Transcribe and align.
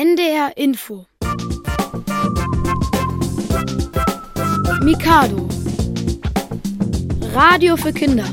NDR 0.00 0.56
Info 0.56 1.06
Mikado 4.80 5.48
Radio 7.34 7.76
für 7.76 7.92
Kinder 7.92 8.24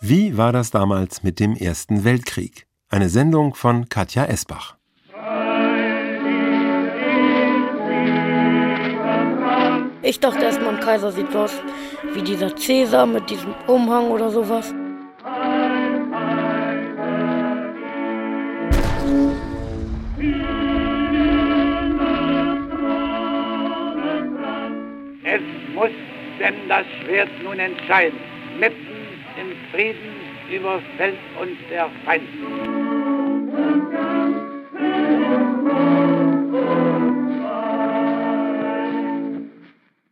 Wie 0.00 0.38
war 0.38 0.54
das 0.54 0.70
damals 0.70 1.22
mit 1.22 1.38
dem 1.38 1.54
Ersten 1.54 2.04
Weltkrieg? 2.04 2.66
Eine 2.88 3.10
Sendung 3.10 3.54
von 3.54 3.90
Katja 3.90 4.24
Esbach. 4.24 4.78
Ich 10.08 10.20
dachte 10.20 10.44
erstmal, 10.44 10.74
ein 10.76 10.78
Kaiser 10.80 11.10
sieht 11.10 11.34
aus 11.34 11.60
wie 12.14 12.22
dieser 12.22 12.54
Cäsar 12.54 13.06
mit 13.06 13.28
diesem 13.28 13.52
Umhang 13.66 14.08
oder 14.12 14.30
sowas. 14.30 14.72
Es 25.24 25.42
muss 25.74 25.90
denn 26.38 26.54
das 26.68 26.86
Schwert 27.02 27.28
nun 27.42 27.58
entscheiden, 27.58 28.20
mitten 28.60 28.76
im 29.40 29.56
Frieden 29.72 30.14
überfällt 30.48 31.18
uns 31.40 31.58
der 31.68 31.90
Feind. 32.04 32.28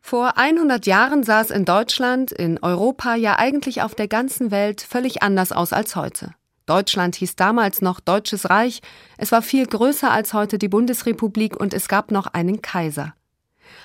Vor 0.07 0.37
100 0.37 0.85
Jahren 0.85 1.23
sah 1.23 1.41
es 1.41 1.49
in 1.49 1.65
Deutschland, 1.65 2.31
in 2.31 2.59
Europa, 2.61 3.15
ja 3.15 3.39
eigentlich 3.39 3.81
auf 3.81 3.95
der 3.95 4.07
ganzen 4.07 4.51
Welt 4.51 4.81
völlig 4.81 5.23
anders 5.23 5.51
aus 5.51 5.73
als 5.73 5.95
heute. 5.95 6.35
Deutschland 6.67 7.15
hieß 7.15 7.35
damals 7.35 7.81
noch 7.81 7.99
Deutsches 7.99 8.51
Reich, 8.51 8.81
es 9.17 9.31
war 9.31 9.41
viel 9.41 9.65
größer 9.65 10.11
als 10.11 10.35
heute 10.35 10.59
die 10.59 10.67
Bundesrepublik 10.67 11.59
und 11.59 11.73
es 11.73 11.87
gab 11.87 12.11
noch 12.11 12.27
einen 12.27 12.61
Kaiser. 12.61 13.15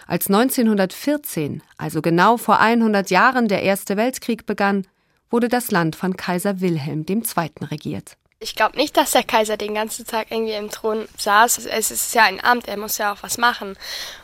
Als 0.06 0.26
1914, 0.26 1.62
also 1.78 2.02
genau 2.02 2.36
vor 2.36 2.60
100 2.60 3.08
Jahren, 3.08 3.48
der 3.48 3.62
Erste 3.62 3.96
Weltkrieg 3.96 4.44
begann, 4.44 4.86
wurde 5.30 5.48
das 5.48 5.70
Land 5.70 5.96
von 5.96 6.18
Kaiser 6.18 6.60
Wilhelm 6.60 7.06
II. 7.08 7.24
regiert. 7.62 8.18
Ich 8.42 8.54
glaube 8.54 8.78
nicht, 8.78 8.96
dass 8.96 9.10
der 9.10 9.22
Kaiser 9.22 9.58
den 9.58 9.74
ganzen 9.74 10.06
Tag 10.06 10.30
irgendwie 10.30 10.54
im 10.54 10.70
Thron 10.70 11.06
saß. 11.18 11.58
Es 11.66 11.90
ist 11.90 12.14
ja 12.14 12.22
ein 12.22 12.42
Amt, 12.42 12.68
er 12.68 12.78
muss 12.78 12.96
ja 12.96 13.12
auch 13.12 13.22
was 13.22 13.36
machen. 13.36 13.76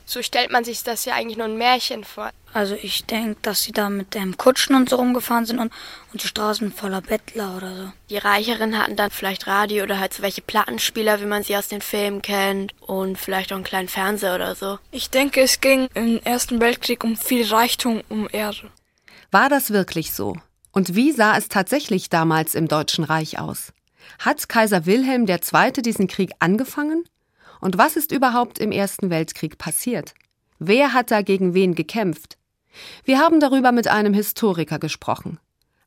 So 0.06 0.22
stellt 0.22 0.50
man 0.50 0.64
sich 0.64 0.83
das 0.83 1.05
ja 1.05 1.12
eigentlich 1.12 1.36
nur 1.36 1.47
ein 1.47 1.59
Märchen 1.59 2.03
vor. 2.03 2.31
Also 2.55 2.77
ich 2.81 3.05
denke, 3.05 3.37
dass 3.42 3.62
sie 3.62 3.72
da 3.72 3.91
mit 3.91 4.14
dem 4.14 4.39
Kutschen 4.39 4.75
und 4.75 4.89
so 4.89 4.97
rumgefahren 4.97 5.44
sind 5.44 5.59
und, 5.59 5.70
und 6.14 6.22
die 6.22 6.28
Straßen 6.28 6.72
voller 6.72 7.03
Bettler 7.03 7.59
oder 7.59 7.77
so. 7.77 7.92
Die 8.09 8.17
Reicheren 8.17 8.78
hatten 8.78 8.97
dann 8.97 9.11
vielleicht 9.11 9.47
Radio 9.47 9.84
oder 9.84 10.00
halt 10.00 10.14
so 10.14 10.22
welche 10.22 10.41
Plattenspieler, 10.41 11.20
wie 11.20 11.27
man 11.27 11.42
sie 11.42 11.55
aus 11.55 11.69
den 11.69 11.83
Filmen 11.83 12.22
kennt 12.22 12.72
und 12.81 13.19
vielleicht 13.19 13.53
auch 13.53 13.56
einen 13.56 13.64
kleinen 13.64 13.89
Fernseher 13.89 14.34
oder 14.34 14.55
so. 14.55 14.78
Ich 14.92 15.11
denke, 15.11 15.42
es 15.42 15.61
ging 15.61 15.89
im 15.92 16.22
Ersten 16.22 16.59
Weltkrieg 16.59 17.05
um 17.05 17.19
viel 17.19 17.47
Reichtum 17.47 18.03
um 18.09 18.31
Erde. 18.33 18.70
War 19.31 19.50
das 19.50 19.72
wirklich 19.72 20.14
so? 20.14 20.39
Und 20.72 20.94
wie 20.94 21.12
sah 21.12 21.37
es 21.37 21.48
tatsächlich 21.48 22.09
damals 22.09 22.55
im 22.55 22.67
Deutschen 22.67 23.05
Reich 23.05 23.39
aus? 23.39 23.75
Hat 24.18 24.48
Kaiser 24.48 24.86
Wilhelm 24.86 25.26
II. 25.28 25.72
diesen 25.82 26.08
Krieg 26.08 26.32
angefangen? 26.38 27.04
Und 27.60 27.78
was 27.78 27.96
ist 27.96 28.12
überhaupt 28.12 28.58
im 28.58 28.72
Ersten 28.72 29.10
Weltkrieg 29.10 29.58
passiert? 29.58 30.14
Wer 30.58 30.92
hat 30.92 31.10
da 31.10 31.22
gegen 31.22 31.54
wen 31.54 31.74
gekämpft? 31.74 32.38
Wir 33.04 33.18
haben 33.18 33.40
darüber 33.40 33.72
mit 33.72 33.88
einem 33.88 34.14
Historiker 34.14 34.78
gesprochen. 34.78 35.38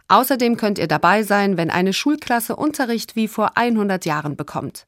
Außerdem 0.08 0.58
könnt 0.58 0.80
ihr 0.80 0.88
dabei 0.88 1.23
sein, 1.23 1.56
wenn 1.58 1.70
eine 1.70 1.94
Schulklasse 1.94 2.56
Unterricht 2.56 3.16
wie 3.16 3.28
vor 3.28 3.58
100 3.58 4.06
Jahren 4.06 4.36
bekommt. 4.36 4.88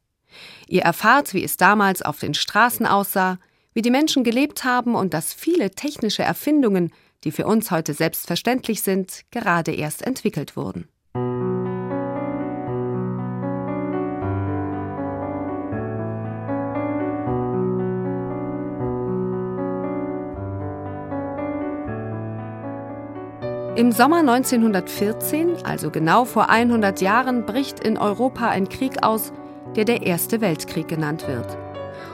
Ihr 0.67 0.81
erfahrt, 0.81 1.33
wie 1.33 1.43
es 1.43 1.57
damals 1.57 2.01
auf 2.01 2.19
den 2.19 2.33
Straßen 2.33 2.87
aussah, 2.87 3.37
wie 3.73 3.81
die 3.81 3.91
Menschen 3.91 4.23
gelebt 4.23 4.63
haben 4.63 4.95
und 4.95 5.13
dass 5.13 5.33
viele 5.33 5.71
technische 5.71 6.23
Erfindungen, 6.23 6.91
die 7.23 7.31
für 7.31 7.45
uns 7.45 7.69
heute 7.69 7.93
selbstverständlich 7.93 8.81
sind, 8.81 9.21
gerade 9.31 9.73
erst 9.73 10.01
entwickelt 10.01 10.55
wurden. 10.55 10.87
Im 23.81 23.91
Sommer 23.91 24.19
1914, 24.19 25.65
also 25.65 25.89
genau 25.89 26.23
vor 26.25 26.51
100 26.51 27.01
Jahren, 27.01 27.47
bricht 27.47 27.79
in 27.79 27.97
Europa 27.97 28.47
ein 28.47 28.69
Krieg 28.69 29.01
aus, 29.01 29.33
der 29.75 29.85
der 29.85 30.03
Erste 30.03 30.39
Weltkrieg 30.39 30.87
genannt 30.87 31.27
wird. 31.27 31.57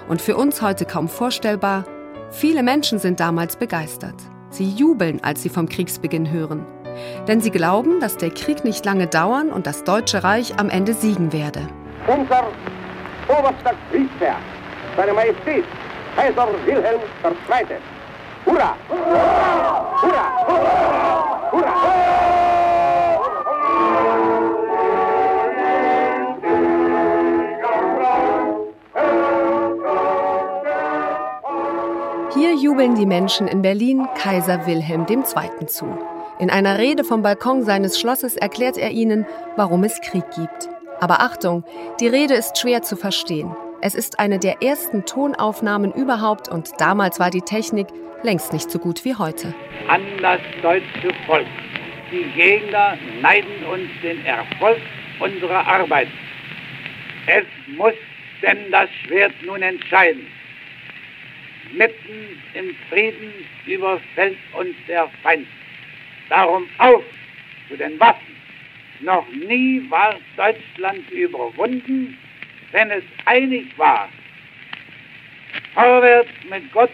Und 0.08 0.22
für 0.22 0.38
uns 0.38 0.62
heute 0.62 0.86
kaum 0.86 1.10
vorstellbar, 1.10 1.84
viele 2.30 2.64
Menschen 2.64 3.00
sind 3.00 3.20
damals 3.20 3.58
begeistert. 3.58 4.16
Sie 4.50 4.70
jubeln, 4.70 5.22
als 5.26 5.44
sie 5.44 5.50
vom 5.50 5.68
Kriegsbeginn 5.68 6.32
hören. 6.32 6.66
Denn 7.28 7.42
sie 7.42 7.52
glauben, 7.52 8.00
dass 8.00 8.16
der 8.16 8.30
Krieg 8.30 8.64
nicht 8.64 8.86
lange 8.86 9.08
dauern 9.08 9.50
und 9.50 9.68
das 9.68 9.84
Deutsche 9.84 10.24
Reich 10.24 10.58
am 10.58 10.70
Ende 10.70 10.94
siegen 10.94 11.34
werde. 11.34 11.68
Unser 12.08 12.46
oberster 13.28 13.74
Kriegsherr, 13.92 14.38
seine 14.96 15.12
Majestät, 15.12 15.66
Kaiser 16.16 16.48
Wilhelm 16.66 17.02
II. 17.26 17.97
Hurra! 18.48 18.78
Hurra! 20.02 20.26
Hurra! 21.52 21.74
Hier 32.34 32.56
jubeln 32.56 32.96
die 32.96 33.06
Menschen 33.06 33.50
in 33.50 33.62
Berlin 33.62 34.08
Kaiser 34.16 34.66
Wilhelm 34.66 35.06
II. 35.10 35.24
zu. 35.66 35.86
In 36.40 36.50
einer 36.50 36.78
Rede 36.78 37.04
vom 37.04 37.22
Balkon 37.24 37.64
seines 37.64 38.00
Schlosses 38.00 38.38
erklärt 38.38 38.78
er 38.78 38.92
ihnen, 38.92 39.26
warum 39.58 39.84
es 39.84 40.00
Krieg 40.00 40.24
gibt. 40.36 40.70
Aber 41.02 41.20
Achtung, 41.20 41.66
die 42.00 42.08
Rede 42.08 42.36
ist 42.36 42.58
schwer 42.58 42.82
zu 42.82 42.96
verstehen. 42.96 43.54
Es 43.80 43.94
ist 43.94 44.20
eine 44.20 44.40
der 44.40 44.64
ersten 44.64 45.06
Tonaufnahmen 45.06 45.94
überhaupt 45.94 46.50
und 46.50 46.72
damals 46.80 47.20
war 47.20 47.30
die 47.30 47.42
Technik 47.42 47.88
längst 48.24 48.52
nicht 48.52 48.72
so 48.72 48.80
gut 48.80 49.06
wie 49.06 49.14
heute. 49.14 49.54
An 49.88 50.02
das 50.20 50.42
deutsche 50.64 51.14
Volk. 51.28 51.46
Die 52.12 52.24
Gegner 52.36 52.98
neiden 53.22 53.64
uns 53.72 53.88
den 54.02 54.26
Erfolg 54.26 54.80
unserer 55.20 55.66
Arbeit. 55.68 56.08
Es 57.28 57.46
muss 57.78 57.94
denn 58.42 58.72
das 58.72 58.90
Schwert 59.04 59.34
nun 59.46 59.62
entscheiden. 59.62 60.26
Mitten 61.74 62.42
im 62.56 62.76
Frieden 62.90 63.32
überfällt 63.68 64.38
uns 64.58 64.76
der 64.88 65.08
Feind. 65.22 65.46
Darum 66.30 66.68
auf 66.80 67.04
zu 67.70 67.78
den 67.78 68.00
Waffen. 68.00 68.36
Noch 69.02 69.28
nie 69.30 69.84
war 69.90 70.16
Deutschland 70.36 71.10
überwunden, 71.12 72.18
wenn 72.72 72.92
es 72.92 73.04
einig 73.26 73.78
war. 73.78 74.10
Vorwärts 75.74 76.30
mit 76.50 76.72
Gott, 76.72 76.92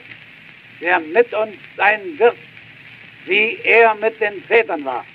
der 0.82 1.00
mit 1.00 1.34
uns 1.34 1.56
sein 1.78 2.18
wird, 2.18 2.36
wie 3.26 3.58
er 3.64 3.96
mit 3.96 4.20
den 4.20 4.44
Vätern 4.44 4.84
war. 4.86 5.06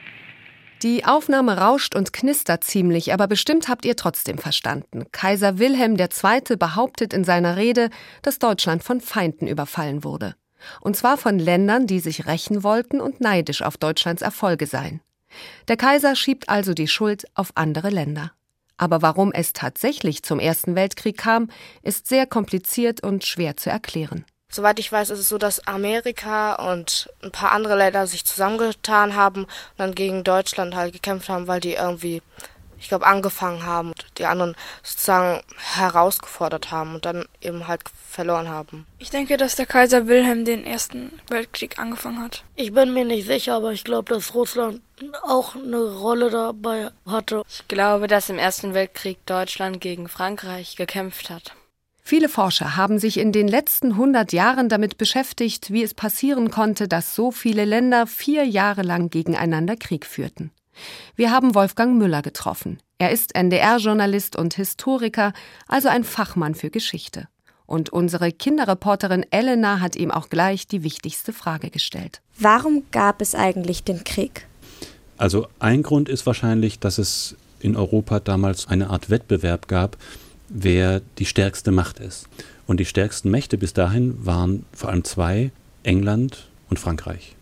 Die 0.82 1.04
Aufnahme 1.04 1.58
rauscht 1.58 1.96
und 1.96 2.12
knistert 2.12 2.62
ziemlich, 2.62 3.12
aber 3.12 3.26
bestimmt 3.26 3.68
habt 3.68 3.84
ihr 3.84 3.96
trotzdem 3.96 4.38
verstanden. 4.38 5.06
Kaiser 5.10 5.58
Wilhelm 5.58 5.96
II. 5.96 6.56
behauptet 6.56 7.12
in 7.12 7.24
seiner 7.24 7.56
Rede, 7.56 7.90
dass 8.22 8.38
Deutschland 8.38 8.84
von 8.84 9.00
Feinden 9.00 9.48
überfallen 9.48 10.04
wurde. 10.04 10.36
Und 10.80 10.96
zwar 10.96 11.16
von 11.16 11.38
Ländern, 11.38 11.88
die 11.88 11.98
sich 11.98 12.26
rächen 12.26 12.62
wollten 12.62 13.00
und 13.00 13.20
neidisch 13.20 13.62
auf 13.62 13.76
Deutschlands 13.76 14.22
Erfolge 14.22 14.66
seien. 14.66 15.00
Der 15.66 15.76
Kaiser 15.76 16.14
schiebt 16.14 16.48
also 16.48 16.74
die 16.74 16.88
Schuld 16.88 17.26
auf 17.34 17.50
andere 17.56 17.90
Länder. 17.90 18.32
Aber 18.78 19.02
warum 19.02 19.32
es 19.32 19.52
tatsächlich 19.52 20.22
zum 20.22 20.38
Ersten 20.38 20.74
Weltkrieg 20.74 21.18
kam, 21.18 21.50
ist 21.82 22.06
sehr 22.06 22.26
kompliziert 22.26 23.02
und 23.02 23.26
schwer 23.26 23.56
zu 23.56 23.68
erklären. 23.68 24.24
Soweit 24.50 24.78
ich 24.78 24.90
weiß, 24.90 25.10
ist 25.10 25.18
es 25.18 25.28
so, 25.28 25.36
dass 25.36 25.66
Amerika 25.66 26.54
und 26.72 27.10
ein 27.22 27.30
paar 27.30 27.52
andere 27.52 27.76
Länder 27.76 28.06
sich 28.06 28.24
zusammengetan 28.24 29.14
haben 29.14 29.44
und 29.44 29.48
dann 29.76 29.94
gegen 29.94 30.24
Deutschland 30.24 30.74
halt 30.74 30.94
gekämpft 30.94 31.28
haben, 31.28 31.48
weil 31.48 31.60
die 31.60 31.74
irgendwie, 31.74 32.22
ich 32.80 32.88
glaube, 32.88 33.06
angefangen 33.06 33.64
haben 33.64 33.88
und 33.88 34.06
die 34.18 34.26
anderen 34.26 34.54
sozusagen 34.82 35.42
herausgefordert 35.74 36.70
haben 36.70 36.94
und 36.94 37.04
dann 37.04 37.24
eben 37.40 37.68
halt 37.68 37.82
verloren 38.08 38.48
haben. 38.48 38.86
Ich 38.98 39.10
denke, 39.10 39.36
dass 39.36 39.56
der 39.56 39.66
Kaiser 39.66 40.06
Wilhelm 40.06 40.44
den 40.44 40.64
Ersten 40.64 41.12
Weltkrieg 41.28 41.78
angefangen 41.78 42.22
hat. 42.22 42.44
Ich 42.56 42.72
bin 42.72 42.92
mir 42.92 43.04
nicht 43.04 43.26
sicher, 43.26 43.54
aber 43.54 43.72
ich 43.72 43.84
glaube, 43.84 44.14
dass 44.14 44.34
Russland 44.34 44.80
auch 45.22 45.54
eine 45.54 45.82
Rolle 45.82 46.30
dabei 46.30 46.90
hatte. 47.06 47.42
Ich 47.48 47.68
glaube, 47.68 48.06
dass 48.06 48.30
im 48.30 48.38
Ersten 48.38 48.74
Weltkrieg 48.74 49.24
Deutschland 49.26 49.80
gegen 49.80 50.08
Frankreich 50.08 50.76
gekämpft 50.76 51.30
hat. 51.30 51.54
Viele 52.08 52.30
Forscher 52.30 52.74
haben 52.74 52.98
sich 52.98 53.18
in 53.18 53.32
den 53.32 53.48
letzten 53.48 53.92
100 53.92 54.32
Jahren 54.32 54.70
damit 54.70 54.96
beschäftigt, 54.96 55.70
wie 55.70 55.82
es 55.82 55.92
passieren 55.92 56.50
konnte, 56.50 56.88
dass 56.88 57.14
so 57.14 57.30
viele 57.30 57.66
Länder 57.66 58.06
vier 58.06 58.44
Jahre 58.44 58.80
lang 58.80 59.10
gegeneinander 59.10 59.76
Krieg 59.76 60.06
führten. 60.06 60.50
Wir 61.16 61.30
haben 61.30 61.54
Wolfgang 61.54 61.98
Müller 61.98 62.22
getroffen. 62.22 62.78
Er 62.98 63.10
ist 63.10 63.34
NDR-Journalist 63.34 64.36
und 64.36 64.54
Historiker, 64.54 65.32
also 65.66 65.88
ein 65.88 66.04
Fachmann 66.04 66.54
für 66.54 66.70
Geschichte. 66.70 67.28
Und 67.66 67.90
unsere 67.90 68.32
Kinderreporterin 68.32 69.26
Elena 69.30 69.80
hat 69.80 69.94
ihm 69.94 70.10
auch 70.10 70.30
gleich 70.30 70.66
die 70.66 70.82
wichtigste 70.82 71.32
Frage 71.32 71.70
gestellt. 71.70 72.22
Warum 72.38 72.84
gab 72.90 73.20
es 73.20 73.34
eigentlich 73.34 73.84
den 73.84 74.04
Krieg? 74.04 74.46
Also 75.18 75.48
ein 75.58 75.82
Grund 75.82 76.08
ist 76.08 76.24
wahrscheinlich, 76.24 76.78
dass 76.78 76.98
es 76.98 77.36
in 77.60 77.76
Europa 77.76 78.20
damals 78.20 78.68
eine 78.68 78.90
Art 78.90 79.10
Wettbewerb 79.10 79.68
gab, 79.68 79.96
wer 80.48 81.02
die 81.18 81.26
stärkste 81.26 81.70
Macht 81.70 81.98
ist. 81.98 82.28
Und 82.66 82.80
die 82.80 82.84
stärksten 82.84 83.30
Mächte 83.30 83.58
bis 83.58 83.72
dahin 83.72 84.24
waren 84.24 84.64
vor 84.72 84.90
allem 84.90 85.04
zwei, 85.04 85.50
England 85.82 86.48
und 86.70 86.78
Frankreich. 86.78 87.36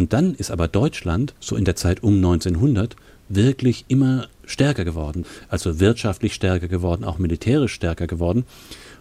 Und 0.00 0.14
dann 0.14 0.34
ist 0.34 0.50
aber 0.50 0.66
Deutschland, 0.66 1.34
so 1.40 1.56
in 1.56 1.66
der 1.66 1.76
Zeit 1.76 2.02
um 2.02 2.14
1900, 2.14 2.96
wirklich 3.28 3.84
immer 3.88 4.28
stärker 4.46 4.86
geworden. 4.86 5.26
Also 5.50 5.78
wirtschaftlich 5.78 6.32
stärker 6.32 6.68
geworden, 6.68 7.04
auch 7.04 7.18
militärisch 7.18 7.74
stärker 7.74 8.06
geworden. 8.06 8.46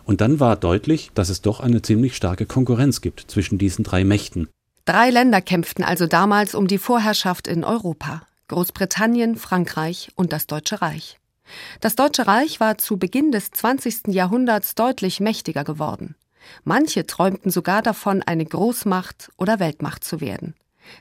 Und 0.03 0.19
dann 0.19 0.41
war 0.41 0.57
deutlich, 0.57 1.11
dass 1.13 1.29
es 1.29 1.41
doch 1.41 1.61
eine 1.61 1.81
ziemlich 1.81 2.17
starke 2.17 2.45
Konkurrenz 2.45 2.99
gibt 2.99 3.31
zwischen 3.31 3.57
diesen 3.57 3.85
drei 3.85 4.03
Mächten. 4.03 4.49
Drei 4.83 5.09
Länder 5.09 5.39
kämpften 5.39 5.85
also 5.85 6.05
damals 6.05 6.53
um 6.53 6.67
die 6.67 6.77
Vorherrschaft 6.77 7.47
in 7.47 7.63
Europa. 7.63 8.23
Großbritannien, 8.49 9.37
Frankreich 9.37 10.09
und 10.15 10.33
das 10.33 10.47
Deutsche 10.47 10.81
Reich. 10.81 11.17
Das 11.79 11.95
Deutsche 11.95 12.27
Reich 12.27 12.59
war 12.59 12.77
zu 12.77 12.97
Beginn 12.97 13.31
des 13.31 13.51
20. 13.51 14.07
Jahrhunderts 14.07 14.75
deutlich 14.75 15.21
mächtiger 15.21 15.63
geworden. 15.63 16.15
Manche 16.65 17.05
träumten 17.07 17.51
sogar 17.51 17.81
davon, 17.81 18.21
eine 18.21 18.45
Großmacht 18.45 19.31
oder 19.37 19.61
Weltmacht 19.61 20.03
zu 20.03 20.19
werden. 20.19 20.55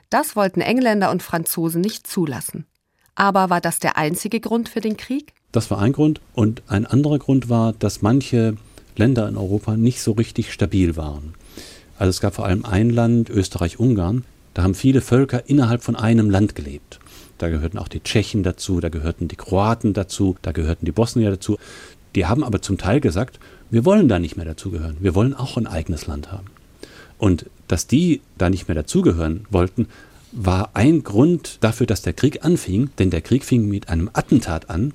Das 0.09 0.35
wollten 0.35 0.61
Engländer 0.61 1.11
und 1.11 1.23
Franzosen 1.23 1.81
nicht 1.81 2.07
zulassen. 2.07 2.65
Aber 3.15 3.49
war 3.49 3.61
das 3.61 3.79
der 3.79 3.97
einzige 3.97 4.39
Grund 4.39 4.69
für 4.69 4.81
den 4.81 4.97
Krieg? 4.97 5.33
Das 5.51 5.71
war 5.71 5.79
ein 5.79 5.93
Grund. 5.93 6.21
Und 6.33 6.63
ein 6.67 6.85
anderer 6.85 7.19
Grund 7.19 7.49
war, 7.49 7.73
dass 7.73 8.01
manche 8.01 8.55
Länder 8.95 9.27
in 9.27 9.37
Europa 9.37 9.75
nicht 9.77 10.01
so 10.01 10.11
richtig 10.13 10.53
stabil 10.53 10.95
waren. 10.95 11.33
Also 11.97 12.09
es 12.11 12.21
gab 12.21 12.35
vor 12.35 12.45
allem 12.45 12.65
ein 12.65 12.89
Land, 12.89 13.29
Österreich-Ungarn, 13.29 14.23
da 14.53 14.63
haben 14.63 14.73
viele 14.73 15.01
Völker 15.01 15.49
innerhalb 15.49 15.83
von 15.83 15.95
einem 15.95 16.29
Land 16.29 16.55
gelebt. 16.55 16.99
Da 17.37 17.49
gehörten 17.49 17.77
auch 17.77 17.87
die 17.87 18.01
Tschechen 18.01 18.43
dazu, 18.43 18.79
da 18.79 18.89
gehörten 18.89 19.27
die 19.27 19.35
Kroaten 19.35 19.93
dazu, 19.93 20.35
da 20.41 20.51
gehörten 20.51 20.85
die 20.85 20.91
Bosnier 20.91 21.29
dazu. 21.29 21.57
Die 22.15 22.25
haben 22.25 22.43
aber 22.43 22.61
zum 22.61 22.77
Teil 22.77 22.99
gesagt, 22.99 23.39
wir 23.69 23.85
wollen 23.85 24.07
da 24.07 24.19
nicht 24.19 24.35
mehr 24.35 24.45
dazugehören, 24.45 24.97
wir 24.99 25.15
wollen 25.15 25.33
auch 25.33 25.57
ein 25.57 25.67
eigenes 25.67 26.07
Land 26.07 26.31
haben. 26.31 26.47
Und 27.17 27.45
dass 27.69 27.87
die 27.87 28.21
da 28.37 28.49
nicht 28.49 28.67
mehr 28.67 28.75
dazugehören 28.75 29.45
wollten, 29.49 29.87
war 30.33 30.71
ein 30.73 31.03
Grund 31.03 31.57
dafür, 31.61 31.87
dass 31.87 32.01
der 32.01 32.13
Krieg 32.13 32.43
anfing, 32.43 32.89
denn 32.99 33.09
der 33.09 33.21
Krieg 33.21 33.45
fing 33.45 33.67
mit 33.67 33.89
einem 33.89 34.09
Attentat 34.11 34.69
an. 34.69 34.93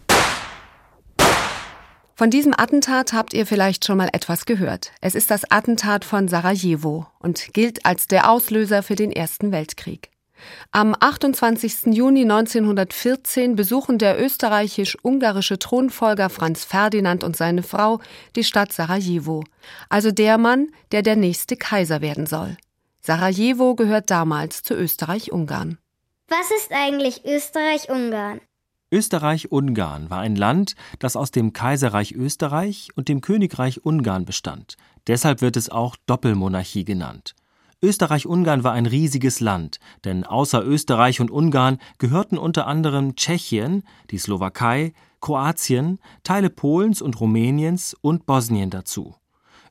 Von 2.17 2.31
diesem 2.31 2.55
Attentat 2.57 3.13
habt 3.13 3.35
ihr 3.35 3.45
vielleicht 3.45 3.85
schon 3.85 3.97
mal 3.97 4.09
etwas 4.13 4.47
gehört. 4.47 4.93
Es 5.01 5.17
ist 5.17 5.33
das 5.33 5.51
Attentat 5.51 6.05
von 6.05 6.29
Sarajevo 6.29 7.09
und 7.19 7.53
gilt 7.55 7.85
als 7.85 8.07
der 8.07 8.31
Auslöser 8.31 8.85
für 8.85 8.95
den 8.95 9.11
Ersten 9.11 9.51
Weltkrieg. 9.51 10.14
Am 10.71 10.95
28. 10.99 11.95
Juni 11.95 12.23
1914 12.23 13.57
besuchen 13.57 13.99
der 13.99 14.23
österreichisch-ungarische 14.23 15.59
Thronfolger 15.59 16.31
Franz 16.31 16.65
Ferdinand 16.65 17.25
und 17.25 17.37
seine 17.37 17.63
Frau 17.63 18.01
die 18.37 18.45
Stadt 18.45 18.73
Sarajevo, 18.73 19.45
also 19.89 20.11
der 20.11 20.39
Mann, 20.39 20.69
der 20.93 21.03
der 21.03 21.17
nächste 21.17 21.57
Kaiser 21.57 22.01
werden 22.01 22.27
soll. 22.27 22.57
Sarajevo 23.01 23.75
gehört 23.75 24.11
damals 24.11 24.63
zu 24.63 24.75
Österreich-Ungarn. 24.75 25.79
Was 26.29 26.51
ist 26.57 26.73
eigentlich 26.73 27.25
Österreich-Ungarn? 27.25 28.41
Österreich-Ungarn 28.91 30.09
war 30.09 30.21
ein 30.21 30.37
Land, 30.37 30.75
das 31.01 31.17
aus 31.17 31.31
dem 31.31 31.53
Kaiserreich 31.53 32.13
Österreich 32.13 32.89
und 32.95 33.09
dem 33.09 33.21
Königreich 33.21 33.85
Ungarn 33.85 34.25
bestand. 34.25 34.77
Deshalb 35.07 35.41
wird 35.43 35.57
es 35.57 35.69
auch 35.69 35.97
Doppelmonarchie 36.07 36.85
genannt. 36.85 37.35
Österreich-Ungarn 37.85 38.65
war 38.65 38.73
ein 38.73 38.87
riesiges 38.87 39.41
Land, 39.41 39.79
denn 40.07 40.25
außer 40.25 40.65
Österreich 40.65 41.21
und 41.21 41.31
Ungarn 41.31 41.77
gehörten 41.99 42.39
unter 42.39 42.67
anderem 42.67 43.15
Tschechien, 43.15 43.83
die 44.11 44.17
Slowakei, 44.17 44.95
Kroatien, 45.21 45.99
Teile 46.23 46.49
Polens 46.49 47.03
und 47.03 47.21
Rumäniens 47.21 47.95
und 48.01 48.25
Bosnien 48.25 48.71
dazu. 48.71 49.17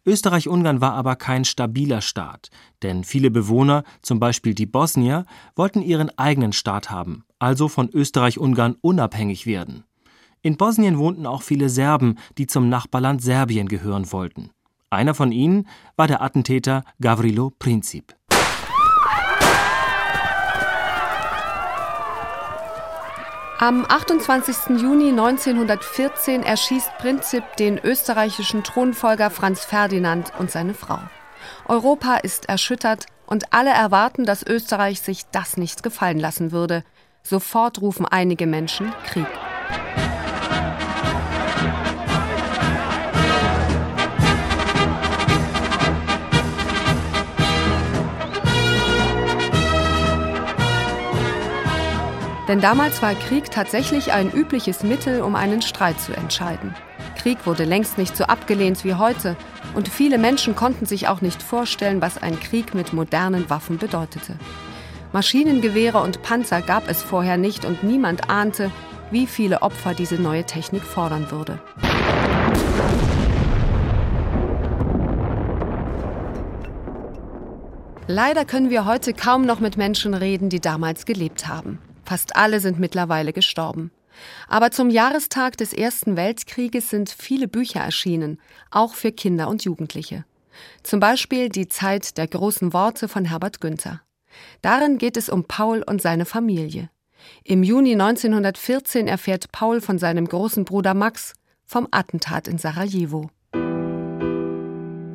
Österreich-Ungarn 0.05 0.79
war 0.79 0.93
aber 0.93 1.15
kein 1.15 1.43
stabiler 1.43 2.01
Staat, 2.01 2.51
denn 2.83 3.03
viele 3.03 3.31
Bewohner, 3.31 3.83
zum 4.03 4.19
Beispiel 4.19 4.53
die 4.53 4.67
Bosnier, 4.67 5.25
wollten 5.55 5.81
ihren 5.81 6.15
eigenen 6.15 6.53
Staat 6.53 6.91
haben, 6.91 7.23
also 7.39 7.67
von 7.67 7.89
Österreich-Ungarn 7.89 8.75
unabhängig 8.81 9.47
werden. 9.47 9.85
In 10.43 10.57
Bosnien 10.57 10.99
wohnten 10.99 11.25
auch 11.25 11.41
viele 11.41 11.69
Serben, 11.69 12.19
die 12.37 12.45
zum 12.45 12.69
Nachbarland 12.69 13.23
Serbien 13.23 13.67
gehören 13.67 14.11
wollten. 14.11 14.51
Einer 14.93 15.15
von 15.15 15.31
ihnen 15.31 15.67
war 15.95 16.07
der 16.07 16.21
Attentäter 16.21 16.83
Gavrilo 17.01 17.49
Princip. 17.49 18.15
Am 23.59 23.85
28. 23.87 24.77
Juni 24.81 25.09
1914 25.09 26.43
erschießt 26.43 26.97
Princip 26.97 27.43
den 27.57 27.79
österreichischen 27.79 28.63
Thronfolger 28.63 29.29
Franz 29.29 29.63
Ferdinand 29.63 30.33
und 30.37 30.51
seine 30.51 30.73
Frau. 30.73 30.99
Europa 31.65 32.15
ist 32.17 32.49
erschüttert 32.49 33.05
und 33.25 33.53
alle 33.53 33.71
erwarten, 33.71 34.25
dass 34.25 34.45
Österreich 34.45 35.01
sich 35.01 35.23
das 35.31 35.57
nicht 35.57 35.81
gefallen 35.81 36.19
lassen 36.19 36.51
würde. 36.51 36.83
Sofort 37.23 37.81
rufen 37.81 38.05
einige 38.05 38.45
Menschen 38.47 38.91
Krieg. 39.05 39.27
Denn 52.47 52.59
damals 52.59 53.01
war 53.01 53.15
Krieg 53.15 53.51
tatsächlich 53.51 54.11
ein 54.11 54.29
übliches 54.31 54.83
Mittel, 54.83 55.21
um 55.21 55.35
einen 55.35 55.61
Streit 55.61 55.99
zu 55.99 56.13
entscheiden. 56.13 56.75
Krieg 57.17 57.45
wurde 57.45 57.63
längst 57.63 57.97
nicht 57.97 58.17
so 58.17 58.25
abgelehnt 58.25 58.83
wie 58.83 58.95
heute 58.95 59.37
und 59.75 59.87
viele 59.87 60.17
Menschen 60.17 60.55
konnten 60.55 60.85
sich 60.85 61.07
auch 61.07 61.21
nicht 61.21 61.41
vorstellen, 61.41 62.01
was 62.01 62.21
ein 62.21 62.37
Krieg 62.39 62.75
mit 62.75 62.91
modernen 62.91 63.49
Waffen 63.49 63.77
bedeutete. 63.77 64.35
Maschinengewehre 65.13 66.01
und 66.01 66.21
Panzer 66.21 66.61
gab 66.61 66.89
es 66.89 67.01
vorher 67.01 67.37
nicht 67.37 67.63
und 67.63 67.83
niemand 67.83 68.29
ahnte, 68.29 68.71
wie 69.09 69.27
viele 69.27 69.61
Opfer 69.61 69.93
diese 69.93 70.15
neue 70.15 70.43
Technik 70.43 70.83
fordern 70.83 71.31
würde. 71.31 71.59
Leider 78.07 78.43
können 78.43 78.69
wir 78.69 78.85
heute 78.85 79.13
kaum 79.13 79.45
noch 79.45 79.61
mit 79.61 79.77
Menschen 79.77 80.13
reden, 80.13 80.49
die 80.49 80.59
damals 80.59 81.05
gelebt 81.05 81.47
haben. 81.47 81.79
Fast 82.05 82.35
alle 82.35 82.59
sind 82.59 82.79
mittlerweile 82.79 83.33
gestorben. 83.33 83.91
Aber 84.47 84.71
zum 84.71 84.89
Jahrestag 84.89 85.57
des 85.57 85.73
Ersten 85.73 86.15
Weltkrieges 86.15 86.89
sind 86.89 87.09
viele 87.09 87.47
Bücher 87.47 87.79
erschienen, 87.79 88.39
auch 88.71 88.93
für 88.93 89.11
Kinder 89.11 89.47
und 89.47 89.63
Jugendliche. 89.63 90.25
Zum 90.83 90.99
Beispiel 90.99 91.49
Die 91.49 91.67
Zeit 91.67 92.17
der 92.17 92.27
großen 92.27 92.73
Worte 92.73 93.07
von 93.07 93.25
Herbert 93.25 93.59
Günther. 93.59 94.01
Darin 94.61 94.97
geht 94.97 95.17
es 95.17 95.29
um 95.29 95.45
Paul 95.45 95.83
und 95.83 96.01
seine 96.01 96.25
Familie. 96.25 96.89
Im 97.43 97.63
Juni 97.63 97.93
1914 97.93 99.07
erfährt 99.07 99.51
Paul 99.51 99.81
von 99.81 99.97
seinem 99.97 100.27
großen 100.27 100.65
Bruder 100.65 100.93
Max 100.93 101.33
vom 101.65 101.87
Attentat 101.91 102.47
in 102.47 102.57
Sarajevo. 102.57 103.29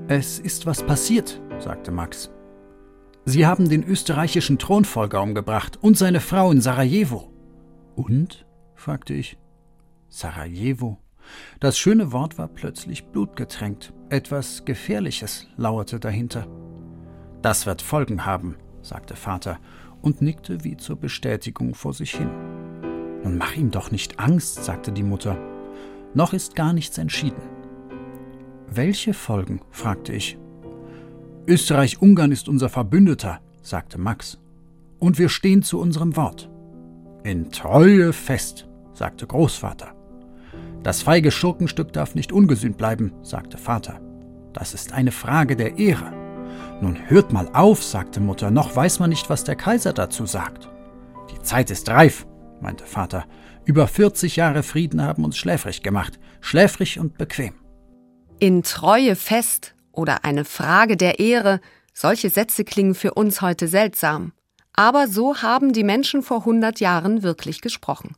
Es 0.08 0.38
ist 0.38 0.64
was 0.64 0.82
passiert, 0.84 1.40
sagte 1.58 1.90
Max. 1.90 2.30
Sie 3.28 3.46
haben 3.46 3.68
den 3.68 3.84
österreichischen 3.84 4.58
Thronfolger 4.58 5.20
umgebracht 5.20 5.78
und 5.82 5.98
seine 5.98 6.20
Frau 6.20 6.50
in 6.50 6.62
Sarajevo. 6.62 7.30
Und? 7.94 8.46
fragte 8.74 9.12
ich. 9.12 9.36
Sarajevo. 10.08 10.96
Das 11.60 11.78
schöne 11.78 12.10
Wort 12.12 12.38
war 12.38 12.48
plötzlich 12.48 13.04
blutgetränkt. 13.08 13.92
Etwas 14.08 14.64
Gefährliches 14.64 15.46
lauerte 15.58 16.00
dahinter. 16.00 16.46
Das 17.42 17.66
wird 17.66 17.82
Folgen 17.82 18.24
haben, 18.24 18.56
sagte 18.80 19.14
Vater 19.14 19.58
und 20.00 20.22
nickte 20.22 20.64
wie 20.64 20.78
zur 20.78 20.96
Bestätigung 20.96 21.74
vor 21.74 21.92
sich 21.92 22.16
hin. 22.16 22.30
Nun 23.24 23.36
mach 23.36 23.54
ihm 23.56 23.70
doch 23.70 23.90
nicht 23.90 24.18
Angst, 24.18 24.64
sagte 24.64 24.90
die 24.90 25.02
Mutter. 25.02 25.36
Noch 26.14 26.32
ist 26.32 26.56
gar 26.56 26.72
nichts 26.72 26.96
entschieden. 26.96 27.42
Welche 28.68 29.12
Folgen? 29.12 29.60
fragte 29.70 30.14
ich. 30.14 30.38
Österreich-Ungarn 31.48 32.30
ist 32.30 32.46
unser 32.48 32.68
Verbündeter, 32.68 33.40
sagte 33.62 33.98
Max. 33.98 34.38
Und 34.98 35.18
wir 35.18 35.30
stehen 35.30 35.62
zu 35.62 35.80
unserem 35.80 36.14
Wort. 36.14 36.50
In 37.24 37.50
Treue 37.50 38.12
fest, 38.12 38.68
sagte 38.92 39.26
Großvater. 39.26 39.94
Das 40.82 41.00
feige 41.00 41.30
Schurkenstück 41.30 41.92
darf 41.94 42.14
nicht 42.14 42.32
ungesühnt 42.32 42.76
bleiben, 42.76 43.12
sagte 43.22 43.56
Vater. 43.56 44.00
Das 44.52 44.74
ist 44.74 44.92
eine 44.92 45.10
Frage 45.10 45.56
der 45.56 45.78
Ehre. 45.78 46.12
Nun 46.82 46.98
hört 47.08 47.32
mal 47.32 47.48
auf, 47.54 47.82
sagte 47.82 48.20
Mutter, 48.20 48.50
noch 48.50 48.76
weiß 48.76 48.98
man 49.00 49.08
nicht, 49.08 49.30
was 49.30 49.44
der 49.44 49.56
Kaiser 49.56 49.94
dazu 49.94 50.26
sagt. 50.26 50.68
Die 51.32 51.42
Zeit 51.42 51.70
ist 51.70 51.88
reif, 51.88 52.26
meinte 52.60 52.84
Vater. 52.84 53.24
Über 53.64 53.86
40 53.86 54.36
Jahre 54.36 54.62
Frieden 54.62 55.02
haben 55.02 55.24
uns 55.24 55.38
schläfrig 55.38 55.82
gemacht. 55.82 56.18
Schläfrig 56.40 56.98
und 57.00 57.16
bequem. 57.16 57.54
In 58.38 58.62
Treue 58.62 59.16
fest 59.16 59.74
oder 59.98 60.24
eine 60.24 60.44
Frage 60.44 60.96
der 60.96 61.18
Ehre, 61.18 61.60
solche 61.92 62.30
Sätze 62.30 62.64
klingen 62.64 62.94
für 62.94 63.14
uns 63.14 63.42
heute 63.42 63.66
seltsam. 63.68 64.32
Aber 64.72 65.08
so 65.08 65.42
haben 65.42 65.72
die 65.72 65.82
Menschen 65.82 66.22
vor 66.22 66.38
100 66.38 66.78
Jahren 66.78 67.24
wirklich 67.24 67.60
gesprochen. 67.60 68.14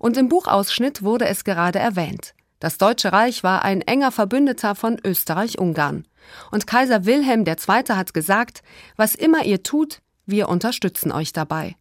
Und 0.00 0.16
im 0.16 0.28
Buchausschnitt 0.28 1.02
wurde 1.02 1.26
es 1.26 1.44
gerade 1.44 1.78
erwähnt. 1.78 2.34
Das 2.58 2.76
Deutsche 2.76 3.12
Reich 3.12 3.42
war 3.42 3.64
ein 3.64 3.80
enger 3.82 4.12
Verbündeter 4.12 4.74
von 4.74 4.98
Österreich-Ungarn. 5.02 6.06
Und 6.50 6.66
Kaiser 6.66 7.06
Wilhelm 7.06 7.46
II. 7.46 7.56
hat 7.66 8.14
gesagt, 8.14 8.62
was 8.96 9.14
immer 9.14 9.44
ihr 9.44 9.62
tut, 9.62 10.00
wir 10.26 10.48
unterstützen 10.48 11.12
euch 11.12 11.32
dabei. 11.32 11.76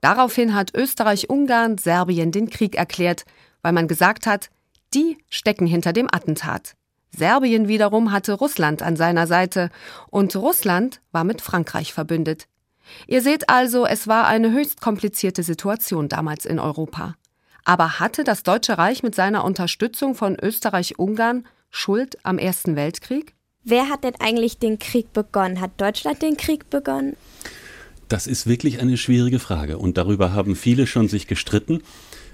Daraufhin 0.00 0.54
hat 0.54 0.74
Österreich-Ungarn 0.74 1.78
Serbien 1.78 2.32
den 2.32 2.50
Krieg 2.50 2.74
erklärt, 2.74 3.24
weil 3.62 3.72
man 3.72 3.88
gesagt 3.88 4.26
hat, 4.26 4.50
die 4.94 5.18
stecken 5.28 5.66
hinter 5.66 5.92
dem 5.92 6.08
Attentat. 6.10 6.74
Serbien 7.16 7.68
wiederum 7.68 8.12
hatte 8.12 8.32
Russland 8.32 8.82
an 8.82 8.96
seiner 8.96 9.26
Seite 9.26 9.70
und 10.10 10.34
Russland 10.36 11.00
war 11.12 11.24
mit 11.24 11.40
Frankreich 11.40 11.92
verbündet. 11.92 12.46
Ihr 13.06 13.22
seht 13.22 13.48
also, 13.48 13.86
es 13.86 14.06
war 14.08 14.26
eine 14.26 14.52
höchst 14.52 14.80
komplizierte 14.80 15.42
Situation 15.42 16.08
damals 16.08 16.44
in 16.44 16.58
Europa. 16.58 17.14
Aber 17.64 18.00
hatte 18.00 18.24
das 18.24 18.42
Deutsche 18.42 18.78
Reich 18.78 19.02
mit 19.02 19.14
seiner 19.14 19.44
Unterstützung 19.44 20.14
von 20.14 20.36
Österreich-Ungarn 20.40 21.46
Schuld 21.70 22.18
am 22.24 22.38
Ersten 22.38 22.74
Weltkrieg? 22.74 23.34
Wer 23.62 23.88
hat 23.88 24.04
denn 24.04 24.14
eigentlich 24.18 24.58
den 24.58 24.78
Krieg 24.78 25.12
begonnen? 25.12 25.60
Hat 25.60 25.72
Deutschland 25.76 26.22
den 26.22 26.36
Krieg 26.36 26.70
begonnen? 26.70 27.16
Das 28.08 28.26
ist 28.26 28.46
wirklich 28.46 28.80
eine 28.80 28.96
schwierige 28.96 29.38
Frage 29.38 29.78
und 29.78 29.96
darüber 29.96 30.32
haben 30.32 30.56
viele 30.56 30.86
schon 30.86 31.08
sich 31.08 31.26
gestritten. 31.26 31.82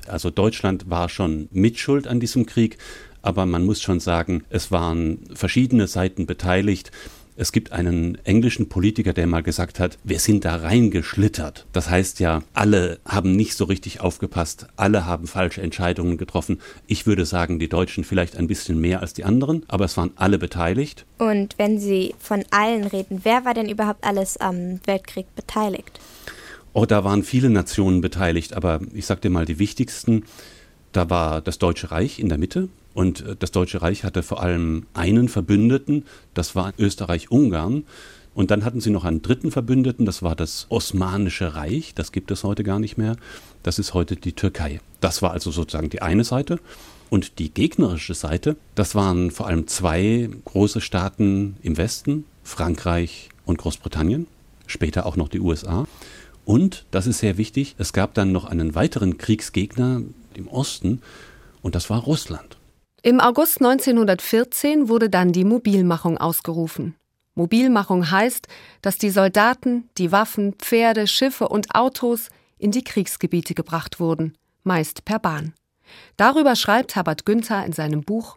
Also 0.06 0.30
Deutschland 0.30 0.88
war 0.88 1.08
schon 1.08 1.48
mitschuld 1.50 2.06
an 2.06 2.20
diesem 2.20 2.46
Krieg, 2.46 2.78
aber 3.26 3.44
man 3.44 3.64
muss 3.64 3.82
schon 3.82 3.98
sagen, 3.98 4.44
es 4.50 4.70
waren 4.70 5.18
verschiedene 5.34 5.88
Seiten 5.88 6.26
beteiligt. 6.26 6.92
Es 7.38 7.50
gibt 7.50 7.72
einen 7.72 8.16
englischen 8.24 8.68
Politiker, 8.68 9.12
der 9.12 9.26
mal 9.26 9.42
gesagt 9.42 9.80
hat, 9.80 9.98
wir 10.04 10.20
sind 10.20 10.44
da 10.44 10.54
reingeschlittert. 10.56 11.66
Das 11.72 11.90
heißt 11.90 12.20
ja, 12.20 12.42
alle 12.54 12.98
haben 13.04 13.34
nicht 13.34 13.54
so 13.54 13.64
richtig 13.64 14.00
aufgepasst, 14.00 14.68
alle 14.76 15.06
haben 15.06 15.26
falsche 15.26 15.60
Entscheidungen 15.60 16.18
getroffen. 16.18 16.60
Ich 16.86 17.06
würde 17.06 17.26
sagen, 17.26 17.58
die 17.58 17.68
Deutschen 17.68 18.04
vielleicht 18.04 18.36
ein 18.36 18.46
bisschen 18.46 18.80
mehr 18.80 19.00
als 19.00 19.12
die 19.12 19.24
anderen, 19.24 19.64
aber 19.66 19.84
es 19.84 19.96
waren 19.96 20.12
alle 20.14 20.38
beteiligt. 20.38 21.04
Und 21.18 21.58
wenn 21.58 21.80
Sie 21.80 22.14
von 22.20 22.44
allen 22.52 22.84
reden, 22.84 23.22
wer 23.24 23.44
war 23.44 23.54
denn 23.54 23.68
überhaupt 23.68 24.04
alles 24.04 24.36
am 24.36 24.80
Weltkrieg 24.86 25.26
beteiligt? 25.34 25.98
Oh, 26.72 26.86
da 26.86 27.02
waren 27.02 27.24
viele 27.24 27.50
Nationen 27.50 28.02
beteiligt, 28.02 28.54
aber 28.54 28.80
ich 28.94 29.04
sag 29.04 29.20
dir 29.20 29.30
mal 29.30 29.46
die 29.46 29.58
wichtigsten. 29.58 30.24
Da 30.96 31.10
war 31.10 31.42
das 31.42 31.58
Deutsche 31.58 31.90
Reich 31.90 32.18
in 32.18 32.30
der 32.30 32.38
Mitte, 32.38 32.70
und 32.94 33.20
äh, 33.20 33.36
das 33.38 33.50
Deutsche 33.50 33.82
Reich 33.82 34.02
hatte 34.02 34.22
vor 34.22 34.42
allem 34.42 34.86
einen 34.94 35.28
Verbündeten, 35.28 36.06
das 36.32 36.56
war 36.56 36.72
Österreich-Ungarn. 36.78 37.84
Und 38.34 38.50
dann 38.50 38.64
hatten 38.64 38.80
sie 38.80 38.88
noch 38.88 39.04
einen 39.04 39.20
dritten 39.20 39.50
Verbündeten, 39.50 40.06
das 40.06 40.22
war 40.22 40.34
das 40.34 40.64
Osmanische 40.70 41.54
Reich, 41.54 41.92
das 41.94 42.12
gibt 42.12 42.30
es 42.30 42.44
heute 42.44 42.64
gar 42.64 42.78
nicht 42.78 42.96
mehr. 42.96 43.16
Das 43.62 43.78
ist 43.78 43.92
heute 43.92 44.16
die 44.16 44.32
Türkei. 44.32 44.80
Das 45.02 45.20
war 45.20 45.32
also 45.32 45.50
sozusagen 45.50 45.90
die 45.90 46.00
eine 46.00 46.24
Seite. 46.24 46.58
Und 47.10 47.40
die 47.40 47.52
gegnerische 47.52 48.14
Seite, 48.14 48.56
das 48.74 48.94
waren 48.94 49.30
vor 49.30 49.48
allem 49.48 49.66
zwei 49.66 50.30
große 50.46 50.80
Staaten 50.80 51.56
im 51.60 51.76
Westen, 51.76 52.24
Frankreich 52.42 53.28
und 53.44 53.58
Großbritannien, 53.58 54.26
später 54.66 55.04
auch 55.04 55.16
noch 55.16 55.28
die 55.28 55.40
USA. 55.40 55.86
Und, 56.46 56.86
das 56.92 57.06
ist 57.06 57.18
sehr 57.18 57.36
wichtig, 57.36 57.74
es 57.76 57.92
gab 57.92 58.14
dann 58.14 58.32
noch 58.32 58.46
einen 58.46 58.74
weiteren 58.74 59.18
Kriegsgegner 59.18 60.00
im 60.36 60.48
Osten, 60.48 61.02
und 61.62 61.74
das 61.74 61.90
war 61.90 62.00
Russland. 62.00 62.58
Im 63.02 63.20
August 63.20 63.60
1914 63.60 64.88
wurde 64.88 65.08
dann 65.08 65.32
die 65.32 65.44
Mobilmachung 65.44 66.18
ausgerufen. 66.18 66.96
Mobilmachung 67.36 68.10
heißt, 68.10 68.48
dass 68.82 68.98
die 68.98 69.10
Soldaten, 69.10 69.88
die 69.98 70.10
Waffen, 70.10 70.54
Pferde, 70.54 71.06
Schiffe 71.06 71.48
und 71.48 71.74
Autos 71.74 72.30
in 72.58 72.70
die 72.70 72.82
Kriegsgebiete 72.82 73.54
gebracht 73.54 74.00
wurden, 74.00 74.34
meist 74.64 75.04
per 75.04 75.18
Bahn. 75.18 75.52
Darüber 76.16 76.56
schreibt 76.56 76.96
Herbert 76.96 77.26
Günther 77.26 77.64
in 77.64 77.72
seinem 77.72 78.02
Buch 78.02 78.36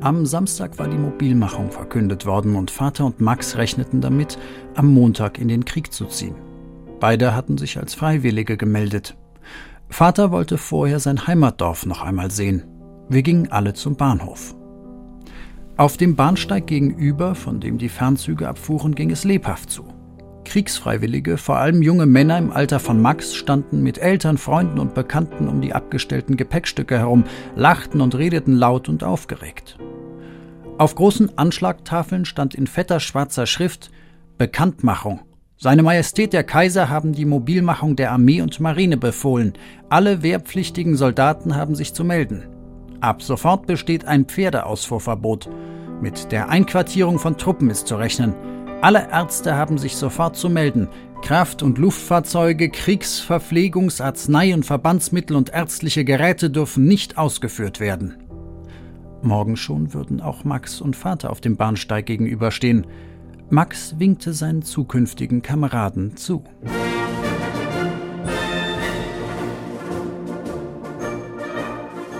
Am 0.00 0.26
Samstag 0.26 0.78
war 0.78 0.88
die 0.88 0.98
Mobilmachung 0.98 1.70
verkündet 1.70 2.26
worden 2.26 2.56
und 2.56 2.70
Vater 2.70 3.06
und 3.06 3.20
Max 3.20 3.56
rechneten 3.56 4.00
damit, 4.00 4.36
am 4.74 4.92
Montag 4.92 5.38
in 5.38 5.48
den 5.48 5.64
Krieg 5.64 5.92
zu 5.92 6.04
ziehen. 6.06 6.34
Beide 7.00 7.34
hatten 7.34 7.56
sich 7.56 7.78
als 7.78 7.94
Freiwillige 7.94 8.56
gemeldet. 8.56 9.16
Vater 9.88 10.30
wollte 10.30 10.58
vorher 10.58 11.00
sein 11.00 11.26
Heimatdorf 11.26 11.86
noch 11.86 12.02
einmal 12.02 12.30
sehen. 12.30 12.64
Wir 13.08 13.22
gingen 13.22 13.50
alle 13.52 13.72
zum 13.72 13.96
Bahnhof. 13.96 14.54
Auf 15.76 15.96
dem 15.96 16.16
Bahnsteig 16.16 16.66
gegenüber, 16.66 17.34
von 17.34 17.60
dem 17.60 17.78
die 17.78 17.88
Fernzüge 17.88 18.48
abfuhren, 18.48 18.94
ging 18.94 19.10
es 19.10 19.24
lebhaft 19.24 19.70
zu. 19.70 19.84
Kriegsfreiwillige, 20.44 21.36
vor 21.36 21.58
allem 21.58 21.82
junge 21.82 22.06
Männer 22.06 22.38
im 22.38 22.50
Alter 22.50 22.80
von 22.80 23.02
Max, 23.02 23.34
standen 23.34 23.82
mit 23.82 23.98
Eltern, 23.98 24.38
Freunden 24.38 24.78
und 24.78 24.94
Bekannten 24.94 25.48
um 25.48 25.60
die 25.60 25.74
abgestellten 25.74 26.36
Gepäckstücke 26.36 26.98
herum, 26.98 27.24
lachten 27.56 28.00
und 28.00 28.14
redeten 28.14 28.54
laut 28.54 28.88
und 28.88 29.04
aufgeregt. 29.04 29.76
Auf 30.78 30.94
großen 30.94 31.36
Anschlagtafeln 31.36 32.24
stand 32.24 32.54
in 32.54 32.66
fetter 32.66 33.00
schwarzer 33.00 33.46
Schrift 33.46 33.90
Bekanntmachung 34.38 35.20
seine 35.58 35.82
Majestät 35.82 36.34
der 36.34 36.44
Kaiser 36.44 36.90
haben 36.90 37.12
die 37.12 37.24
Mobilmachung 37.24 37.96
der 37.96 38.12
Armee 38.12 38.42
und 38.42 38.60
Marine 38.60 38.98
befohlen. 38.98 39.54
Alle 39.88 40.22
wehrpflichtigen 40.22 40.96
Soldaten 40.96 41.56
haben 41.56 41.74
sich 41.74 41.94
zu 41.94 42.04
melden. 42.04 42.46
Ab 43.00 43.22
sofort 43.22 43.66
besteht 43.66 44.04
ein 44.04 44.26
Pferdeausfuhrverbot. 44.26 45.48
Mit 46.02 46.30
der 46.30 46.50
Einquartierung 46.50 47.18
von 47.18 47.38
Truppen 47.38 47.70
ist 47.70 47.86
zu 47.86 47.96
rechnen. 47.96 48.34
Alle 48.82 49.08
Ärzte 49.10 49.56
haben 49.56 49.78
sich 49.78 49.96
sofort 49.96 50.36
zu 50.36 50.50
melden. 50.50 50.88
Kraft- 51.22 51.62
und 51.62 51.78
Luftfahrzeuge, 51.78 52.68
Kriegsverpflegungs-, 52.68 54.02
Arznei- 54.02 54.52
und 54.52 54.66
Verbandsmittel 54.66 55.36
und 55.36 55.48
ärztliche 55.54 56.04
Geräte 56.04 56.50
dürfen 56.50 56.84
nicht 56.84 57.16
ausgeführt 57.16 57.80
werden. 57.80 58.18
Morgen 59.22 59.56
schon 59.56 59.94
würden 59.94 60.20
auch 60.20 60.44
Max 60.44 60.82
und 60.82 60.96
Vater 60.96 61.30
auf 61.30 61.40
dem 61.40 61.56
Bahnsteig 61.56 62.04
gegenüberstehen. 62.04 62.86
Max 63.48 63.94
winkte 63.98 64.32
seinen 64.32 64.62
zukünftigen 64.62 65.40
Kameraden 65.40 66.16
zu. 66.16 66.42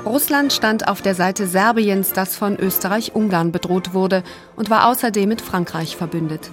Russland 0.05 0.53
stand 0.53 0.87
auf 0.87 1.03
der 1.03 1.17
Seite 1.17 1.49
Serbiens, 1.49 2.13
das 2.13 2.37
von 2.37 2.57
Österreich-Ungarn 2.57 3.51
bedroht 3.51 3.93
wurde 3.93 4.23
und 4.55 4.71
war 4.71 4.89
außerdem 4.89 5.29
mit 5.29 5.41
Frankreich 5.41 5.97
verbündet. 5.97 6.51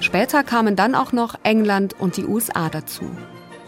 Später 0.00 0.42
kamen 0.42 0.74
dann 0.74 0.94
auch 0.94 1.12
noch 1.12 1.34
England 1.42 1.94
und 2.00 2.16
die 2.16 2.24
USA 2.24 2.70
dazu. 2.70 3.04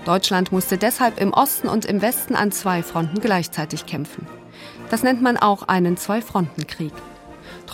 Deutschland 0.07 0.53
musste 0.53 0.79
deshalb 0.79 1.21
im 1.21 1.35
Osten 1.35 1.69
und 1.69 1.85
im 1.85 2.01
Westen 2.01 2.35
an 2.35 2.51
zwei 2.51 2.83
Fronten 2.83 3.21
gleichzeitig 3.21 3.85
kämpfen. 3.85 4.27
Das 4.89 5.03
nennt 5.03 5.21
man 5.21 5.37
auch 5.37 5.65
einen 5.65 5.99
Zwei-Fronten-Krieg. 5.99 6.93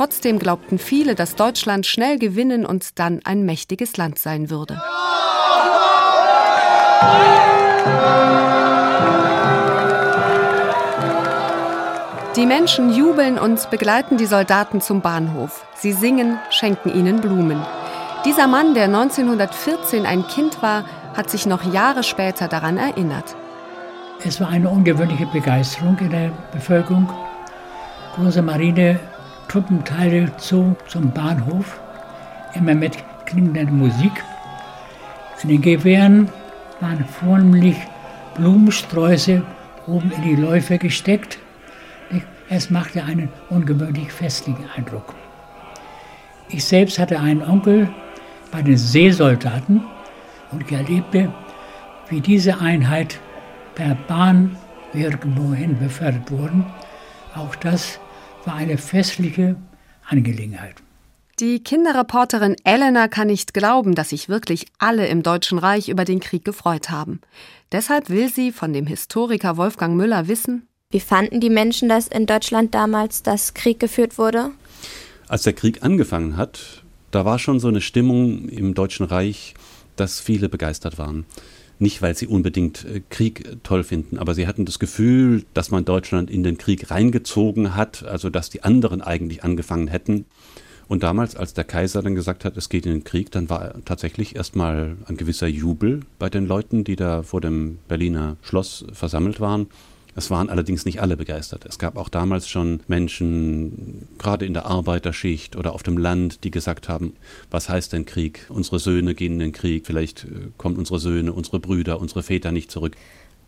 Trotzdem 0.03 0.41
glaubten 0.41 0.81
viele, 0.81 1.15
dass 1.15 1.37
Deutschland 1.37 1.87
schnell 1.87 2.19
gewinnen 2.19 2.67
und 2.67 2.99
dann 2.99 3.21
ein 3.23 3.45
mächtiges 3.45 3.97
Land 3.97 4.19
sein 4.19 4.51
würde. 4.51 4.83
Die 12.35 12.47
Menschen 12.47 12.93
jubeln 12.93 13.39
und 13.39 13.71
begleiten 13.71 14.17
die 14.17 14.27
Soldaten 14.27 14.81
zum 14.81 15.03
Bahnhof. 15.03 15.65
Sie 15.77 15.93
singen, 15.93 16.37
schenken 16.51 16.93
ihnen 16.93 17.21
Blumen. 17.21 17.65
Dieser 18.25 18.49
Mann, 18.49 18.75
der 18.75 18.87
1914 18.87 20.05
ein 20.05 20.27
Kind 20.27 20.61
war, 20.63 20.85
hat 21.17 21.31
sich 21.31 21.47
noch 21.47 21.63
Jahre 21.73 22.03
später 22.03 22.49
daran 22.49 22.77
erinnert. 22.77 23.37
Es 24.25 24.41
war 24.41 24.49
eine 24.49 24.69
ungewöhnliche 24.69 25.27
Begeisterung 25.27 25.97
in 26.01 26.11
der 26.11 26.33
Bevölkerung. 26.53 27.09
Große 28.17 28.43
Marine 28.43 28.99
Truppenteile 29.53 30.35
zu 30.39 30.75
zum 30.89 31.11
Bahnhof, 31.11 31.79
immer 32.55 32.75
mit 32.75 32.97
klingender 33.27 33.71
Musik. 33.71 34.25
In 35.43 35.51
den 35.51 35.61
Gewehren 35.61 36.31
waren 36.81 37.05
vornehmlich 37.05 37.77
Blumensträuße 38.35 39.43
oben 39.87 40.11
in 40.13 40.23
die 40.23 40.37
Läufe 40.37 40.79
gesteckt. 40.79 41.39
Es 42.49 42.71
machte 42.71 43.05
einen 43.05 43.29
ungewöhnlich 43.51 44.11
festlichen 44.11 44.65
Eindruck. 44.75 45.15
Ich 46.49 46.65
selbst 46.65 46.99
hatte 46.99 47.21
einen 47.21 47.43
Onkel 47.43 47.91
bei 48.51 48.63
den 48.63 48.79
Seesoldaten 48.79 49.83
und 50.51 50.73
erlebte, 50.73 51.31
wie 52.09 52.23
diese 52.23 52.59
Einheit 52.59 53.21
per 53.75 53.97
Bahn 54.09 54.57
irgendwohin 54.95 55.79
befördert 55.79 56.31
wurden. 56.31 56.65
Auch 57.37 57.55
das 57.57 58.01
war 58.47 58.55
eine 58.55 58.79
festliche 58.79 59.57
Angelegenheit. 60.09 60.77
Die 61.41 61.63
Kinderreporterin 61.63 62.57
Elena 62.65 63.09
kann 63.09 63.29
nicht 63.29 63.55
glauben, 63.55 63.95
dass 63.95 64.11
sich 64.11 64.29
wirklich 64.29 64.67
alle 64.79 65.07
im 65.07 65.23
Deutschen 65.23 65.59
Reich 65.59 65.89
über 65.89 66.05
den 66.05 66.21
Krieg 66.21 66.45
gefreut 66.45 66.91
haben. 66.91 67.21
Deshalb 67.73 68.11
will 68.11 68.29
sie 68.29 68.53
von 68.53 68.73
dem 68.73 68.87
Historiker 68.87 69.57
Wolfgang 69.57 69.97
Müller 69.97 70.29
wissen, 70.29 70.69
wie 70.91 71.01
fanden 71.01 71.41
die 71.41 71.49
Menschen 71.49 71.89
das 71.89 72.07
in 72.07 72.27
Deutschland 72.27 72.75
damals, 72.75 73.23
dass 73.23 73.55
Krieg 73.55 73.81
geführt 73.81 74.19
wurde? 74.19 74.51
Als 75.27 75.43
der 75.43 75.55
Krieg 75.55 75.83
angefangen 75.83 76.37
hat, 76.37 76.83
da 77.11 77.25
war 77.25 77.39
schon 77.39 77.61
so 77.61 77.69
eine 77.69 77.81
Stimmung 77.81 78.51
im 78.51 78.75
Deutschen 78.75 79.07
Reich, 79.07 79.55
dass 79.97 80.21
viele 80.21 80.51
begeistert 80.51 80.99
waren. 80.99 81.25
Nicht, 81.83 82.01
weil 82.01 82.15
sie 82.15 82.29
unbedingt 82.29 82.85
äh, 82.85 83.03
Krieg 83.11 83.57
toll 83.65 83.83
finden, 83.83 84.17
aber 84.17 84.35
sie 84.35 84.47
hatten 84.47 84.65
das 84.65 84.79
Gefühl, 84.79 85.45
dass 85.53 85.73
man 85.73 85.85
Deutschland 85.85 86.31
in 86.31 86.45
den 86.45 86.57
Krieg 86.57 86.93
reingezogen 86.93 87.75
hat, 87.75 88.05
also 88.05 88.31
dass 88.31 88.51
die 88.51 88.63
anderen 88.63 89.03
eigentlich 89.03 89.43
angefangen 89.43 89.89
hätten. 89.89 90.25
Und 90.87 91.03
damals, 91.03 91.35
als 91.35 91.55
der 91.55 91.65
Kaiser 91.65 92.01
dann 92.01 92.15
gesagt 92.15 92.45
hat, 92.45 92.57
es 92.57 92.69
geht 92.69 92.87
in 92.87 92.93
den 92.93 93.03
Krieg, 93.03 93.33
dann 93.33 93.51
war 93.51 93.75
tatsächlich 93.85 94.37
erstmal 94.37 94.97
ein 95.07 95.17
gewisser 95.17 95.49
Jubel 95.49 96.03
bei 96.21 96.31
den 96.31 96.47
Leuten, 96.47 96.85
die 96.85 96.95
da 96.95 97.25
vor 97.25 97.41
dem 97.41 97.79
Berliner 97.89 98.37
Schloss 98.43 98.85
versammelt 98.93 99.41
waren. 99.41 99.67
Es 100.15 100.31
waren 100.31 100.51
allerdings 100.51 100.85
nicht 100.85 101.01
alle 101.01 101.17
begeistert. 101.17 101.65
Es 101.65 101.79
gab 101.79 101.97
auch 101.97 102.11
damals 102.11 102.49
schon 102.49 102.81
Menschen, 102.87 104.09
gerade 104.19 104.45
in 104.45 104.53
der 104.53 104.67
Arbeiterschicht 104.67 105.57
oder 105.57 105.73
auf 105.73 105.83
dem 105.83 105.97
Land, 105.97 106.45
die 106.45 106.51
gesagt 106.51 106.89
haben, 106.89 107.15
was 107.51 107.69
heißt 107.69 107.93
denn 107.93 108.05
Krieg? 108.05 108.47
Unsere 108.51 108.79
Söhne 108.79 109.15
gehen 109.15 109.35
in 109.35 109.39
den 109.39 109.53
Krieg, 109.53 109.87
vielleicht 109.87 110.25
äh, 110.25 110.51
kommen 110.59 110.77
unsere 110.77 110.99
Söhne, 110.99 111.33
unsere 111.33 111.61
Brüder, 111.61 111.99
unsere 111.99 112.23
Väter 112.23 112.53
nicht 112.53 112.71
zurück. 112.71 112.95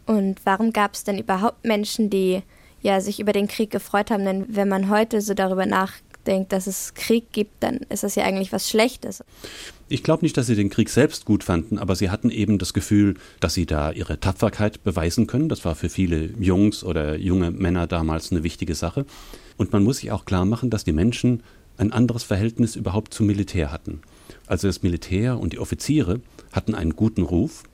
Und 0.07 0.41
warum 0.45 0.73
gab 0.73 0.95
es 0.95 1.05
denn 1.05 1.19
überhaupt 1.19 1.65
Menschen, 1.65 2.09
die 2.09 2.43
ja 2.83 3.01
sich 3.01 3.21
über 3.21 3.33
den 3.33 3.49
Krieg 3.49 3.71
gefreut 3.71 4.11
haben? 4.11 4.25
Denn 4.25 4.47
wenn 4.49 4.69
man 4.69 4.89
heute 4.89 5.21
so 5.21 5.35
darüber 5.35 5.67
nachdenkt, 5.67 6.14
dass 6.25 6.67
es 6.67 6.95
Krieg 6.95 7.33
gibt, 7.33 7.63
dann 7.63 7.79
ist 7.89 8.03
das 8.03 8.15
ja 8.15 8.25
eigentlich 8.25 8.53
was 8.53 8.69
Schlechtes. 8.69 9.23
Ich 9.89 10.03
glaube 10.03 10.25
nicht, 10.25 10.37
dass 10.37 10.47
sie 10.47 10.57
den 10.57 10.71
Krieg 10.71 10.89
selbst 10.89 11.25
gut 11.25 11.45
fanden, 11.45 11.79
aber 11.79 11.95
sie 11.95 12.11
hatten 12.11 12.31
eben 12.31 12.59
das 12.59 12.73
Gefühl, 12.73 13.15
dass 13.41 13.55
sie 13.55 13.67
da 13.67 13.93
ihre 13.93 14.19
Tapferkeit 14.19 14.83
beweisen 14.83 15.27
können. 15.27 15.49
Das 15.49 15.65
war 15.65 15.75
für 15.75 15.89
viele 15.89 16.31
Jungs 16.41 16.83
oder 16.85 17.17
junge 17.17 17.51
Männer 17.51 17.87
damals 17.87 18.33
eine 18.33 18.43
wichtige 18.43 18.75
Sache. 18.75 19.05
Und 19.57 19.73
man 19.73 19.85
muss 19.85 19.99
sich 19.99 20.11
auch 20.11 20.25
klar 20.25 20.45
machen, 20.45 20.71
dass 20.71 20.85
die 20.85 20.93
Menschen 20.93 21.43
ein 21.77 21.93
anderes 21.93 22.23
Verhältnis 22.23 22.77
überhaupt 22.77 23.15
zum 23.15 23.27
Militär 23.27 23.73
hatten. 23.73 24.01
Also 24.47 24.69
das 24.69 24.83
Militär 24.83 25.39
und 25.39 25.53
die 25.53 25.59
Offiziere 25.59 26.21
hatten 26.53 26.75
einen 26.75 26.97
guten 26.97 27.23
Ruf. 27.23 27.65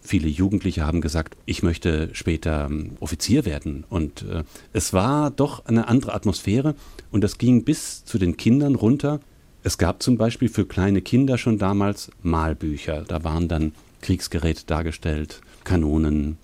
Viele 0.00 0.28
Jugendliche 0.28 0.86
haben 0.86 1.00
gesagt, 1.00 1.36
ich 1.44 1.62
möchte 1.62 2.10
später 2.12 2.66
ähm, 2.70 2.92
Offizier 3.00 3.44
werden. 3.44 3.84
Und 3.88 4.22
äh, 4.22 4.44
es 4.72 4.92
war 4.92 5.30
doch 5.30 5.66
eine 5.66 5.88
andere 5.88 6.14
Atmosphäre 6.14 6.74
und 7.10 7.22
das 7.22 7.38
ging 7.38 7.64
bis 7.64 8.04
zu 8.04 8.18
den 8.18 8.36
Kindern 8.36 8.74
runter. 8.74 9.20
Es 9.62 9.76
gab 9.76 10.02
zum 10.02 10.16
Beispiel 10.16 10.48
für 10.48 10.64
kleine 10.64 11.02
Kinder 11.02 11.36
schon 11.36 11.58
damals 11.58 12.10
Malbücher. 12.22 13.04
Da 13.06 13.24
waren 13.24 13.48
dann 13.48 13.72
Kriegsgeräte 14.00 14.64
dargestellt, 14.66 15.40
Kanonen. 15.64 16.38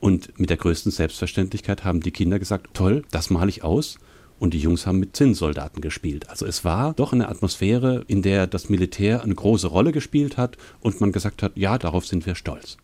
Und 0.00 0.38
mit 0.38 0.48
der 0.48 0.56
größten 0.56 0.90
Selbstverständlichkeit 0.90 1.84
haben 1.84 2.00
die 2.00 2.12
Kinder 2.12 2.38
gesagt, 2.38 2.68
toll, 2.72 3.04
das 3.10 3.28
male 3.28 3.50
ich 3.50 3.62
aus. 3.62 3.98
Und 4.38 4.54
die 4.54 4.60
Jungs 4.60 4.86
haben 4.86 4.98
mit 4.98 5.14
Zinnsoldaten 5.14 5.82
gespielt. 5.82 6.30
Also 6.30 6.46
es 6.46 6.64
war 6.64 6.94
doch 6.94 7.12
eine 7.12 7.28
Atmosphäre, 7.28 8.04
in 8.08 8.22
der 8.22 8.46
das 8.46 8.70
Militär 8.70 9.22
eine 9.22 9.34
große 9.34 9.66
Rolle 9.66 9.92
gespielt 9.92 10.38
hat 10.38 10.56
und 10.80 11.02
man 11.02 11.12
gesagt 11.12 11.42
hat, 11.42 11.52
ja, 11.56 11.76
darauf 11.76 12.06
sind 12.06 12.24
wir 12.24 12.34
stolz. 12.34 12.78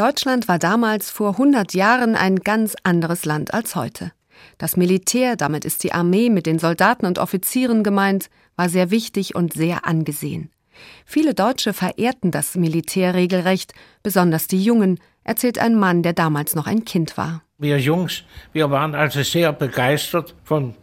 Deutschland 0.00 0.48
war 0.48 0.58
damals 0.58 1.10
vor 1.10 1.32
100 1.32 1.74
Jahren 1.74 2.16
ein 2.16 2.36
ganz 2.36 2.74
anderes 2.84 3.26
Land 3.26 3.52
als 3.52 3.76
heute. 3.76 4.12
Das 4.56 4.78
Militär, 4.78 5.36
damit 5.36 5.66
ist 5.66 5.84
die 5.84 5.92
Armee 5.92 6.30
mit 6.30 6.46
den 6.46 6.58
Soldaten 6.58 7.04
und 7.04 7.18
Offizieren 7.18 7.84
gemeint, 7.84 8.30
war 8.56 8.70
sehr 8.70 8.90
wichtig 8.90 9.34
und 9.34 9.52
sehr 9.52 9.84
angesehen. 9.84 10.48
Viele 11.04 11.34
Deutsche 11.34 11.74
verehrten 11.74 12.30
das 12.30 12.54
Militär 12.54 13.12
regelrecht, 13.12 13.74
besonders 14.02 14.46
die 14.46 14.64
Jungen, 14.64 14.98
erzählt 15.22 15.58
ein 15.58 15.74
Mann, 15.78 16.02
der 16.02 16.14
damals 16.14 16.54
noch 16.54 16.66
ein 16.66 16.86
Kind 16.86 17.18
war. 17.18 17.42
Wir 17.58 17.78
Jungs, 17.78 18.24
wir 18.54 18.70
waren 18.70 18.94
also 18.94 19.22
sehr 19.22 19.52
begeistert 19.52 20.34
von 20.44 20.76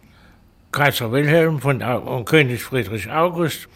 Kaiser 0.71 1.11
Wilhelm 1.11 1.59
von, 1.59 1.81
und 1.81 2.25
König 2.25 2.61
Friedrich 2.61 3.09
August 3.09 3.67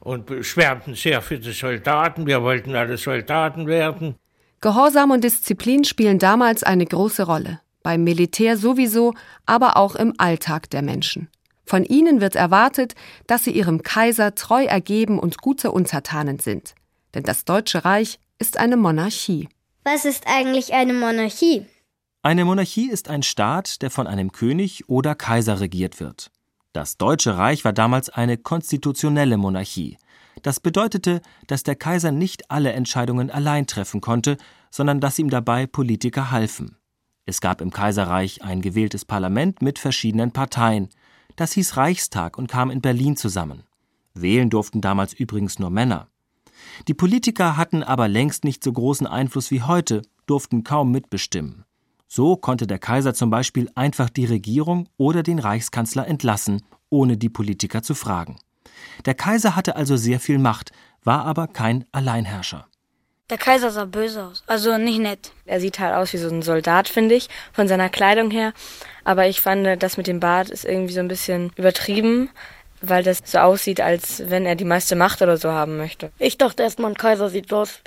und 0.00 0.44
schwärmten 0.44 0.96
sehr 0.96 1.22
für 1.22 1.38
die 1.38 1.52
Soldaten. 1.52 2.26
Wir 2.26 2.42
wollten 2.42 2.74
alle 2.74 2.96
Soldaten 2.96 3.68
werden. 3.68 4.16
Gehorsam 4.60 5.10
und 5.10 5.24
Disziplin 5.24 5.84
spielen 5.84 6.18
damals 6.18 6.62
eine 6.62 6.84
große 6.84 7.22
Rolle 7.22 7.60
beim 7.82 8.04
Militär 8.04 8.56
sowieso, 8.56 9.14
aber 9.46 9.76
auch 9.76 9.94
im 9.94 10.14
Alltag 10.18 10.68
der 10.70 10.82
Menschen. 10.82 11.28
Von 11.64 11.84
ihnen 11.84 12.20
wird 12.20 12.36
erwartet, 12.36 12.94
dass 13.26 13.44
sie 13.44 13.52
ihrem 13.52 13.82
Kaiser 13.82 14.34
treu 14.34 14.64
ergeben 14.64 15.18
und 15.18 15.38
gute 15.38 15.70
Untertanen 15.70 16.38
sind. 16.38 16.74
Denn 17.14 17.22
das 17.22 17.44
Deutsche 17.44 17.84
Reich 17.84 18.18
ist 18.38 18.58
eine 18.58 18.76
Monarchie. 18.76 19.48
Was 19.84 20.04
ist 20.04 20.24
eigentlich 20.26 20.74
eine 20.74 20.92
Monarchie? 20.92 21.64
Eine 22.22 22.44
Monarchie 22.44 22.90
ist 22.90 23.08
ein 23.08 23.22
Staat, 23.22 23.82
der 23.82 23.90
von 23.90 24.06
einem 24.06 24.32
König 24.32 24.88
oder 24.88 25.14
Kaiser 25.14 25.60
regiert 25.60 26.00
wird. 26.00 26.30
Das 26.72 26.98
Deutsche 26.98 27.36
Reich 27.36 27.64
war 27.64 27.72
damals 27.72 28.10
eine 28.10 28.36
konstitutionelle 28.36 29.38
Monarchie. 29.38 29.96
Das 30.42 30.60
bedeutete, 30.60 31.20
dass 31.46 31.62
der 31.62 31.76
Kaiser 31.76 32.12
nicht 32.12 32.50
alle 32.50 32.72
Entscheidungen 32.72 33.30
allein 33.30 33.66
treffen 33.66 34.00
konnte, 34.00 34.36
sondern 34.70 35.00
dass 35.00 35.18
ihm 35.18 35.30
dabei 35.30 35.66
Politiker 35.66 36.30
halfen. 36.30 36.76
Es 37.26 37.40
gab 37.40 37.60
im 37.60 37.70
Kaiserreich 37.70 38.42
ein 38.42 38.62
gewähltes 38.62 39.04
Parlament 39.04 39.62
mit 39.62 39.78
verschiedenen 39.78 40.32
Parteien. 40.32 40.88
Das 41.36 41.52
hieß 41.52 41.76
Reichstag 41.76 42.38
und 42.38 42.48
kam 42.48 42.70
in 42.70 42.80
Berlin 42.80 43.16
zusammen. 43.16 43.64
Wählen 44.14 44.50
durften 44.50 44.80
damals 44.80 45.12
übrigens 45.12 45.58
nur 45.58 45.70
Männer. 45.70 46.08
Die 46.88 46.94
Politiker 46.94 47.56
hatten 47.56 47.82
aber 47.82 48.08
längst 48.08 48.44
nicht 48.44 48.64
so 48.64 48.72
großen 48.72 49.06
Einfluss 49.06 49.50
wie 49.50 49.62
heute, 49.62 50.02
durften 50.26 50.64
kaum 50.64 50.90
mitbestimmen. 50.90 51.64
So 52.08 52.36
konnte 52.36 52.66
der 52.66 52.78
Kaiser 52.78 53.14
zum 53.14 53.30
Beispiel 53.30 53.70
einfach 53.74 54.10
die 54.10 54.24
Regierung 54.24 54.88
oder 54.96 55.22
den 55.22 55.38
Reichskanzler 55.38 56.08
entlassen, 56.08 56.62
ohne 56.88 57.16
die 57.16 57.28
Politiker 57.28 57.82
zu 57.82 57.94
fragen. 57.94 58.38
Der 59.06 59.14
Kaiser 59.14 59.56
hatte 59.56 59.76
also 59.76 59.96
sehr 59.96 60.20
viel 60.20 60.38
Macht, 60.38 60.72
war 61.04 61.24
aber 61.24 61.46
kein 61.46 61.84
Alleinherrscher. 61.92 62.66
Der 63.30 63.38
Kaiser 63.38 63.70
sah 63.70 63.84
böse 63.84 64.24
aus, 64.24 64.42
also 64.48 64.76
nicht 64.76 64.98
nett. 64.98 65.30
Er 65.46 65.60
sieht 65.60 65.78
halt 65.78 65.94
aus 65.94 66.12
wie 66.12 66.18
so 66.18 66.28
ein 66.28 66.42
Soldat, 66.42 66.88
finde 66.88 67.14
ich, 67.14 67.28
von 67.52 67.68
seiner 67.68 67.88
Kleidung 67.88 68.32
her. 68.32 68.52
Aber 69.04 69.28
ich 69.28 69.40
fand, 69.40 69.80
das 69.82 69.96
mit 69.96 70.08
dem 70.08 70.18
Bart 70.18 70.50
ist 70.50 70.64
irgendwie 70.64 70.92
so 70.92 71.00
ein 71.00 71.06
bisschen 71.06 71.52
übertrieben, 71.54 72.28
weil 72.82 73.04
das 73.04 73.20
so 73.24 73.38
aussieht, 73.38 73.80
als 73.80 74.28
wenn 74.30 74.46
er 74.46 74.56
die 74.56 74.64
meiste 74.64 74.96
Macht 74.96 75.22
oder 75.22 75.36
so 75.36 75.52
haben 75.52 75.76
möchte. 75.76 76.10
Ich 76.18 76.38
dachte 76.38 76.64
erstmal, 76.64 76.90
ein 76.90 76.96
Kaiser 76.96 77.28
sieht 77.28 77.50
so 77.50 77.58
aus 77.58 77.80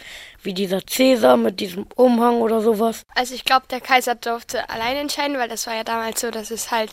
wie 0.43 0.53
dieser 0.53 0.85
Cäsar 0.85 1.35
mit 1.35 1.59
diesem 1.59 1.87
Umhang 1.95 2.35
oder 2.35 2.61
sowas. 2.61 3.03
Also 3.15 3.33
ich 3.33 3.43
glaube, 3.43 3.65
der 3.69 3.81
Kaiser 3.81 4.15
durfte 4.15 4.69
allein 4.69 4.95
entscheiden, 4.95 5.37
weil 5.37 5.49
das 5.49 5.67
war 5.67 5.75
ja 5.75 5.83
damals 5.83 6.21
so, 6.21 6.31
dass 6.31 6.51
es 6.51 6.71
halt 6.71 6.91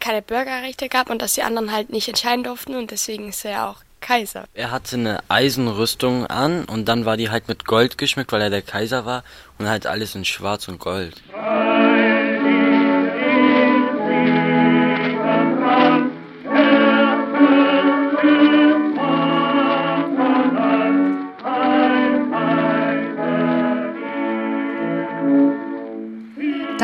keine 0.00 0.22
Bürgerrechte 0.22 0.88
gab 0.88 1.10
und 1.10 1.22
dass 1.22 1.34
die 1.34 1.42
anderen 1.42 1.72
halt 1.72 1.90
nicht 1.90 2.08
entscheiden 2.08 2.44
durften 2.44 2.74
und 2.74 2.90
deswegen 2.90 3.28
ist 3.28 3.44
er 3.44 3.68
auch 3.68 3.76
Kaiser. 4.00 4.44
Er 4.52 4.70
hatte 4.70 4.96
eine 4.96 5.20
Eisenrüstung 5.28 6.26
an 6.26 6.66
und 6.66 6.86
dann 6.86 7.06
war 7.06 7.16
die 7.16 7.30
halt 7.30 7.48
mit 7.48 7.64
Gold 7.64 7.96
geschmückt, 7.96 8.32
weil 8.32 8.42
er 8.42 8.50
der 8.50 8.62
Kaiser 8.62 9.06
war 9.06 9.24
und 9.58 9.66
halt 9.66 9.86
alles 9.86 10.14
in 10.14 10.26
Schwarz 10.26 10.68
und 10.68 10.78
Gold. 10.78 11.22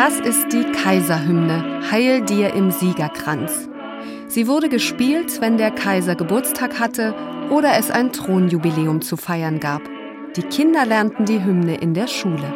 Das 0.02 0.18
ist 0.18 0.50
die 0.50 0.64
Kaiserhymne 0.64 1.90
Heil 1.90 2.22
dir 2.22 2.54
im 2.54 2.70
Siegerkranz. 2.70 3.68
Sie 4.28 4.46
wurde 4.46 4.70
gespielt, 4.70 5.42
wenn 5.42 5.58
der 5.58 5.70
Kaiser 5.70 6.14
Geburtstag 6.14 6.80
hatte 6.80 7.14
oder 7.50 7.76
es 7.76 7.90
ein 7.90 8.10
Thronjubiläum 8.10 9.02
zu 9.02 9.18
feiern 9.18 9.60
gab. 9.60 9.82
Die 10.36 10.42
Kinder 10.42 10.86
lernten 10.86 11.26
die 11.26 11.44
Hymne 11.44 11.76
in 11.76 11.92
der 11.92 12.06
Schule. 12.06 12.50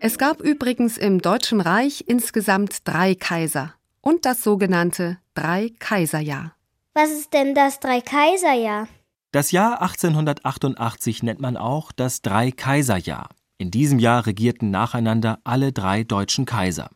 Es 0.00 0.18
gab 0.18 0.40
übrigens 0.40 0.98
im 0.98 1.22
Deutschen 1.22 1.60
Reich 1.60 2.02
insgesamt 2.08 2.78
drei 2.82 3.14
Kaiser 3.14 3.74
und 4.00 4.26
das 4.26 4.42
sogenannte 4.42 5.18
Drei-Kaiserjahr. 5.36 6.56
Was 6.94 7.12
ist 7.12 7.32
denn 7.32 7.54
das 7.54 7.78
Drei-Kaiserjahr? 7.78 8.88
Das 9.32 9.50
Jahr 9.50 9.80
1888 9.80 11.22
nennt 11.22 11.40
man 11.40 11.56
auch 11.56 11.90
das 11.90 12.20
Drei-Kaiserjahr. 12.20 13.30
In 13.56 13.70
diesem 13.70 13.98
Jahr 13.98 14.26
regierten 14.26 14.70
nacheinander 14.70 15.38
alle 15.42 15.72
drei 15.72 16.04
deutschen 16.04 16.44
Kaiser. 16.44 16.90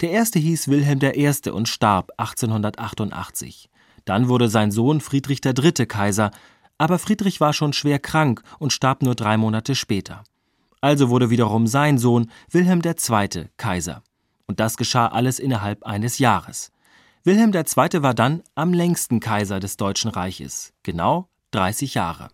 Der 0.00 0.10
erste 0.10 0.40
hieß 0.40 0.66
Wilhelm 0.66 0.98
I. 1.00 1.50
und 1.50 1.68
starb 1.68 2.10
1888. 2.16 3.70
Dann 4.04 4.28
wurde 4.28 4.48
sein 4.48 4.72
Sohn 4.72 5.00
Friedrich 5.00 5.44
III. 5.44 5.86
Kaiser, 5.86 6.32
aber 6.76 6.98
Friedrich 6.98 7.40
war 7.40 7.52
schon 7.52 7.72
schwer 7.72 8.00
krank 8.00 8.42
und 8.58 8.72
starb 8.72 9.02
nur 9.02 9.14
drei 9.14 9.36
Monate 9.36 9.76
später. 9.76 10.24
Also 10.80 11.08
wurde 11.08 11.30
wiederum 11.30 11.68
sein 11.68 11.98
Sohn 11.98 12.32
Wilhelm 12.50 12.82
II. 12.84 13.48
Kaiser. 13.58 14.02
Und 14.48 14.58
das 14.58 14.76
geschah 14.76 15.06
alles 15.06 15.38
innerhalb 15.38 15.84
eines 15.84 16.18
Jahres. 16.18 16.72
Wilhelm 17.22 17.52
II. 17.54 18.02
war 18.02 18.14
dann 18.14 18.42
am 18.56 18.72
längsten 18.72 19.20
Kaiser 19.20 19.60
des 19.60 19.76
Deutschen 19.76 20.10
Reiches, 20.10 20.72
genau 20.82 21.28
30 21.56 21.94
Jahre. 21.94 22.28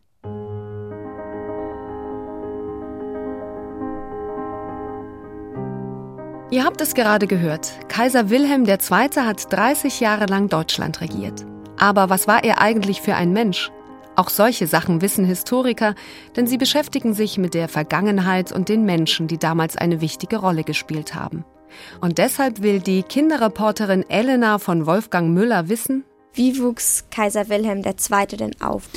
Ihr 6.50 6.64
habt 6.64 6.80
es 6.80 6.94
gerade 6.94 7.28
gehört. 7.28 7.72
Kaiser 7.88 8.30
Wilhelm 8.30 8.64
II. 8.66 8.76
hat 8.90 9.52
30 9.52 10.00
Jahre 10.00 10.26
lang 10.26 10.48
Deutschland 10.48 11.00
regiert. 11.00 11.46
Aber 11.78 12.10
was 12.10 12.26
war 12.26 12.42
er 12.42 12.60
eigentlich 12.60 13.00
für 13.00 13.14
ein 13.14 13.32
Mensch? 13.32 13.70
Auch 14.16 14.28
solche 14.28 14.66
Sachen 14.66 15.00
wissen 15.02 15.24
Historiker, 15.24 15.94
denn 16.34 16.48
sie 16.48 16.58
beschäftigen 16.58 17.14
sich 17.14 17.38
mit 17.38 17.54
der 17.54 17.68
Vergangenheit 17.68 18.50
und 18.50 18.68
den 18.68 18.84
Menschen, 18.84 19.28
die 19.28 19.38
damals 19.38 19.76
eine 19.76 20.00
wichtige 20.00 20.38
Rolle 20.38 20.64
gespielt 20.64 21.14
haben. 21.14 21.44
Und 22.00 22.18
deshalb 22.18 22.60
will 22.60 22.80
die 22.80 23.04
Kinderreporterin 23.04 24.04
Elena 24.10 24.58
von 24.58 24.84
Wolfgang 24.84 25.32
Müller 25.32 25.68
wissen, 25.68 26.04
wie 26.34 26.58
wuchs 26.58 27.04
Kaiser 27.10 27.48
Wilhelm 27.48 27.82
II. 27.84 28.36
denn 28.36 28.60
auf? 28.60 28.88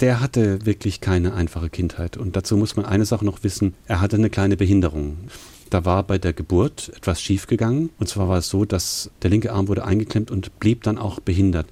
Der 0.00 0.20
hatte 0.20 0.64
wirklich 0.64 1.00
keine 1.00 1.34
einfache 1.34 1.68
Kindheit. 1.68 2.16
Und 2.16 2.36
dazu 2.36 2.56
muss 2.56 2.76
man 2.76 2.86
eine 2.86 3.04
Sache 3.04 3.24
noch 3.24 3.42
wissen, 3.44 3.74
er 3.86 4.00
hatte 4.00 4.16
eine 4.16 4.30
kleine 4.30 4.56
Behinderung. 4.56 5.18
Da 5.68 5.84
war 5.84 6.02
bei 6.02 6.18
der 6.18 6.32
Geburt 6.32 6.90
etwas 6.96 7.20
schiefgegangen. 7.20 7.90
Und 7.98 8.08
zwar 8.08 8.28
war 8.28 8.38
es 8.38 8.48
so, 8.48 8.64
dass 8.64 9.10
der 9.22 9.30
linke 9.30 9.52
Arm 9.52 9.68
wurde 9.68 9.84
eingeklemmt 9.84 10.30
und 10.30 10.58
blieb 10.58 10.82
dann 10.82 10.98
auch 10.98 11.20
behindert. 11.20 11.66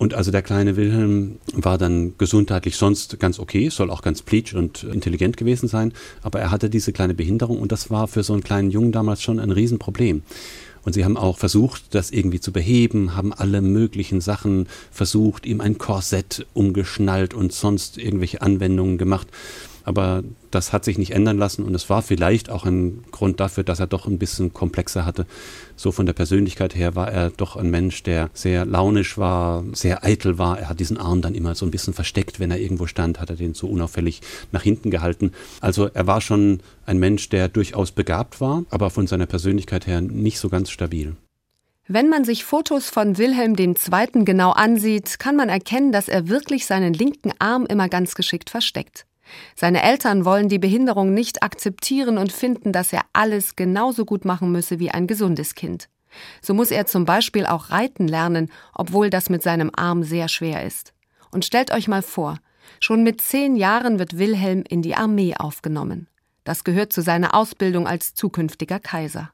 Und 0.00 0.14
also 0.14 0.30
der 0.30 0.40
kleine 0.40 0.76
Wilhelm 0.76 1.40
war 1.52 1.76
dann 1.76 2.14
gesundheitlich 2.16 2.76
sonst 2.76 3.20
ganz 3.20 3.38
okay, 3.38 3.68
soll 3.68 3.90
auch 3.90 4.00
ganz 4.00 4.22
pleatsch 4.22 4.54
und 4.54 4.82
intelligent 4.82 5.36
gewesen 5.36 5.68
sein, 5.68 5.92
aber 6.22 6.40
er 6.40 6.50
hatte 6.50 6.70
diese 6.70 6.94
kleine 6.94 7.12
Behinderung 7.12 7.58
und 7.58 7.70
das 7.70 7.90
war 7.90 8.08
für 8.08 8.22
so 8.22 8.32
einen 8.32 8.42
kleinen 8.42 8.70
Jungen 8.70 8.92
damals 8.92 9.20
schon 9.20 9.38
ein 9.38 9.50
Riesenproblem. 9.50 10.22
Und 10.84 10.94
sie 10.94 11.04
haben 11.04 11.16
auch 11.16 11.38
versucht, 11.38 11.94
das 11.94 12.10
irgendwie 12.10 12.40
zu 12.40 12.52
beheben, 12.52 13.16
haben 13.16 13.32
alle 13.32 13.60
möglichen 13.60 14.20
Sachen 14.20 14.68
versucht, 14.90 15.46
ihm 15.46 15.60
ein 15.60 15.78
Korsett 15.78 16.46
umgeschnallt 16.54 17.34
und 17.34 17.52
sonst 17.52 17.98
irgendwelche 17.98 18.42
Anwendungen 18.42 18.98
gemacht. 18.98 19.28
Aber 19.84 20.22
das 20.50 20.72
hat 20.72 20.84
sich 20.84 20.98
nicht 20.98 21.12
ändern 21.12 21.38
lassen 21.38 21.64
und 21.64 21.74
es 21.74 21.88
war 21.88 22.02
vielleicht 22.02 22.50
auch 22.50 22.64
ein 22.64 23.04
Grund 23.10 23.40
dafür, 23.40 23.64
dass 23.64 23.80
er 23.80 23.86
doch 23.86 24.06
ein 24.06 24.18
bisschen 24.18 24.52
komplexer 24.52 25.04
hatte. 25.04 25.26
So 25.80 25.92
von 25.92 26.04
der 26.04 26.12
Persönlichkeit 26.12 26.74
her 26.74 26.94
war 26.94 27.10
er 27.10 27.30
doch 27.30 27.56
ein 27.56 27.70
Mensch, 27.70 28.02
der 28.02 28.28
sehr 28.34 28.66
launisch 28.66 29.16
war, 29.16 29.64
sehr 29.72 30.04
eitel 30.04 30.36
war. 30.36 30.58
Er 30.58 30.68
hat 30.68 30.78
diesen 30.78 30.98
Arm 30.98 31.22
dann 31.22 31.34
immer 31.34 31.54
so 31.54 31.64
ein 31.64 31.70
bisschen 31.70 31.94
versteckt, 31.94 32.38
wenn 32.38 32.50
er 32.50 32.58
irgendwo 32.58 32.86
stand, 32.86 33.18
hat 33.18 33.30
er 33.30 33.36
den 33.36 33.54
so 33.54 33.66
unauffällig 33.66 34.20
nach 34.52 34.62
hinten 34.62 34.90
gehalten. 34.90 35.32
Also 35.62 35.86
er 35.86 36.06
war 36.06 36.20
schon 36.20 36.60
ein 36.84 36.98
Mensch, 36.98 37.30
der 37.30 37.48
durchaus 37.48 37.92
begabt 37.92 38.42
war, 38.42 38.64
aber 38.68 38.90
von 38.90 39.06
seiner 39.06 39.24
Persönlichkeit 39.24 39.86
her 39.86 40.02
nicht 40.02 40.38
so 40.38 40.50
ganz 40.50 40.68
stabil. 40.68 41.16
Wenn 41.88 42.10
man 42.10 42.26
sich 42.26 42.44
Fotos 42.44 42.90
von 42.90 43.16
Wilhelm 43.16 43.56
II. 43.56 44.24
genau 44.26 44.50
ansieht, 44.50 45.18
kann 45.18 45.34
man 45.34 45.48
erkennen, 45.48 45.92
dass 45.92 46.10
er 46.10 46.28
wirklich 46.28 46.66
seinen 46.66 46.92
linken 46.92 47.32
Arm 47.38 47.64
immer 47.64 47.88
ganz 47.88 48.14
geschickt 48.14 48.50
versteckt. 48.50 49.06
Seine 49.54 49.82
Eltern 49.82 50.24
wollen 50.24 50.48
die 50.48 50.58
Behinderung 50.58 51.14
nicht 51.14 51.42
akzeptieren 51.42 52.18
und 52.18 52.32
finden, 52.32 52.72
dass 52.72 52.92
er 52.92 53.02
alles 53.12 53.56
genauso 53.56 54.04
gut 54.04 54.24
machen 54.24 54.52
müsse 54.52 54.78
wie 54.78 54.90
ein 54.90 55.06
gesundes 55.06 55.54
Kind. 55.54 55.88
So 56.42 56.54
muss 56.54 56.70
er 56.70 56.86
zum 56.86 57.04
Beispiel 57.04 57.46
auch 57.46 57.70
reiten 57.70 58.08
lernen, 58.08 58.50
obwohl 58.74 59.10
das 59.10 59.30
mit 59.30 59.42
seinem 59.42 59.70
Arm 59.74 60.02
sehr 60.02 60.28
schwer 60.28 60.64
ist. 60.64 60.92
Und 61.30 61.44
stellt 61.44 61.72
euch 61.72 61.88
mal 61.88 62.02
vor, 62.02 62.38
schon 62.80 63.02
mit 63.02 63.20
zehn 63.20 63.56
Jahren 63.56 63.98
wird 63.98 64.18
Wilhelm 64.18 64.64
in 64.68 64.82
die 64.82 64.96
Armee 64.96 65.34
aufgenommen. 65.36 66.08
Das 66.44 66.64
gehört 66.64 66.92
zu 66.92 67.02
seiner 67.02 67.34
Ausbildung 67.34 67.86
als 67.86 68.14
zukünftiger 68.14 68.80
Kaiser. 68.80 69.30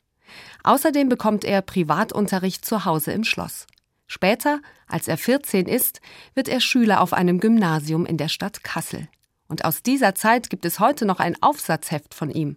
Außerdem 0.65 1.09
bekommt 1.09 1.45
er 1.45 1.63
Privatunterricht 1.63 2.65
zu 2.65 2.85
Hause 2.85 3.13
im 3.13 3.25
Schloss. 3.25 3.67
Später, 4.07 4.61
als 4.87 5.09
er 5.09 5.17
14 5.17 5.67
ist, 5.67 6.01
wird 6.35 6.49
er 6.49 6.61
Schüler 6.61 7.01
auf 7.01 7.13
einem 7.13 7.41
Gymnasium 7.41 8.07
in 8.07 8.17
der 8.17 8.29
Stadt 8.29 8.63
Kassel. 8.63 9.09
Und 9.49 9.65
aus 9.65 9.83
dieser 9.83 10.15
Zeit 10.15 10.51
gibt 10.51 10.65
es 10.65 10.81
heute 10.81 11.07
noch 11.07 11.21
ein 11.21 11.41
Aufsatzheft 11.43 12.15
von 12.15 12.31
ihm. 12.31 12.57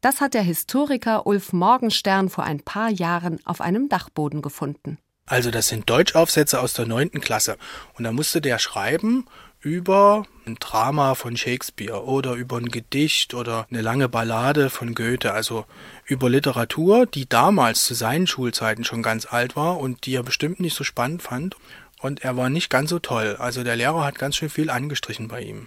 Das 0.00 0.20
hat 0.20 0.34
der 0.34 0.42
Historiker 0.42 1.26
Ulf 1.26 1.52
Morgenstern 1.52 2.28
vor 2.28 2.44
ein 2.44 2.60
paar 2.60 2.90
Jahren 2.90 3.40
auf 3.44 3.60
einem 3.60 3.88
Dachboden 3.88 4.42
gefunden. 4.42 4.98
Also 5.26 5.50
das 5.50 5.68
sind 5.68 5.90
Deutschaufsätze 5.90 6.60
aus 6.60 6.72
der 6.72 6.86
neunten 6.86 7.20
Klasse. 7.20 7.56
Und 7.94 8.04
da 8.04 8.12
musste 8.12 8.40
der 8.40 8.58
schreiben 8.60 9.26
über 9.60 10.24
ein 10.46 10.54
Drama 10.60 11.16
von 11.16 11.36
Shakespeare 11.36 12.04
oder 12.04 12.34
über 12.34 12.58
ein 12.58 12.68
Gedicht 12.68 13.34
oder 13.34 13.66
eine 13.68 13.82
lange 13.82 14.08
Ballade 14.08 14.70
von 14.70 14.94
Goethe. 14.94 15.32
Also 15.32 15.66
über 16.04 16.30
Literatur, 16.30 17.06
die 17.06 17.28
damals 17.28 17.84
zu 17.84 17.94
seinen 17.94 18.28
Schulzeiten 18.28 18.84
schon 18.84 19.02
ganz 19.02 19.26
alt 19.26 19.56
war 19.56 19.80
und 19.80 20.06
die 20.06 20.14
er 20.14 20.22
bestimmt 20.22 20.60
nicht 20.60 20.76
so 20.76 20.84
spannend 20.84 21.22
fand. 21.22 21.56
Und 22.00 22.22
er 22.22 22.36
war 22.36 22.48
nicht 22.48 22.70
ganz 22.70 22.90
so 22.90 23.00
toll. 23.00 23.34
Also 23.40 23.64
der 23.64 23.74
Lehrer 23.74 24.04
hat 24.04 24.18
ganz 24.18 24.36
schön 24.36 24.50
viel 24.50 24.70
angestrichen 24.70 25.26
bei 25.26 25.40
ihm. 25.40 25.66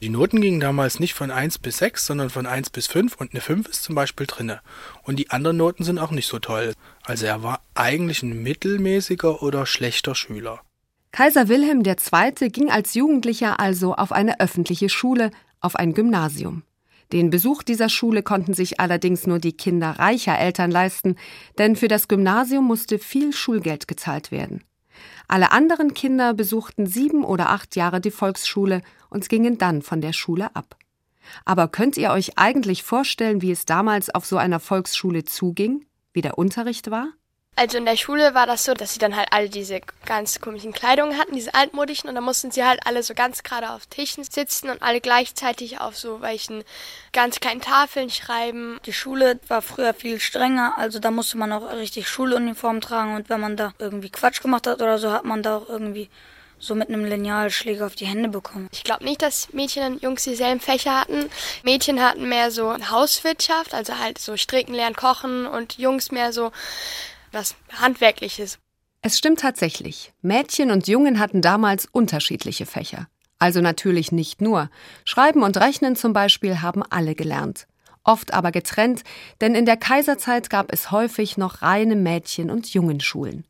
Die 0.00 0.10
Noten 0.10 0.40
gingen 0.40 0.60
damals 0.60 1.00
nicht 1.00 1.14
von 1.14 1.32
1 1.32 1.58
bis 1.58 1.78
6, 1.78 2.06
sondern 2.06 2.30
von 2.30 2.46
1 2.46 2.70
bis 2.70 2.86
5 2.86 3.16
und 3.16 3.32
eine 3.32 3.40
5 3.40 3.68
ist 3.68 3.82
zum 3.82 3.96
Beispiel 3.96 4.26
drinne. 4.28 4.60
Und 5.02 5.18
die 5.18 5.30
anderen 5.30 5.56
Noten 5.56 5.82
sind 5.82 5.98
auch 5.98 6.12
nicht 6.12 6.28
so 6.28 6.38
toll. 6.38 6.74
Also 7.02 7.26
er 7.26 7.42
war 7.42 7.62
eigentlich 7.74 8.22
ein 8.22 8.40
mittelmäßiger 8.44 9.42
oder 9.42 9.66
schlechter 9.66 10.14
Schüler. 10.14 10.60
Kaiser 11.10 11.48
Wilhelm 11.48 11.82
II. 11.84 12.50
ging 12.50 12.70
als 12.70 12.94
Jugendlicher 12.94 13.58
also 13.58 13.96
auf 13.96 14.12
eine 14.12 14.38
öffentliche 14.38 14.88
Schule, 14.88 15.32
auf 15.60 15.74
ein 15.74 15.94
Gymnasium. 15.94 16.62
Den 17.12 17.30
Besuch 17.30 17.64
dieser 17.64 17.88
Schule 17.88 18.22
konnten 18.22 18.54
sich 18.54 18.78
allerdings 18.78 19.26
nur 19.26 19.40
die 19.40 19.56
Kinder 19.56 19.98
reicher 19.98 20.38
Eltern 20.38 20.70
leisten, 20.70 21.16
denn 21.58 21.74
für 21.74 21.88
das 21.88 22.06
Gymnasium 22.06 22.66
musste 22.66 23.00
viel 23.00 23.32
Schulgeld 23.32 23.88
gezahlt 23.88 24.30
werden. 24.30 24.62
Alle 25.26 25.52
anderen 25.52 25.94
Kinder 25.94 26.34
besuchten 26.34 26.86
sieben 26.86 27.24
oder 27.24 27.50
acht 27.50 27.76
Jahre 27.76 28.00
die 28.00 28.10
Volksschule 28.10 28.82
und 29.10 29.28
gingen 29.28 29.58
dann 29.58 29.82
von 29.82 30.00
der 30.00 30.12
Schule 30.12 30.54
ab. 30.54 30.76
Aber 31.44 31.68
könnt 31.68 31.96
ihr 31.96 32.10
euch 32.10 32.38
eigentlich 32.38 32.82
vorstellen, 32.82 33.42
wie 33.42 33.52
es 33.52 33.66
damals 33.66 34.10
auf 34.10 34.24
so 34.24 34.36
einer 34.36 34.60
Volksschule 34.60 35.24
zuging, 35.24 35.84
wie 36.12 36.22
der 36.22 36.38
Unterricht 36.38 36.90
war? 36.90 37.08
Also 37.58 37.76
in 37.76 37.86
der 37.86 37.96
Schule 37.96 38.34
war 38.34 38.46
das 38.46 38.62
so, 38.62 38.72
dass 38.72 38.92
sie 38.92 39.00
dann 39.00 39.16
halt 39.16 39.32
alle 39.32 39.48
diese 39.48 39.80
ganz 40.06 40.40
komischen 40.40 40.72
Kleidungen 40.72 41.18
hatten, 41.18 41.34
diese 41.34 41.54
altmodischen, 41.54 42.08
und 42.08 42.14
dann 42.14 42.22
mussten 42.22 42.52
sie 42.52 42.64
halt 42.64 42.86
alle 42.86 43.02
so 43.02 43.14
ganz 43.14 43.42
gerade 43.42 43.70
auf 43.70 43.86
Tischen 43.86 44.22
sitzen 44.22 44.70
und 44.70 44.80
alle 44.80 45.00
gleichzeitig 45.00 45.80
auf 45.80 45.98
so 45.98 46.20
welchen 46.20 46.62
ganz 47.12 47.40
kleinen 47.40 47.60
Tafeln 47.60 48.10
schreiben. 48.10 48.78
Die 48.86 48.92
Schule 48.92 49.40
war 49.48 49.60
früher 49.60 49.92
viel 49.92 50.20
strenger, 50.20 50.74
also 50.78 51.00
da 51.00 51.10
musste 51.10 51.36
man 51.36 51.50
auch 51.50 51.72
richtig 51.72 52.08
Schuluniform 52.08 52.80
tragen 52.80 53.16
und 53.16 53.28
wenn 53.28 53.40
man 53.40 53.56
da 53.56 53.72
irgendwie 53.80 54.10
Quatsch 54.10 54.40
gemacht 54.40 54.68
hat 54.68 54.80
oder 54.80 54.98
so, 54.98 55.10
hat 55.10 55.24
man 55.24 55.42
da 55.42 55.56
auch 55.56 55.68
irgendwie 55.68 56.10
so 56.58 56.74
mit 56.74 56.88
einem 56.88 57.04
Linealschläger 57.04 57.86
auf 57.86 57.94
die 57.94 58.06
Hände 58.06 58.28
bekommen. 58.28 58.68
Ich 58.72 58.84
glaube 58.84 59.04
nicht, 59.04 59.22
dass 59.22 59.52
Mädchen 59.52 59.94
und 59.94 60.02
Jungs 60.02 60.24
dieselben 60.24 60.60
Fächer 60.60 61.00
hatten. 61.00 61.30
Mädchen 61.62 62.02
hatten 62.02 62.28
mehr 62.28 62.50
so 62.50 62.74
Hauswirtschaft, 62.90 63.74
also 63.74 63.98
halt 63.98 64.18
so 64.18 64.36
stricken, 64.36 64.74
lernen, 64.74 64.96
kochen 64.96 65.46
und 65.46 65.78
Jungs 65.78 66.10
mehr 66.10 66.32
so 66.32 66.52
was 67.32 67.54
Handwerkliches. 67.80 68.58
Es 69.02 69.16
stimmt 69.16 69.40
tatsächlich. 69.40 70.12
Mädchen 70.22 70.70
und 70.70 70.88
Jungen 70.88 71.18
hatten 71.18 71.40
damals 71.40 71.86
unterschiedliche 71.86 72.66
Fächer. 72.66 73.06
Also 73.38 73.60
natürlich 73.60 74.10
nicht 74.10 74.40
nur. 74.40 74.70
Schreiben 75.04 75.42
und 75.42 75.56
Rechnen 75.56 75.94
zum 75.94 76.12
Beispiel 76.12 76.60
haben 76.60 76.82
alle 76.82 77.14
gelernt. 77.14 77.68
Oft 78.02 78.32
aber 78.32 78.50
getrennt, 78.50 79.02
denn 79.40 79.54
in 79.54 79.66
der 79.66 79.76
Kaiserzeit 79.76 80.50
gab 80.50 80.72
es 80.72 80.90
häufig 80.90 81.36
noch 81.36 81.62
reine 81.62 81.94
Mädchen- 81.94 82.50
und 82.50 82.72
Jungenschulen. 82.72 83.44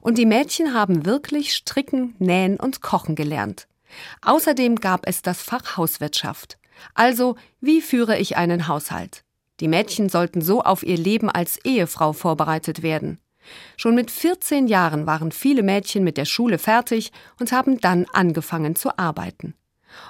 Und 0.00 0.18
die 0.18 0.26
Mädchen 0.26 0.74
haben 0.74 1.06
wirklich 1.06 1.54
stricken, 1.54 2.14
nähen 2.18 2.58
und 2.58 2.80
kochen 2.80 3.14
gelernt. 3.14 3.66
Außerdem 4.22 4.76
gab 4.76 5.06
es 5.06 5.22
das 5.22 5.42
Fach 5.42 5.76
Hauswirtschaft. 5.76 6.58
Also, 6.94 7.36
wie 7.60 7.80
führe 7.80 8.18
ich 8.18 8.36
einen 8.36 8.68
Haushalt? 8.68 9.24
Die 9.60 9.68
Mädchen 9.68 10.08
sollten 10.08 10.42
so 10.42 10.62
auf 10.62 10.82
ihr 10.82 10.96
Leben 10.96 11.30
als 11.30 11.58
Ehefrau 11.64 12.12
vorbereitet 12.12 12.82
werden. 12.82 13.18
Schon 13.76 13.94
mit 13.94 14.10
14 14.10 14.66
Jahren 14.66 15.06
waren 15.06 15.30
viele 15.30 15.62
Mädchen 15.62 16.02
mit 16.02 16.16
der 16.16 16.24
Schule 16.24 16.58
fertig 16.58 17.12
und 17.38 17.52
haben 17.52 17.80
dann 17.80 18.06
angefangen 18.12 18.74
zu 18.74 18.98
arbeiten. 18.98 19.54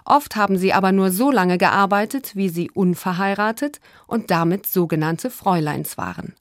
Oft 0.05 0.37
haben 0.37 0.57
sie 0.57 0.73
aber 0.73 0.93
nur 0.93 1.11
so 1.11 1.31
lange 1.31 1.59
gearbeitet, 1.59 2.37
wie 2.37 2.49
sie 2.49 2.71
unverheiratet 2.71 3.81
und 4.07 4.31
damit 4.31 4.67
sogenannte 4.67 5.31
Fräuleins 5.31 5.99
waren. 5.99 6.35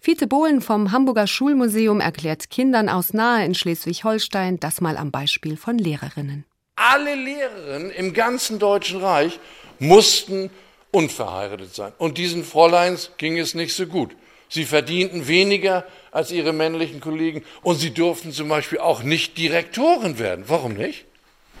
Fiete 0.00 0.26
Bohlen 0.26 0.60
vom 0.60 0.92
Hamburger 0.92 1.26
Schulmuseum 1.26 2.00
erklärt 2.00 2.50
Kindern 2.50 2.88
aus 2.88 3.12
Nahe 3.12 3.44
in 3.44 3.54
Schleswig-Holstein 3.54 4.60
das 4.60 4.80
mal 4.80 4.96
am 4.96 5.10
Beispiel 5.10 5.56
von 5.56 5.78
Lehrerinnen. 5.78 6.44
Alle 6.76 7.14
Lehrerinnen 7.14 7.90
im 7.90 8.12
ganzen 8.12 8.58
Deutschen 8.58 9.00
Reich 9.00 9.40
mussten 9.78 10.50
unverheiratet 10.90 11.74
sein. 11.74 11.92
Und 11.98 12.18
diesen 12.18 12.44
Fräuleins 12.44 13.10
ging 13.18 13.38
es 13.38 13.54
nicht 13.54 13.74
so 13.74 13.86
gut. 13.86 14.14
Sie 14.48 14.64
verdienten 14.64 15.28
weniger 15.28 15.84
als 16.10 16.30
ihre 16.30 16.52
männlichen 16.52 17.00
Kollegen 17.00 17.44
und 17.62 17.76
sie 17.76 17.92
durften 17.92 18.32
zum 18.32 18.48
Beispiel 18.48 18.78
auch 18.78 19.02
nicht 19.02 19.36
Direktoren 19.36 20.18
werden. 20.18 20.44
Warum 20.48 20.74
nicht? 20.74 21.04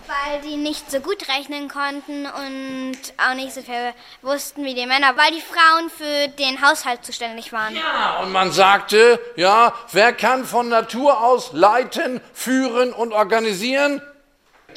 Weil 0.08 0.40
die 0.40 0.56
nicht 0.56 0.90
so 0.90 1.00
gut 1.00 1.28
rechnen 1.28 1.68
konnten 1.68 2.24
und 2.24 2.96
auch 3.18 3.34
nicht 3.34 3.52
so 3.52 3.60
viel 3.60 3.92
wussten 4.22 4.64
wie 4.64 4.74
die 4.74 4.86
Männer, 4.86 5.14
weil 5.16 5.32
die 5.32 5.42
Frauen 5.42 5.90
für 5.90 6.28
den 6.28 6.62
Haushalt 6.62 7.04
zuständig 7.04 7.52
waren. 7.52 7.76
Ja, 7.76 8.20
und 8.22 8.32
man 8.32 8.50
sagte, 8.50 9.20
ja, 9.36 9.74
wer 9.92 10.14
kann 10.14 10.46
von 10.46 10.70
Natur 10.70 11.22
aus 11.22 11.50
leiten, 11.52 12.22
führen 12.32 12.94
und 12.94 13.12
organisieren? 13.12 14.00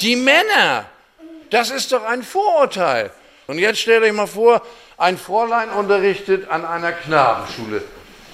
Die 0.02 0.18
Männer. 0.18 0.86
Das 1.50 1.70
ist 1.70 1.94
doch 1.94 2.04
ein 2.04 2.24
Vorurteil. 2.24 3.12
Und 3.48 3.58
jetzt 3.58 3.80
stellt 3.80 4.04
euch 4.04 4.14
mal 4.14 4.28
vor, 4.28 4.62
ein 4.98 5.18
Fräulein 5.18 5.70
unterrichtet 5.70 6.50
an 6.50 6.66
einer 6.66 6.92
Knabenschule 6.92 7.84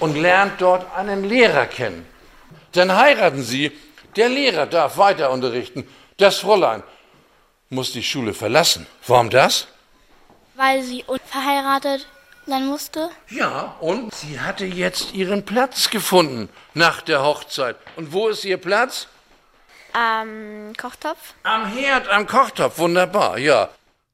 und 0.00 0.16
lernt 0.16 0.60
dort 0.60 0.86
einen 0.96 1.24
Lehrer 1.24 1.66
kennen. 1.66 2.06
Dann 2.72 2.94
heiraten 2.94 3.42
sie, 3.42 3.72
der 4.16 4.28
Lehrer 4.28 4.66
darf 4.66 4.98
weiter 4.98 5.30
unterrichten. 5.30 5.88
Das 6.18 6.40
Fräulein 6.40 6.82
muss 7.70 7.92
die 7.92 8.02
Schule 8.02 8.34
verlassen. 8.34 8.88
Warum 9.06 9.30
das? 9.30 9.68
Weil 10.56 10.82
sie 10.82 11.04
unverheiratet 11.06 12.08
sein 12.44 12.66
musste. 12.66 13.10
Ja, 13.28 13.76
und 13.78 14.12
sie 14.12 14.40
hatte 14.40 14.64
jetzt 14.64 15.14
ihren 15.14 15.44
Platz 15.44 15.90
gefunden 15.90 16.48
nach 16.74 17.02
der 17.02 17.22
Hochzeit. 17.22 17.76
Und 17.94 18.12
wo 18.12 18.26
ist 18.26 18.44
ihr 18.44 18.56
Platz? 18.56 19.06
Am 19.92 20.72
Kochtopf. 20.76 21.34
Am 21.44 21.66
Herd, 21.72 22.08
am 22.08 22.26
Kochtopf, 22.26 22.78
wunderbar, 22.78 23.38
ja. 23.38 23.68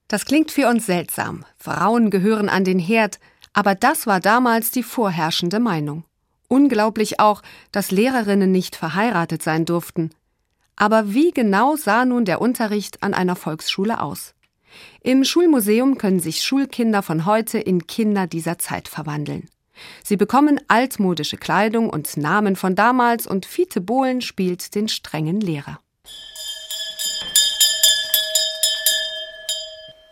Das 0.09 0.27
klingt 0.27 0.51
für 0.51 0.69
uns 0.69 0.85
seltsam. 0.85 1.47
Frauen 1.57 2.11
gehören 2.11 2.51
an 2.51 2.64
den 2.64 2.79
Herd, 2.79 3.19
aber 3.55 3.75
das 3.75 4.07
war 4.07 4.21
damals 4.21 4.71
die 4.71 4.83
vorherrschende 4.83 5.59
Meinung. 5.59 6.05
Unglaublich 6.49 7.19
auch, 7.19 7.40
dass 7.73 7.90
Lehrerinnen 7.90 8.53
nicht 8.53 8.77
verheiratet 8.77 9.43
sein 9.43 9.64
durften. 9.64 10.11
Aber 10.76 11.14
wie 11.14 11.30
genau 11.30 11.76
sah 11.76 12.04
nun 12.04 12.24
der 12.24 12.40
Unterricht 12.40 13.02
an 13.02 13.14
einer 13.14 13.37
Volksschule 13.37 14.00
aus? 14.00 14.34
Im 15.02 15.24
Schulmuseum 15.24 15.98
können 15.98 16.18
sich 16.18 16.42
Schulkinder 16.42 17.02
von 17.02 17.26
heute 17.26 17.58
in 17.58 17.87
Kinder 17.87 18.26
dieser 18.26 18.58
Zeit 18.58 18.88
verwandeln. 18.88 19.48
Sie 20.02 20.16
bekommen 20.16 20.60
altmodische 20.68 21.37
Kleidung 21.37 21.90
und 21.90 22.16
Namen 22.16 22.56
von 22.56 22.74
damals 22.74 23.26
und 23.26 23.46
Fiete 23.46 23.80
Bohlen 23.80 24.20
spielt 24.20 24.74
den 24.74 24.88
strengen 24.88 25.40
Lehrer. 25.40 25.78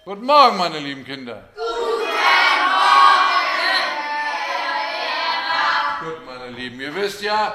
Guten 0.05 0.27
Morgen, 0.27 0.57
meine 0.59 0.81
lieben 0.81 1.05
Kinder. 1.05 1.49
Guten 1.55 1.71
Morgen, 1.75 1.83
Gut, 6.05 6.27
meine 6.27 6.51
Lieben, 6.51 6.81
ihr 6.81 6.95
wisst 6.97 7.23
ja, 7.23 7.55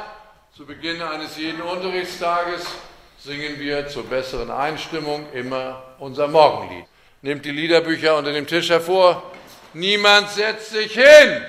zu 0.56 0.66
Beginn 0.66 1.02
eines 1.02 1.38
jeden 1.38 1.62
Unterrichtstages 1.62 2.66
singen 3.28 3.60
wir 3.60 3.88
zur 3.90 4.06
besseren 4.06 4.50
Einstimmung 4.50 5.30
immer 5.34 5.84
unser 6.00 6.30
Morgenlied. 6.30 6.86
Nehmt 7.22 7.44
die 7.44 7.52
Liederbücher 7.52 8.16
unter 8.16 8.32
dem 8.32 8.48
Tisch 8.48 8.70
hervor. 8.70 9.22
Niemand 9.74 10.30
setzt 10.30 10.70
sich 10.70 10.94
hin. 10.94 11.42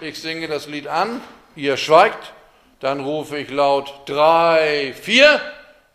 Ich 0.00 0.20
singe 0.20 0.48
das 0.48 0.66
Lied 0.66 0.88
an, 0.88 1.20
ihr 1.54 1.76
schweigt, 1.76 2.32
dann 2.80 2.98
rufe 2.98 3.38
ich 3.38 3.48
laut 3.48 3.94
drei, 4.06 4.92
vier, 5.00 5.40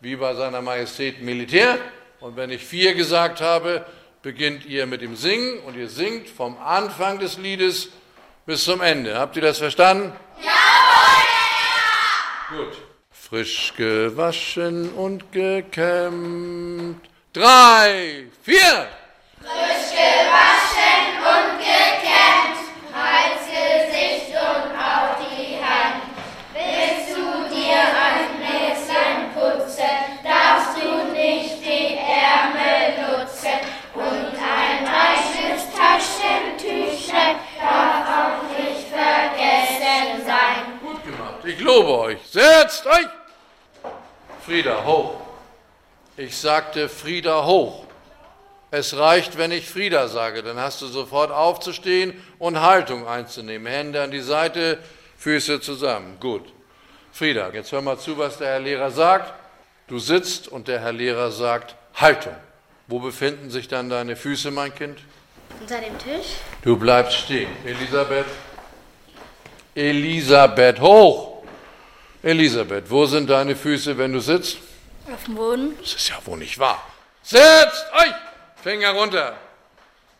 wie 0.00 0.16
bei 0.16 0.34
seiner 0.36 0.62
Majestät 0.62 1.20
Militär. 1.20 1.76
Und 2.20 2.36
wenn 2.36 2.48
ich 2.48 2.64
vier 2.64 2.94
gesagt 2.94 3.42
habe, 3.42 3.84
beginnt 4.22 4.64
ihr 4.64 4.86
mit 4.86 5.02
dem 5.02 5.16
Singen 5.16 5.58
und 5.66 5.76
ihr 5.76 5.90
singt 5.90 6.30
vom 6.30 6.56
Anfang 6.56 7.18
des 7.18 7.36
Liedes 7.36 7.90
bis 8.46 8.64
zum 8.64 8.80
Ende. 8.80 9.18
Habt 9.18 9.36
ihr 9.36 9.42
das 9.42 9.58
verstanden? 9.58 10.14
Jawohl! 10.40 12.64
Gut. 12.64 12.83
Frisch 13.34 13.72
gewaschen 13.76 14.90
und 14.90 15.32
gekämmt. 15.32 17.00
Drei, 17.32 18.26
vier. 18.44 18.86
Frisch 19.40 19.90
gewaschen 19.90 21.18
und 21.18 21.58
gekämmt. 21.58 22.43
Ich 46.24 46.38
sagte 46.38 46.88
Frieda, 46.88 47.44
hoch. 47.44 47.84
Es 48.70 48.96
reicht, 48.96 49.36
wenn 49.36 49.52
ich 49.52 49.68
Frieda 49.68 50.08
sage, 50.08 50.42
dann 50.42 50.56
hast 50.56 50.80
du 50.80 50.86
sofort 50.86 51.30
aufzustehen 51.30 52.14
und 52.38 52.62
Haltung 52.62 53.06
einzunehmen. 53.06 53.66
Hände 53.70 54.02
an 54.02 54.10
die 54.10 54.22
Seite, 54.22 54.78
Füße 55.18 55.60
zusammen. 55.60 56.16
Gut. 56.20 56.46
Frieda, 57.12 57.50
jetzt 57.52 57.72
hör 57.72 57.82
mal 57.82 57.98
zu, 57.98 58.16
was 58.16 58.38
der 58.38 58.48
Herr 58.48 58.60
Lehrer 58.60 58.90
sagt. 58.90 59.34
Du 59.86 59.98
sitzt 59.98 60.48
und 60.48 60.66
der 60.66 60.80
Herr 60.80 60.94
Lehrer 60.94 61.30
sagt 61.30 61.76
Haltung. 61.94 62.36
Wo 62.86 63.00
befinden 63.00 63.50
sich 63.50 63.68
dann 63.68 63.90
deine 63.90 64.16
Füße, 64.16 64.50
mein 64.50 64.74
Kind? 64.74 65.00
Unter 65.60 65.78
dem 65.78 65.98
Tisch. 65.98 66.36
Du 66.62 66.78
bleibst 66.78 67.18
stehen. 67.18 67.50
Elisabeth. 67.66 68.26
Elisabeth, 69.74 70.80
hoch. 70.80 71.44
Elisabeth, 72.22 72.90
wo 72.90 73.04
sind 73.04 73.28
deine 73.28 73.54
Füße, 73.54 73.98
wenn 73.98 74.14
du 74.14 74.20
sitzt? 74.20 74.56
Auf 75.12 75.24
dem 75.24 75.34
Boden. 75.34 75.76
Das 75.80 75.94
ist 75.94 76.08
ja 76.08 76.16
wohl 76.24 76.38
nicht 76.38 76.58
wahr. 76.58 76.82
Setzt 77.22 77.86
euch! 77.92 78.14
Finger 78.62 78.90
runter. 78.92 79.36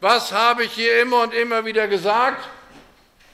Was 0.00 0.30
habe 0.32 0.64
ich 0.64 0.72
hier 0.72 1.00
immer 1.00 1.22
und 1.22 1.32
immer 1.32 1.64
wieder 1.64 1.88
gesagt? 1.88 2.46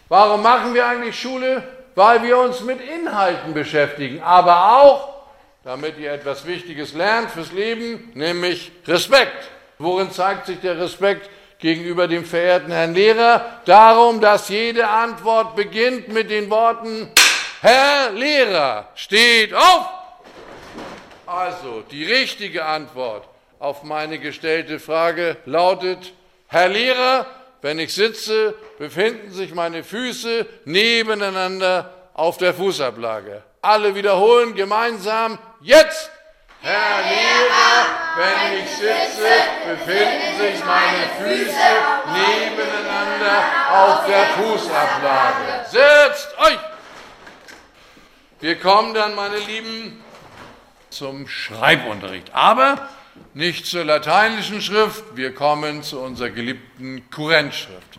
Warum 0.08 0.42
machen 0.42 0.74
wir 0.74 0.86
eigentlich 0.86 1.20
Schule? 1.20 1.66
Weil 1.96 2.22
wir 2.22 2.38
uns 2.38 2.60
mit 2.60 2.80
Inhalten 2.80 3.52
beschäftigen, 3.52 4.22
aber 4.22 4.80
auch, 4.80 5.24
damit 5.64 5.98
ihr 5.98 6.12
etwas 6.12 6.46
Wichtiges 6.46 6.94
lernt 6.94 7.32
fürs 7.32 7.50
Leben, 7.50 8.12
nämlich 8.14 8.70
Respekt. 8.86 9.50
Worin 9.78 10.12
zeigt 10.12 10.46
sich 10.46 10.60
der 10.60 10.78
Respekt 10.78 11.28
gegenüber 11.58 12.06
dem 12.06 12.24
verehrten 12.24 12.70
Herrn 12.70 12.94
Lehrer? 12.94 13.60
Darum, 13.64 14.20
dass 14.20 14.48
jede 14.48 14.86
Antwort 14.86 15.56
beginnt 15.56 16.08
mit 16.08 16.30
den 16.30 16.48
Worten, 16.48 17.10
Herr 17.60 18.12
Lehrer, 18.12 18.88
steht 18.94 19.52
auf! 19.52 19.99
Also, 21.30 21.82
die 21.82 22.04
richtige 22.04 22.64
Antwort 22.64 23.28
auf 23.60 23.84
meine 23.84 24.18
gestellte 24.18 24.80
Frage 24.80 25.36
lautet, 25.44 26.12
Herr 26.48 26.68
Lehrer, 26.68 27.24
wenn 27.62 27.78
ich 27.78 27.94
sitze, 27.94 28.56
befinden 28.80 29.30
sich 29.30 29.54
meine 29.54 29.84
Füße 29.84 30.44
nebeneinander 30.64 31.94
auf 32.14 32.38
der 32.38 32.52
Fußablage. 32.52 33.44
Alle 33.62 33.94
wiederholen 33.94 34.56
gemeinsam 34.56 35.38
jetzt. 35.60 36.10
Herr 36.62 36.98
Lehrer, 37.04 37.86
wenn 38.16 38.64
ich 38.64 38.70
sitze, 38.70 39.30
befinden 39.68 40.36
sich 40.36 40.64
meine 40.64 41.06
Füße 41.20 41.70
nebeneinander 42.10 43.44
auf 43.70 44.04
der 44.04 44.26
Fußablage. 44.34 45.64
Setzt 45.68 46.36
euch! 46.40 46.58
Wir 48.40 48.58
kommen 48.58 48.94
dann, 48.94 49.14
meine 49.14 49.38
Lieben, 49.38 50.02
zum 50.90 51.28
Schreibunterricht. 51.28 52.34
Aber 52.34 52.88
nicht 53.34 53.66
zur 53.66 53.84
lateinischen 53.84 54.60
Schrift, 54.60 55.04
wir 55.14 55.34
kommen 55.34 55.82
zu 55.82 56.00
unserer 56.00 56.30
geliebten 56.30 57.08
Kurrentschrift. 57.10 57.98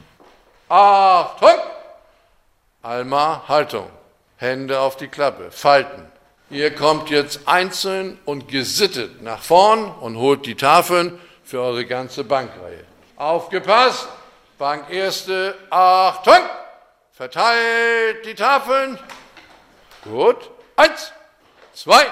Achtung! 0.70 1.60
Alma, 2.82 3.44
Haltung. 3.48 3.90
Hände 4.38 4.80
auf 4.80 4.98
die 4.98 5.08
Klappe, 5.08 5.52
Falten. 5.52 6.06
Ihr 6.50 6.74
kommt 6.76 7.10
jetzt 7.10 7.48
einzeln 7.48 8.20
und 8.26 8.48
gesittet 8.48 9.22
nach 9.22 9.42
vorn 9.42 9.86
und 9.86 10.18
holt 10.18 10.46
die 10.46 10.56
Tafeln 10.56 11.20
für 11.44 11.62
eure 11.62 11.86
ganze 11.86 12.24
Bankreihe. 12.24 12.84
Aufgepasst! 13.16 14.08
Bank 14.58 14.90
erste, 14.90 15.56
Achtung! 15.70 16.44
Verteilt 17.14 18.26
die 18.26 18.36
Tafeln. 18.36 18.98
Gut. 20.04 20.50
Eins, 20.76 21.12
zwei, 21.74 22.06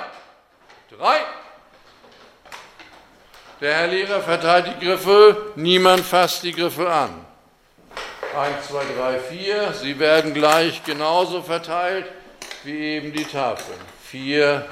drei. 1.00 1.20
Der 3.62 3.74
Herr 3.74 3.88
Lehrer 3.88 4.22
verteilt 4.22 4.68
die 4.68 4.86
Griffel, 4.86 5.54
niemand 5.56 6.02
fasst 6.02 6.44
die 6.44 6.52
Griffel 6.52 6.88
an. 6.88 7.10
Eins, 8.38 8.68
zwei, 8.68 8.84
drei, 8.98 9.20
vier. 9.20 9.74
Sie 9.74 9.98
werden 9.98 10.34
gleich 10.34 10.84
genauso 10.84 11.42
verteilt 11.42 12.06
wie 12.64 12.78
eben 12.78 13.14
die 13.14 13.24
Tafeln. 13.24 13.80
Vier. 14.04 14.68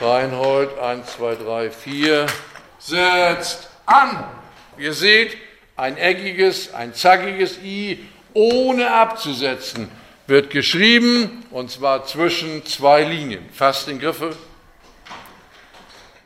Reinhold, 0.00 0.78
eins, 0.78 1.14
zwei, 1.16 1.34
drei, 1.34 1.70
vier. 1.70 2.26
Setzt 2.78 3.70
an. 3.86 4.24
Ihr 4.78 4.92
seht, 4.92 5.36
ein 5.76 5.96
eckiges, 5.96 6.74
ein 6.74 6.94
zackiges 6.94 7.58
I 7.62 8.06
ohne 8.34 8.92
abzusetzen 8.92 9.90
wird 10.26 10.50
geschrieben 10.50 11.44
und 11.50 11.70
zwar 11.70 12.04
zwischen 12.06 12.64
zwei 12.66 13.02
Linien. 13.02 13.48
Fasst 13.52 13.88
den 13.88 13.98
Griffel. 13.98 14.36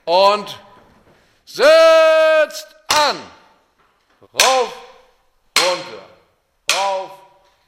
Und 0.05 0.59
Setzt 1.53 2.69
an! 2.87 3.17
Rauf, 4.33 4.73
runter, 5.59 6.05
rauf, 6.73 7.11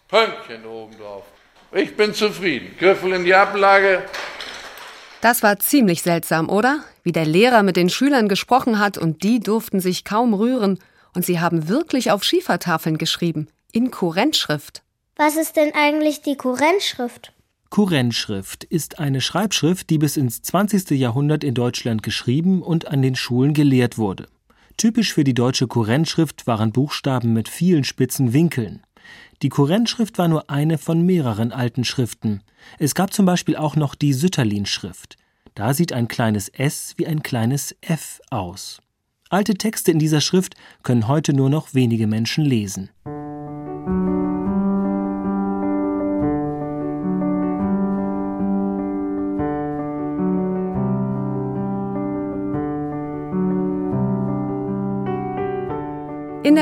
Pünktchen 0.07 0.65
oben 0.65 0.97
drauf. 0.97 1.25
Ich 1.73 1.97
bin 1.97 2.15
zufrieden. 2.15 2.77
Griffel 2.79 3.13
in 3.15 3.25
die 3.25 3.35
Ablage. 3.35 4.05
Das 5.21 5.43
war 5.43 5.59
ziemlich 5.59 6.03
seltsam, 6.03 6.49
oder? 6.49 6.85
Wie 7.03 7.11
der 7.11 7.27
Lehrer 7.27 7.65
mit 7.65 7.75
den 7.75 7.91
Schülern 7.91 8.29
gesprochen 8.29 8.79
hat 8.79 8.99
und 8.99 9.25
die 9.25 9.41
durften 9.41 9.81
sich 9.81 10.05
kaum 10.05 10.33
rühren 10.33 10.79
und 11.13 11.27
sie 11.27 11.41
haben 11.41 11.69
wirklich 11.69 12.13
auf 12.13 12.23
Schiefertafeln 12.23 12.99
geschrieben. 12.99 13.49
In 13.73 13.91
Kurrentschrift. 13.91 14.83
Was 15.17 15.35
ist 15.35 15.57
denn 15.57 15.75
eigentlich 15.75 16.23
die 16.23 16.37
Kurrentschrift? 16.37 17.33
Kurrentschrift 17.73 18.65
ist 18.65 18.99
eine 18.99 19.23
Schreibschrift, 19.23 19.89
die 19.89 19.97
bis 19.97 20.19
ins 20.19 20.43
20. 20.43 20.91
Jahrhundert 20.91 21.43
in 21.43 21.55
Deutschland 21.55 22.03
geschrieben 22.03 22.61
und 22.61 22.89
an 22.89 23.01
den 23.01 23.15
Schulen 23.15 23.55
gelehrt 23.55 23.97
wurde. 23.97 24.29
Typisch 24.77 25.15
für 25.15 25.25
die 25.25 25.33
deutsche 25.33 25.69
Kurrentschrift 25.69 26.47
waren 26.47 26.73
Buchstaben 26.73 27.33
mit 27.33 27.49
vielen 27.49 27.85
spitzen 27.85 28.35
Winkeln. 28.35 28.83
Die 29.41 29.49
Kurrentschrift 29.49 30.19
war 30.19 30.29
nur 30.29 30.51
eine 30.51 30.77
von 30.77 31.01
mehreren 31.01 31.51
alten 31.51 31.85
Schriften. 31.85 32.43
Es 32.79 32.95
gab 32.95 33.15
zum 33.15 33.25
Beispiel 33.25 33.57
auch 33.57 33.75
noch 33.75 33.95
die 33.95 34.13
Sütterlin-Schrift. 34.13 35.17
Da 35.55 35.73
sieht 35.73 35.95
ein 35.95 36.09
kleines 36.09 36.51
S 36.51 36.93
wie 36.99 37.07
ein 37.07 37.23
kleines 37.23 37.75
F 37.81 38.21
aus. 38.29 38.83
Alte 39.31 39.55
Texte 39.55 39.93
in 39.93 39.99
dieser 39.99 40.21
Schrift 40.21 40.57
können 40.83 41.09
heute 41.09 41.33
nur 41.33 41.49
noch 41.49 41.73
wenige 41.73 42.07
Menschen 42.07 42.45
lesen. 42.45 42.91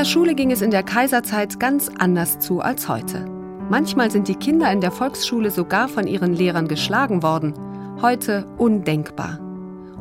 Der 0.00 0.06
Schule 0.06 0.34
ging 0.34 0.50
es 0.50 0.62
in 0.62 0.70
der 0.70 0.82
Kaiserzeit 0.82 1.60
ganz 1.60 1.90
anders 1.98 2.38
zu 2.38 2.62
als 2.62 2.88
heute. 2.88 3.26
Manchmal 3.68 4.10
sind 4.10 4.28
die 4.28 4.34
Kinder 4.34 4.72
in 4.72 4.80
der 4.80 4.92
Volksschule 4.92 5.50
sogar 5.50 5.90
von 5.90 6.06
ihren 6.06 6.32
Lehrern 6.32 6.68
geschlagen 6.68 7.22
worden. 7.22 7.52
Heute 8.00 8.46
undenkbar. 8.56 9.38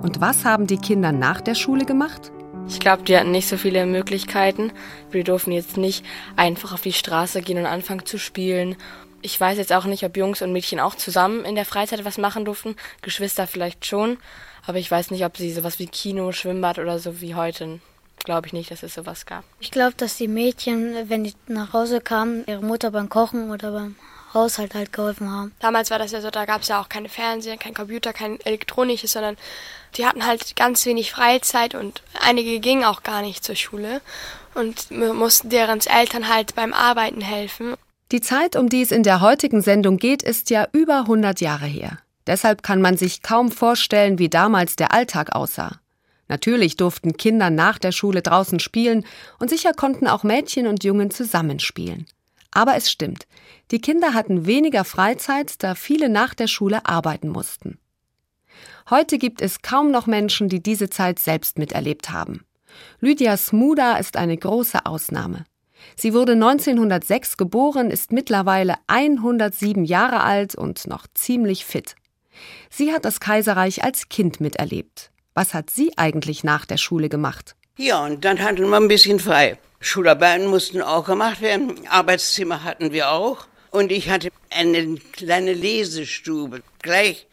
Und 0.02 0.22
was 0.22 0.46
haben 0.46 0.68
die 0.68 0.78
Kinder 0.78 1.12
nach 1.12 1.42
der 1.42 1.54
Schule 1.54 1.84
gemacht? 1.84 2.32
Ich 2.70 2.80
glaube, 2.80 3.04
die 3.04 3.18
hatten 3.18 3.32
nicht 3.32 3.50
so 3.50 3.58
viele 3.58 3.86
Möglichkeiten. 3.86 4.72
Wir 5.12 5.26
durften 5.26 5.52
jetzt 5.52 5.76
nicht 5.76 6.06
einfach 6.38 6.72
auf 6.72 6.80
die 6.80 6.94
Straße 6.94 7.42
gehen 7.42 7.58
und 7.58 7.66
anfangen 7.66 8.06
zu 8.06 8.18
spielen. 8.18 8.78
Ich 9.22 9.38
weiß 9.38 9.58
jetzt 9.58 9.74
auch 9.74 9.84
nicht, 9.84 10.06
ob 10.06 10.16
Jungs 10.16 10.42
und 10.42 10.54
Mädchen 10.54 10.80
auch 10.80 10.96
zusammen 10.96 11.44
in 11.44 11.56
der 11.56 11.66
Freizeit 11.66 12.06
was 12.06 12.18
machen 12.18 12.46
durften. 12.46 12.78
Geschwister 13.02 13.48
vielleicht 13.48 13.86
schon. 13.86 14.18
Aber 14.66 14.78
ich 14.78 14.90
weiß 14.90 15.12
nicht, 15.12 15.26
ob 15.26 15.36
sie 15.36 15.52
sowas 15.52 15.78
wie 15.78 15.88
Kino, 15.88 16.32
Schwimmbad 16.32 16.80
oder 16.80 17.00
so 17.00 17.20
wie 17.20 17.36
heute 17.36 17.82
glaube 18.24 18.48
ich 18.48 18.54
nicht, 18.54 18.72
dass 18.72 18.84
es 18.84 18.94
sowas 18.94 19.26
gab. 19.26 19.44
Ich 19.60 19.72
glaube, 19.72 19.94
dass 19.98 20.18
die 20.18 20.28
Mädchen, 20.28 21.10
wenn 21.10 21.24
die 21.24 21.34
nach 21.48 21.74
Hause 21.74 22.02
kamen, 22.02 22.44
ihre 22.48 22.64
Mutter 22.64 22.92
beim 22.92 23.10
Kochen 23.10 23.52
oder 23.52 23.72
beim 23.72 23.96
Haushalt 24.34 24.76
halt 24.76 24.94
geholfen 24.94 25.32
haben. 25.32 25.54
Damals 25.60 25.90
war 25.90 26.00
das 26.00 26.12
ja 26.12 26.22
so, 26.22 26.30
da 26.30 26.46
gab 26.46 26.62
es 26.62 26.68
ja 26.68 26.80
auch 26.80 26.90
keine 26.90 27.10
Fernseher, 27.10 27.58
kein 27.58 27.74
Computer, 27.74 28.14
kein 28.14 28.40
Elektronisches, 28.42 29.14
sondern 29.14 29.38
die 29.96 30.06
hatten 30.06 30.26
halt 30.26 30.56
ganz 30.56 30.86
wenig 30.86 31.12
Freizeit 31.12 31.74
und 31.74 32.04
einige 32.22 32.60
gingen 32.60 32.84
auch 32.84 33.02
gar 33.04 33.22
nicht 33.22 33.44
zur 33.44 33.56
Schule 33.56 34.02
und 34.54 34.92
mussten 34.92 35.50
deren 35.50 35.80
Eltern 35.80 36.28
halt 36.28 36.54
beim 36.56 36.74
Arbeiten 36.74 37.22
helfen. 37.22 37.76
Die 38.12 38.22
Zeit, 38.22 38.56
um 38.56 38.70
die 38.70 38.82
es 38.82 38.92
in 38.92 39.04
der 39.04 39.22
heutigen 39.22 39.62
Sendung 39.62 39.98
geht, 39.98 40.24
ist 40.24 40.50
ja 40.50 40.68
über 40.74 41.02
100 41.02 41.42
Jahre 41.42 41.66
her. 41.66 42.00
Deshalb 42.28 42.62
kann 42.64 42.82
man 42.82 42.98
sich 42.98 43.22
kaum 43.22 43.52
vorstellen, 43.52 44.20
wie 44.20 44.30
damals 44.30 44.76
der 44.76 44.94
Alltag 44.94 45.36
aussah. 45.36 45.80
Natürlich 46.30 46.78
durften 46.78 47.18
Kinder 47.18 47.50
nach 47.50 47.80
der 47.80 47.92
Schule 47.92 48.22
draußen 48.22 48.60
spielen 48.60 49.06
und 49.40 49.50
sicher 49.50 49.74
konnten 49.74 50.08
auch 50.08 50.24
Mädchen 50.24 50.68
und 50.68 50.84
Jungen 50.84 51.12
zusammenspielen. 51.12 52.06
Aber 52.52 52.76
es 52.76 52.90
stimmt, 52.90 53.28
die 53.72 53.82
Kinder 53.82 54.14
hatten 54.14 54.46
weniger 54.46 54.86
Freizeit, 54.86 55.62
da 55.62 55.76
viele 55.76 56.08
nach 56.08 56.34
der 56.34 56.48
Schule 56.48 56.86
arbeiten 56.86 57.30
mussten. 57.30 57.80
Heute 58.90 59.18
gibt 59.18 59.42
es 59.42 59.62
kaum 59.62 59.92
noch 59.92 60.08
Menschen, 60.08 60.50
die 60.50 60.62
diese 60.62 60.90
Zeit 60.90 61.20
selbst 61.20 61.60
miterlebt 61.60 62.12
haben. 62.12 62.46
Lydia 63.00 63.36
Smuda 63.38 63.98
ist 63.98 64.18
eine 64.18 64.38
große 64.38 64.86
Ausnahme. 64.86 65.46
Sie 65.96 66.14
wurde 66.14 66.34
1906 66.34 67.38
geboren, 67.38 67.90
ist 67.90 68.12
mittlerweile 68.12 68.76
107 68.88 69.86
Jahre 69.86 70.22
alt 70.22 70.56
und 70.56 70.88
noch 70.88 71.08
ziemlich 71.14 71.66
fit. 71.66 71.96
Sie 72.70 72.92
hat 72.92 73.06
das 73.06 73.20
Kaiserreich 73.20 73.84
als 73.84 74.10
Kind 74.10 74.42
miterlebt. 74.42 75.12
Was 75.40 75.54
hat 75.54 75.70
sie 75.70 75.94
eigentlich 75.96 76.44
nach 76.44 76.66
der 76.66 76.76
Schule 76.76 77.08
gemacht? 77.08 77.56
Ja, 77.78 78.04
und 78.04 78.26
dann 78.26 78.42
hatten 78.42 78.70
wir 78.70 78.76
ein 78.76 78.90
bisschen 78.90 79.22
frei. 79.22 79.58
Schularbeiten 79.80 80.48
mussten 80.48 80.82
auch 80.82 81.06
gemacht 81.06 81.40
werden. 81.40 81.88
Arbeitszimmer 81.88 82.66
hatten 82.66 82.92
wir 82.92 83.10
auch. 83.10 83.48
Und 83.72 83.90
ich 83.90 84.10
hatte 84.10 84.32
eine 84.50 84.96
kleine 85.14 85.54
Lesestube. 85.54 86.62
Gleich 86.82 87.26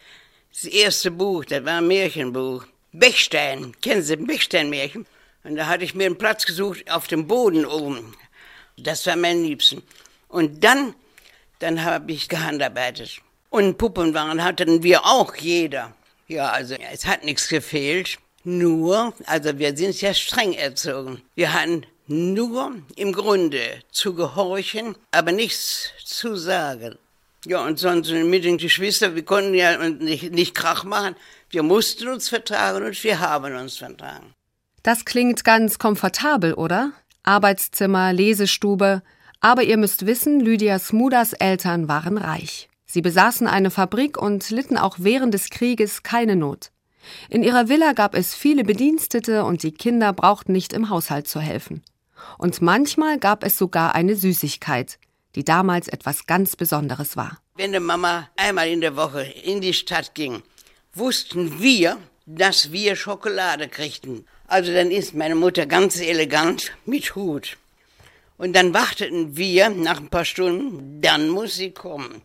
das 0.53 0.66
erste 0.66 1.11
Buch, 1.11 1.47
das 1.47 1.64
war 1.64 1.79
ein 1.79 1.88
Märchenbuch. 1.88 2.64
Bechstein, 2.92 3.73
kennen 3.83 4.05
Sie 4.05 4.14
Bechstein-Märchen? 4.14 5.05
Und 5.42 5.57
da 5.57 5.66
hatte 5.66 5.83
ich 5.83 5.97
mir 5.97 6.07
einen 6.07 6.16
Platz 6.16 6.47
gesucht 6.47 6.88
auf 6.88 7.09
dem 7.09 7.27
Boden 7.27 7.66
oben. 7.66 8.14
Das 8.77 9.05
war 9.07 9.16
mein 9.16 9.42
Liebsten. 9.42 9.83
Und 10.29 10.62
dann, 10.62 10.95
dann 11.59 11.83
habe 11.83 12.12
ich 12.12 12.29
gehandarbeitet. 12.29 13.21
Und 13.51 13.79
Puppenwaren 13.79 14.45
hatten 14.45 14.85
wir 14.85 15.05
auch 15.05 15.35
jeder. 15.35 15.95
Ja, 16.29 16.51
also 16.51 16.75
es 16.93 17.07
hat 17.07 17.25
nichts 17.25 17.49
gefehlt. 17.49 18.19
Nur, 18.45 19.12
also 19.27 19.59
wir 19.59 19.77
sind 19.77 20.01
ja 20.01 20.15
streng 20.15 20.53
erzogen. 20.53 21.23
Wir 21.35 21.53
hatten 21.53 21.85
nur 22.07 22.77
im 22.95 23.12
Grunde 23.12 23.81
zu 23.91 24.15
gehorchen, 24.15 24.95
aber 25.11 25.33
nichts 25.33 25.91
zu 26.05 26.37
sagen. 26.37 26.97
Ja, 27.45 27.65
und 27.65 27.79
sonst 27.79 28.11
mit 28.11 28.45
den 28.45 28.59
Geschwistern, 28.59 29.15
wir 29.15 29.25
konnten 29.25 29.55
ja 29.55 29.77
nicht, 29.89 30.33
nicht 30.33 30.55
Krach 30.55 30.85
machen. 30.85 31.15
Wir 31.51 31.62
mussten 31.62 32.09
uns 32.09 32.29
vertragen 32.29 32.85
und 32.85 33.05
wir 33.05 33.21
haben 33.21 33.55
uns 33.55 33.77
vertragen. 33.77 34.35
Das 34.83 35.05
klingt 35.05 35.45
ganz 35.45 35.79
komfortabel, 35.79 36.55
oder? 36.55 36.93
Arbeitszimmer, 37.23 38.12
Lesestube. 38.12 39.03
Aber 39.41 39.62
ihr 39.62 39.77
müsst 39.77 40.07
wissen, 40.07 40.41
Lydia 40.41 40.79
Smudas 40.79 41.33
Eltern 41.35 41.89
waren 41.89 42.19
reich. 42.19 42.69
Sie 42.96 43.02
besaßen 43.02 43.46
eine 43.46 43.70
Fabrik 43.70 44.16
und 44.16 44.48
litten 44.48 44.78
auch 44.78 44.96
während 44.98 45.35
des 45.35 45.50
Krieges 45.50 46.02
keine 46.02 46.35
Not. 46.35 46.70
In 47.28 47.42
ihrer 47.42 47.68
Villa 47.68 47.92
gab 47.92 48.14
es 48.14 48.35
viele 48.35 48.64
Bedienstete 48.64 49.44
und 49.44 49.62
die 49.62 49.72
Kinder 49.72 50.14
brauchten 50.14 50.52
nicht 50.52 50.72
im 50.72 50.88
Haushalt 50.88 51.28
zu 51.28 51.38
helfen. 51.38 51.82
Und 52.38 52.62
manchmal 52.62 53.18
gab 53.18 53.44
es 53.44 53.59
sogar 53.59 53.94
eine 53.94 54.16
Süßigkeit, 54.16 54.98
die 55.35 55.44
damals 55.44 55.88
etwas 55.88 56.26
ganz 56.26 56.56
Besonderes 56.56 57.18
war. 57.18 57.37
Wenn 57.56 57.72
die 57.72 57.80
Mama 57.80 58.30
einmal 58.35 58.68
in 58.68 58.80
der 58.80 58.96
Woche 58.96 59.24
in 59.44 59.61
die 59.61 59.74
Stadt 59.74 60.14
ging, 60.14 60.42
wussten 60.94 61.61
wir, 61.61 61.98
dass 62.24 62.72
wir 62.72 62.96
Schokolade 62.96 63.68
kriegten. 63.68 64.24
Also 64.46 64.72
dann 64.72 64.90
ist 64.90 65.12
meine 65.12 65.35
Mutter 65.35 65.66
ganz 65.66 66.00
elegant 66.00 66.72
mit 66.87 67.14
Hut. 67.14 67.59
Und 68.38 68.56
dann 68.56 68.72
warteten 68.72 69.37
wir 69.37 69.68
nach 69.68 69.98
ein 69.98 70.09
paar 70.09 70.24
Stunden, 70.24 71.02
dann 71.02 71.28
muss 71.28 71.56
sie 71.56 71.72
kommen. 71.72 72.22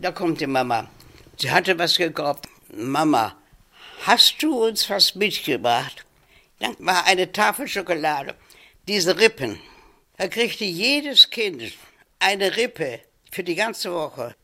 Da 0.00 0.12
kommt 0.12 0.40
die 0.40 0.46
Mama. 0.46 0.88
Sie 1.36 1.50
hatte 1.50 1.78
was 1.78 1.96
gekauft. 1.98 2.48
Mama, 2.74 3.34
hast 4.06 4.42
du 4.42 4.64
uns 4.66 4.88
was 4.88 5.14
mitgebracht? 5.14 6.06
Dann 6.58 6.74
war 6.78 7.04
eine 7.04 7.30
Tafel 7.30 7.68
Schokolade. 7.68 8.34
Diese 8.88 9.18
Rippen. 9.18 9.60
Da 10.16 10.28
kriegte 10.28 10.64
jedes 10.64 11.28
Kind 11.28 11.72
eine 12.18 12.56
Rippe 12.56 13.00
für 13.30 13.44
die 13.44 13.54
ganze 13.54 13.92
Woche. 13.92 14.34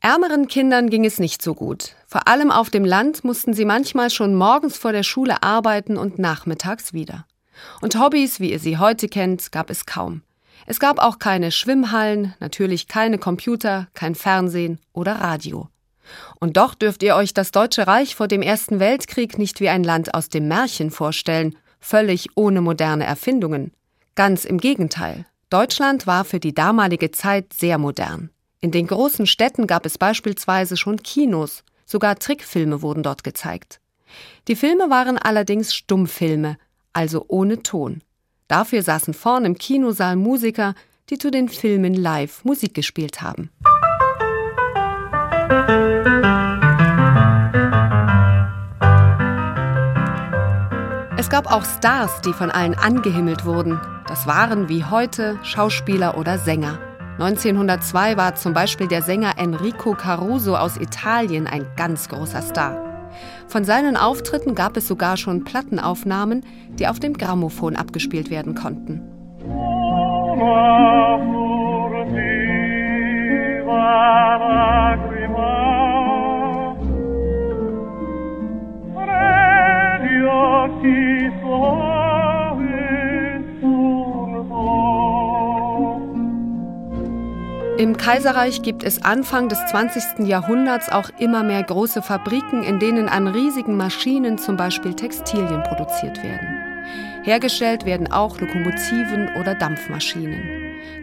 Ärmeren 0.00 0.48
Kindern 0.48 0.88
ging 0.88 1.04
es 1.04 1.18
nicht 1.18 1.42
so 1.42 1.54
gut. 1.54 1.94
Vor 2.06 2.26
allem 2.26 2.50
auf 2.50 2.70
dem 2.70 2.84
Land 2.84 3.22
mussten 3.22 3.52
sie 3.52 3.64
manchmal 3.64 4.08
schon 4.08 4.34
morgens 4.34 4.78
vor 4.78 4.92
der 4.92 5.02
Schule 5.02 5.42
arbeiten 5.42 5.98
und 5.98 6.18
nachmittags 6.18 6.94
wieder. 6.94 7.26
Und 7.82 7.98
Hobbys, 7.98 8.40
wie 8.40 8.52
ihr 8.52 8.60
sie 8.60 8.78
heute 8.78 9.08
kennt, 9.08 9.52
gab 9.52 9.68
es 9.68 9.84
kaum. 9.84 10.22
Es 10.66 10.80
gab 10.80 10.98
auch 10.98 11.18
keine 11.18 11.52
Schwimmhallen, 11.52 12.34
natürlich 12.40 12.88
keine 12.88 13.18
Computer, 13.18 13.88
kein 13.94 14.14
Fernsehen 14.14 14.80
oder 14.92 15.14
Radio. 15.14 15.68
Und 16.40 16.56
doch 16.56 16.74
dürft 16.74 17.02
ihr 17.02 17.16
euch 17.16 17.34
das 17.34 17.52
Deutsche 17.52 17.86
Reich 17.86 18.14
vor 18.14 18.28
dem 18.28 18.42
Ersten 18.42 18.80
Weltkrieg 18.80 19.38
nicht 19.38 19.60
wie 19.60 19.68
ein 19.68 19.84
Land 19.84 20.14
aus 20.14 20.28
dem 20.28 20.48
Märchen 20.48 20.90
vorstellen, 20.90 21.56
völlig 21.80 22.28
ohne 22.34 22.60
moderne 22.60 23.04
Erfindungen. 23.04 23.72
Ganz 24.14 24.44
im 24.44 24.58
Gegenteil. 24.58 25.24
Deutschland 25.50 26.06
war 26.06 26.24
für 26.24 26.40
die 26.40 26.54
damalige 26.54 27.12
Zeit 27.12 27.52
sehr 27.52 27.78
modern. 27.78 28.30
In 28.60 28.72
den 28.72 28.88
großen 28.88 29.26
Städten 29.26 29.66
gab 29.66 29.86
es 29.86 29.98
beispielsweise 29.98 30.76
schon 30.76 31.02
Kinos, 31.02 31.62
sogar 31.84 32.16
Trickfilme 32.16 32.82
wurden 32.82 33.04
dort 33.04 33.22
gezeigt. 33.22 33.80
Die 34.48 34.56
Filme 34.56 34.90
waren 34.90 35.18
allerdings 35.18 35.74
Stummfilme, 35.74 36.58
also 36.92 37.24
ohne 37.28 37.62
Ton. 37.62 38.02
Dafür 38.48 38.82
saßen 38.82 39.14
vorn 39.14 39.44
im 39.44 39.58
Kinosaal 39.58 40.16
Musiker, 40.16 40.74
die 41.10 41.18
zu 41.18 41.30
den 41.30 41.48
Filmen 41.48 41.94
live 41.94 42.44
Musik 42.44 42.74
gespielt 42.74 43.22
haben. 43.22 43.50
Es 51.18 51.30
gab 51.30 51.50
auch 51.50 51.64
Stars, 51.64 52.20
die 52.20 52.32
von 52.32 52.50
allen 52.50 52.74
angehimmelt 52.74 53.44
wurden. 53.44 53.80
Das 54.06 54.26
waren 54.28 54.68
wie 54.68 54.84
heute 54.84 55.38
Schauspieler 55.42 56.16
oder 56.16 56.38
Sänger. 56.38 56.78
1902 57.18 58.16
war 58.16 58.34
zum 58.36 58.52
Beispiel 58.52 58.86
der 58.86 59.02
Sänger 59.02 59.38
Enrico 59.38 59.94
Caruso 59.94 60.56
aus 60.56 60.76
Italien 60.76 61.46
ein 61.46 61.66
ganz 61.76 62.08
großer 62.08 62.42
Star. 62.42 62.85
Von 63.48 63.64
seinen 63.64 63.96
Auftritten 63.96 64.54
gab 64.54 64.76
es 64.76 64.88
sogar 64.88 65.16
schon 65.16 65.44
Plattenaufnahmen, 65.44 66.44
die 66.78 66.88
auf 66.88 66.98
dem 66.98 67.14
Grammophon 67.14 67.76
abgespielt 67.76 68.30
werden 68.30 68.54
konnten. 68.54 69.00
Im 87.78 87.98
Kaiserreich 87.98 88.62
gibt 88.62 88.84
es 88.84 89.02
Anfang 89.02 89.50
des 89.50 89.58
20. 89.66 90.26
Jahrhunderts 90.26 90.88
auch 90.88 91.10
immer 91.18 91.42
mehr 91.42 91.62
große 91.62 92.00
Fabriken, 92.00 92.62
in 92.62 92.78
denen 92.78 93.06
an 93.06 93.28
riesigen 93.28 93.76
Maschinen 93.76 94.38
zum 94.38 94.56
Beispiel 94.56 94.94
Textilien 94.94 95.62
produziert 95.62 96.22
werden. 96.24 96.48
Hergestellt 97.22 97.84
werden 97.84 98.10
auch 98.10 98.40
Lokomotiven 98.40 99.28
oder 99.38 99.54
Dampfmaschinen. 99.54 100.40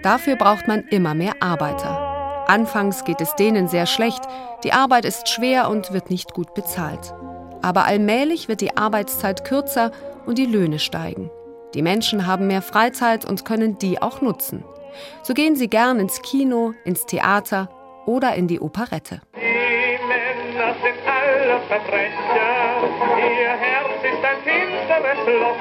Dafür 0.02 0.36
braucht 0.36 0.68
man 0.68 0.84
immer 0.90 1.14
mehr 1.14 1.34
Arbeiter. 1.42 2.46
Anfangs 2.48 3.04
geht 3.04 3.22
es 3.22 3.36
denen 3.36 3.68
sehr 3.68 3.86
schlecht, 3.86 4.24
die 4.64 4.74
Arbeit 4.74 5.06
ist 5.06 5.30
schwer 5.30 5.70
und 5.70 5.94
wird 5.94 6.10
nicht 6.10 6.34
gut 6.34 6.56
bezahlt. 6.56 7.14
Aber 7.62 7.86
allmählich 7.86 8.48
wird 8.48 8.62
die 8.62 8.76
Arbeitszeit 8.76 9.46
kürzer 9.46 9.92
und 10.26 10.40
die 10.40 10.48
Löhne 10.48 10.80
steigen. 10.80 11.30
Die 11.76 11.84
Menschen 11.84 12.26
haben 12.26 12.48
mehr 12.48 12.64
Freizeit 12.64 13.26
und 13.26 13.46
können 13.46 13.78
die 13.78 14.02
auch 14.02 14.22
nutzen. 14.22 14.64
So 15.24 15.34
gehen 15.34 15.56
sie 15.56 15.68
gern 15.68 16.00
ins 16.00 16.22
Kino, 16.22 16.74
ins 16.86 17.06
Theater 17.06 17.70
oder 18.06 18.36
in 18.36 18.48
die 18.48 18.60
Operette. 18.60 19.22
Die 19.36 19.98
Männer 20.08 20.76
sind 20.82 21.00
alle 21.06 21.60
Verbrecher, 21.68 22.64
ihr 23.18 23.50
Herz 23.50 24.04
ist 24.04 24.24
ein 24.24 24.39
finsteres 24.44 25.39
Loch, 25.39 25.60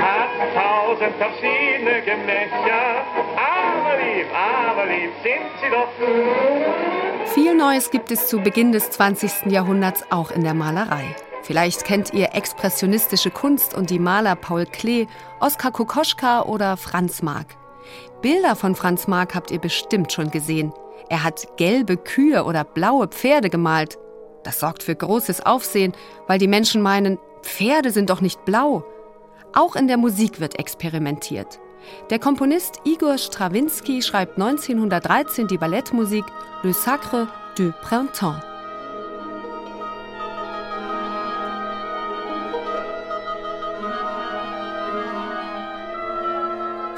hat 0.00 0.30
tausend 0.54 1.14
verschiedene 1.16 2.02
Gemächer, 2.02 3.04
aber 3.36 3.96
lieb, 4.02 4.26
aber 4.34 4.86
lieb 4.86 5.10
sind 5.22 5.50
sie 5.62 5.70
doch. 5.70 7.32
Viel 7.32 7.54
Neues 7.54 7.90
gibt 7.90 8.10
es 8.10 8.28
zu 8.28 8.40
Beginn 8.40 8.72
des 8.72 8.90
20. 8.90 9.50
Jahrhunderts 9.50 10.04
auch 10.10 10.30
in 10.30 10.42
der 10.42 10.54
Malerei. 10.54 11.04
Vielleicht 11.42 11.84
kennt 11.84 12.14
ihr 12.14 12.34
expressionistische 12.34 13.30
Kunst 13.30 13.74
und 13.74 13.90
die 13.90 13.98
Maler 13.98 14.34
Paul 14.34 14.64
Klee, 14.64 15.06
Oskar 15.40 15.72
Kokoschka 15.72 16.42
oder 16.42 16.76
Franz 16.76 17.22
Marc. 17.22 17.48
Bilder 18.22 18.56
von 18.56 18.74
Franz 18.74 19.06
Marc 19.06 19.34
habt 19.34 19.50
ihr 19.50 19.58
bestimmt 19.58 20.12
schon 20.12 20.30
gesehen. 20.30 20.72
Er 21.08 21.22
hat 21.22 21.46
gelbe 21.56 21.96
Kühe 21.96 22.44
oder 22.44 22.64
blaue 22.64 23.08
Pferde 23.08 23.50
gemalt. 23.50 23.98
Das 24.42 24.60
sorgt 24.60 24.82
für 24.82 24.94
großes 24.94 25.44
Aufsehen, 25.44 25.92
weil 26.26 26.38
die 26.38 26.48
Menschen 26.48 26.82
meinen, 26.82 27.18
Pferde 27.42 27.90
sind 27.90 28.10
doch 28.10 28.20
nicht 28.20 28.44
blau. 28.44 28.84
Auch 29.52 29.76
in 29.76 29.86
der 29.86 29.98
Musik 29.98 30.40
wird 30.40 30.58
experimentiert. 30.58 31.60
Der 32.10 32.18
Komponist 32.18 32.80
Igor 32.84 33.18
Strawinski 33.18 34.02
schreibt 34.02 34.38
1913 34.38 35.46
die 35.46 35.58
Ballettmusik 35.58 36.24
Le 36.62 36.72
Sacre 36.72 37.28
du 37.56 37.72
Printemps. 37.82 38.53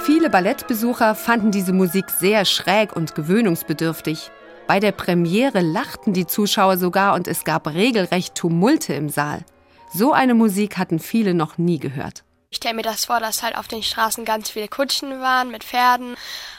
Viele 0.07 0.30
Ballettbesucher 0.30 1.16
fanden 1.16 1.50
diese 1.50 1.72
Musik 1.72 2.11
sehr 2.11 2.44
schräg 2.44 2.94
und 2.94 3.16
gewöhnungsbedürftig. 3.16 4.30
Bei 4.68 4.78
der 4.78 4.92
Premiere 4.92 5.62
lachten 5.62 6.12
die 6.12 6.28
Zuschauer 6.28 6.78
sogar 6.78 7.14
und 7.14 7.26
es 7.26 7.42
gab 7.42 7.66
regelrecht 7.66 8.36
Tumulte 8.36 8.94
im 8.94 9.09
Saal. 9.09 9.44
So 9.92 10.12
eine 10.12 10.34
Musik 10.34 10.78
hatten 10.78 11.00
viele 11.00 11.34
noch 11.34 11.59
nie 11.59 11.80
gehört. 11.80 12.22
Ich 12.50 12.59
stelle 12.59 12.74
mir 12.74 12.82
das 12.82 13.07
vor, 13.07 13.18
dass 13.18 13.42
halt 13.42 13.57
auf 13.57 13.66
den 13.66 13.82
Straßen 13.82 14.24
ganz 14.24 14.48
viele 14.48 14.68
Kutschen 14.68 15.20
waren 15.20 15.50
mit 15.50 15.64
Pferden 15.64 16.14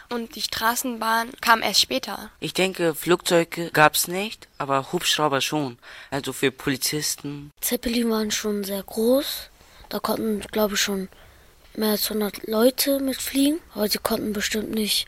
und 0.09 0.35
die 0.35 0.41
Straßenbahn 0.41 1.29
kam 1.39 1.61
erst 1.61 1.79
später. 1.79 2.29
Ich 2.41 2.53
denke, 2.53 2.95
Flugzeuge 2.95 3.71
gab's 3.71 4.09
nicht, 4.09 4.49
aber 4.57 4.91
Hubschrauber 4.91 5.39
schon. 5.39 5.77
Also 6.11 6.33
für 6.33 6.51
Polizisten. 6.51 7.51
Zeppelin 7.61 8.09
waren 8.09 8.29
schon 8.29 8.65
sehr 8.65 8.83
groß. 8.83 9.49
Da 9.87 9.99
konnten, 9.99 10.41
glaube 10.51 10.73
ich, 10.73 10.81
schon 10.81 11.07
mehr 11.77 11.91
als 11.91 12.09
100 12.09 12.47
Leute 12.47 12.99
mitfliegen, 12.99 13.59
aber 13.73 13.87
sie 13.87 13.99
konnten 13.99 14.33
bestimmt 14.33 14.71
nicht 14.71 15.07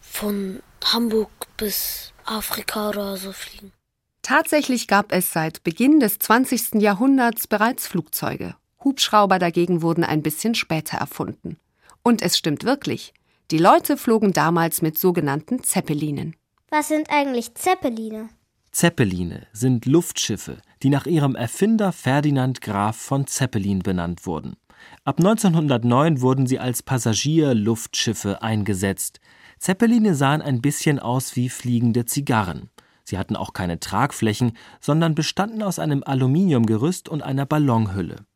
von 0.00 0.60
Hamburg 0.84 1.30
bis 1.56 2.12
Afrika 2.24 2.90
oder 2.90 3.16
so 3.16 3.32
fliegen. 3.32 3.72
Tatsächlich 4.22 4.88
gab 4.88 5.12
es 5.12 5.32
seit 5.32 5.62
Beginn 5.62 6.00
des 6.00 6.18
20. 6.18 6.80
Jahrhunderts 6.80 7.46
bereits 7.46 7.86
Flugzeuge. 7.86 8.56
Hubschrauber 8.82 9.38
dagegen 9.38 9.82
wurden 9.82 10.04
ein 10.04 10.22
bisschen 10.22 10.54
später 10.54 10.98
erfunden. 10.98 11.58
Und 12.02 12.22
es 12.22 12.36
stimmt 12.36 12.64
wirklich. 12.64 13.14
Die 13.50 13.58
Leute 13.58 13.96
flogen 13.96 14.32
damals 14.32 14.82
mit 14.82 14.98
sogenannten 14.98 15.62
Zeppelinen. 15.62 16.34
Was 16.70 16.88
sind 16.88 17.08
eigentlich 17.10 17.54
Zeppeline? 17.54 18.28
Zeppeline 18.72 19.46
sind 19.52 19.86
Luftschiffe, 19.86 20.58
die 20.82 20.90
nach 20.90 21.06
ihrem 21.06 21.36
Erfinder 21.36 21.92
Ferdinand 21.92 22.60
Graf 22.60 22.96
von 22.96 23.26
Zeppelin 23.26 23.78
benannt 23.78 24.26
wurden. 24.26 24.56
Ab 25.04 25.18
1909 25.18 26.20
wurden 26.20 26.46
sie 26.46 26.58
als 26.58 26.82
Passagierluftschiffe 26.82 28.42
eingesetzt. 28.42 29.20
Zeppeline 29.58 30.14
sahen 30.14 30.42
ein 30.42 30.60
bisschen 30.60 30.98
aus 30.98 31.36
wie 31.36 31.48
fliegende 31.48 32.04
Zigarren. 32.04 32.70
Sie 33.04 33.18
hatten 33.18 33.36
auch 33.36 33.52
keine 33.52 33.78
Tragflächen, 33.78 34.52
sondern 34.80 35.14
bestanden 35.14 35.62
aus 35.62 35.78
einem 35.78 36.02
Aluminiumgerüst 36.04 37.08
und 37.08 37.22
einer 37.22 37.46
Ballonhülle. 37.46 38.26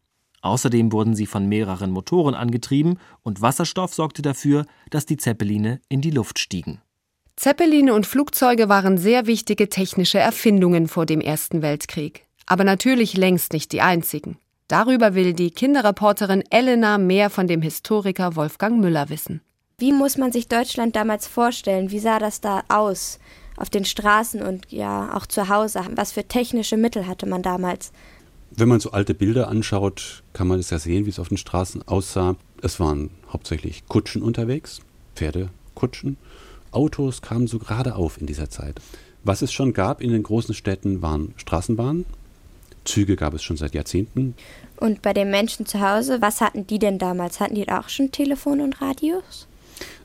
Außerdem 0.43 0.93
wurden 0.93 1.15
sie 1.15 1.27
von 1.27 1.47
mehreren 1.47 1.91
Motoren 1.91 2.35
angetrieben 2.35 2.99
und 3.23 3.43
Wasserstoff 3.43 3.93
sorgte 3.93 4.23
dafür, 4.23 4.65
dass 4.91 5.07
die 5.07 5.17
Zeppeline 5.17 5.81
in 5.89 6.01
die 6.01 6.11
Luft 6.11 6.39
stiegen. 6.39 6.81
Zeppeline 7.37 7.93
und 7.93 8.07
Flugzeuge 8.07 8.69
waren 8.69 8.97
sehr 8.97 9.27
wichtige 9.27 9.69
technische 9.69 10.19
Erfindungen 10.19 10.89
vor 10.89 11.07
dem 11.07 11.21
Ersten 11.21 11.63
Weltkrieg, 11.63 12.27
aber 12.47 12.65
natürlich 12.65 13.17
längst 13.17 13.53
nicht 13.53 13.73
die 13.73 13.81
einzigen. 13.81 14.39
Darüber 14.71 15.17
will 15.17 15.33
die 15.33 15.51
Kinderreporterin 15.51 16.45
Elena 16.49 16.97
mehr 16.97 17.29
von 17.29 17.49
dem 17.49 17.61
Historiker 17.61 18.37
Wolfgang 18.37 18.79
Müller 18.81 19.09
wissen. 19.09 19.41
Wie 19.79 19.93
muss 19.93 20.17
man 20.17 20.31
sich 20.31 20.47
Deutschland 20.47 20.95
damals 20.95 21.27
vorstellen? 21.27 21.91
Wie 21.91 21.99
sah 21.99 22.21
das 22.21 22.41
da 22.41 22.63
aus? 22.69 23.19
Auf 23.57 23.69
den 23.69 23.85
Straßen 23.85 24.41
und 24.41 24.71
ja 24.71 25.13
auch 25.17 25.27
zu 25.27 25.49
Hause. 25.49 25.81
Was 25.97 26.13
für 26.13 26.23
technische 26.23 26.77
Mittel 26.77 27.09
hatte 27.09 27.27
man 27.27 27.43
damals? 27.43 27.91
Wenn 28.53 28.69
man 28.69 28.79
so 28.79 28.93
alte 28.93 29.13
Bilder 29.13 29.49
anschaut, 29.49 30.23
kann 30.35 30.47
man 30.47 30.61
es 30.61 30.71
ja 30.71 30.79
sehen, 30.79 31.05
wie 31.05 31.11
es 31.11 31.19
auf 31.19 31.31
den 31.31 31.37
Straßen 31.37 31.89
aussah. 31.89 32.37
Es 32.63 32.79
waren 32.79 33.11
hauptsächlich 33.29 33.89
Kutschen 33.89 34.23
unterwegs, 34.23 34.83
Pferdekutschen. 35.17 36.17
Autos 36.71 37.23
kamen 37.23 37.49
so 37.49 37.59
gerade 37.59 37.97
auf 37.97 38.21
in 38.21 38.29
dieser 38.29 38.51
Zeit. 38.51 38.81
Was 39.25 39.43
es 39.43 39.53
schon 39.53 39.73
gab 39.73 40.01
in 40.01 40.13
den 40.13 40.23
großen 40.23 40.55
Städten 40.55 41.03
waren 41.03 41.35
Straßenbahnen, 41.39 42.05
Züge 42.85 43.17
gab 43.17 43.35
es 43.35 43.43
schon 43.43 43.57
seit 43.57 43.75
Jahrzehnten. 43.75 44.35
Und 44.81 45.03
bei 45.03 45.13
den 45.13 45.31
Menschen 45.31 45.67
zu 45.67 45.81
Hause, 45.81 46.23
was 46.23 46.41
hatten 46.41 46.67
die 46.67 46.79
denn 46.79 46.99
damals? 46.99 47.39
Hatten 47.39 47.55
die 47.55 47.69
auch 47.69 47.91
schon 47.91 48.13
Telefon 48.13 48.63
und 48.63 48.81
Radios? 48.81 49.47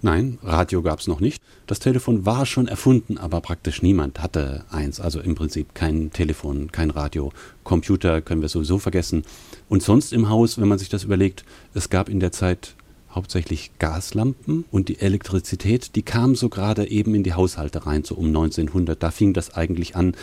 Nein, 0.02 0.38
Radio 0.44 0.82
gab 0.82 1.00
es 1.00 1.08
noch 1.08 1.20
nicht. 1.20 1.42
Das 1.66 1.80
Telefon 1.80 2.26
war 2.26 2.46
schon 2.46 2.68
erfunden, 2.68 3.18
aber 3.18 3.42
praktisch 3.42 3.82
niemand 3.82 4.22
hatte 4.22 4.66
eins. 4.70 5.00
Also 5.00 5.22
im 5.22 5.34
Prinzip 5.34 5.74
kein 5.74 6.12
Telefon, 6.12 6.72
kein 6.72 6.92
Radio. 6.92 7.32
Computer 7.64 8.22
können 8.22 8.42
wir 8.42 8.50
sowieso 8.50 8.78
vergessen. 8.78 9.24
Und 9.70 9.82
sonst 9.82 10.14
im 10.14 10.30
Haus, 10.30 10.60
wenn 10.60 10.68
man 10.68 10.78
sich 10.78 10.90
das 10.90 11.06
überlegt, 11.06 11.46
es 11.74 11.90
gab 11.90 12.10
in 12.10 12.20
der 12.20 12.32
Zeit 12.32 12.76
hauptsächlich 13.10 13.72
Gaslampen 13.80 14.66
und 14.72 14.90
die 14.90 15.00
Elektrizität, 15.00 15.96
die 15.96 16.04
kam 16.04 16.36
so 16.36 16.50
gerade 16.50 16.88
eben 16.90 17.16
in 17.16 17.24
die 17.24 17.34
Haushalte 17.34 17.86
rein, 17.86 18.04
so 18.04 18.16
um 18.16 18.28
1900. 18.28 19.02
Da 19.02 19.10
fing 19.10 19.34
das 19.34 19.56
eigentlich 19.56 19.96
an, 19.96 20.16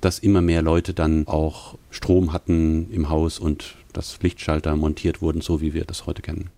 dass 0.00 0.18
immer 0.20 0.40
mehr 0.40 0.62
Leute 0.62 0.94
dann 0.94 1.26
auch 1.26 1.76
Strom 1.90 2.32
hatten 2.32 2.90
im 2.90 3.10
Haus 3.10 3.38
und 3.38 3.74
dass 3.92 4.22
Lichtschalter 4.22 4.76
montiert 4.76 5.22
wurden, 5.22 5.40
so 5.40 5.60
wie 5.60 5.74
wir 5.74 5.84
das 5.84 6.06
heute 6.06 6.22
kennen. 6.22 6.50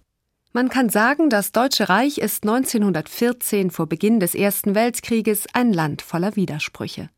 Man 0.52 0.68
kann 0.68 0.90
sagen, 0.90 1.30
das 1.30 1.52
Deutsche 1.52 1.88
Reich 1.88 2.18
ist 2.18 2.44
1914 2.44 3.70
vor 3.70 3.86
Beginn 3.86 4.20
des 4.20 4.34
Ersten 4.34 4.74
Weltkrieges 4.74 5.46
ein 5.54 5.72
Land 5.72 6.02
voller 6.02 6.36
Widersprüche. 6.36 7.08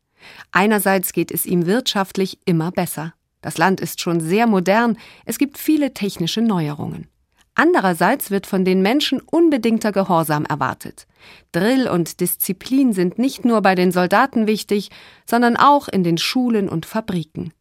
Einerseits 0.53 1.13
geht 1.13 1.33
es 1.33 1.45
ihm 1.45 1.67
wirtschaftlich 1.67 2.39
immer 2.45 2.71
besser. 2.71 3.15
Das 3.41 3.59
Land 3.59 3.81
ist 3.81 4.01
schon 4.01 4.21
sehr 4.21 4.47
modern, 4.47 4.97
es 5.25 5.39
gibt 5.39 5.59
viele 5.59 5.93
technische 5.93 6.41
Neuerungen. 6.43 7.09
Andererseits 7.57 8.31
wird 8.31 8.47
von 8.47 8.65
den 8.65 8.83
Menschen 8.83 9.21
unbedingter 9.21 9.93
Gehorsam 9.93 10.45
erwartet. 10.45 11.07
Drill 11.53 11.89
und 11.89 12.21
Disziplin 12.21 12.93
sind 12.93 13.19
nicht 13.19 13.45
nur 13.45 13.63
bei 13.63 13.75
den 13.75 13.93
Soldaten 13.93 14.47
wichtig, 14.47 14.91
sondern 15.25 15.57
auch 15.57 15.89
in 15.89 16.03
den 16.03 16.19
Schulen 16.19 16.69
und 16.69 16.87
Fabriken. 16.87 17.53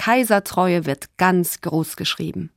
Kaisertreue 0.00 0.86
wird 0.86 1.18
ganz 1.18 1.60
groß 1.60 1.96
geschrieben. 1.96 2.48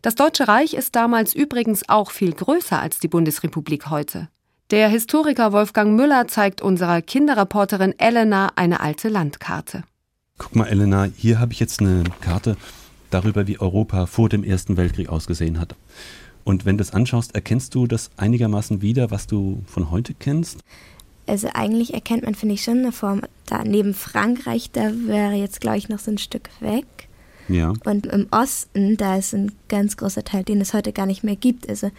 Das 0.00 0.14
Deutsche 0.14 0.48
Reich 0.48 0.72
ist 0.72 0.96
damals 0.96 1.34
übrigens 1.34 1.86
auch 1.90 2.10
viel 2.10 2.32
größer 2.32 2.80
als 2.80 2.98
die 2.98 3.08
Bundesrepublik 3.08 3.90
heute. 3.90 4.28
Der 4.70 4.88
Historiker 4.88 5.52
Wolfgang 5.52 5.94
Müller 5.94 6.26
zeigt 6.26 6.62
unserer 6.62 7.02
Kinderreporterin 7.02 7.92
Elena 7.98 8.50
eine 8.56 8.80
alte 8.80 9.10
Landkarte. 9.10 9.84
Guck 10.38 10.56
mal, 10.56 10.66
Elena, 10.66 11.06
hier 11.14 11.38
habe 11.38 11.52
ich 11.52 11.60
jetzt 11.60 11.80
eine 11.80 12.02
Karte 12.22 12.56
darüber, 13.10 13.46
wie 13.46 13.60
Europa 13.60 14.06
vor 14.06 14.30
dem 14.30 14.42
Ersten 14.42 14.78
Weltkrieg 14.78 15.10
ausgesehen 15.10 15.60
hat. 15.60 15.76
Und 16.44 16.64
wenn 16.64 16.78
du 16.78 16.84
das 16.84 16.94
anschaust, 16.94 17.34
erkennst 17.34 17.74
du 17.74 17.86
das 17.86 18.10
einigermaßen 18.16 18.80
wieder, 18.80 19.10
was 19.10 19.26
du 19.26 19.62
von 19.66 19.90
heute 19.90 20.14
kennst? 20.14 20.60
Also 21.26 21.48
eigentlich 21.54 21.94
erkennt 21.94 22.24
man, 22.24 22.34
finde 22.34 22.54
ich, 22.54 22.62
schon 22.64 22.78
eine 22.78 22.92
Form. 22.92 23.22
Da 23.46 23.64
neben 23.64 23.94
Frankreich, 23.94 24.70
da 24.72 24.90
wäre 25.06 25.32
jetzt, 25.34 25.60
glaube 25.60 25.78
ich, 25.78 25.88
noch 25.88 25.98
so 25.98 26.10
ein 26.10 26.18
Stück 26.18 26.50
weg. 26.60 26.86
Ja. 27.48 27.72
Und 27.84 28.06
im 28.06 28.26
Osten, 28.30 28.96
da 28.96 29.16
ist 29.16 29.34
ein 29.34 29.52
ganz 29.68 29.96
großer 29.96 30.24
Teil, 30.24 30.44
den 30.44 30.60
es 30.60 30.72
heute 30.74 30.92
gar 30.92 31.06
nicht 31.06 31.24
mehr 31.24 31.36
gibt. 31.36 31.68
Also 31.68 31.90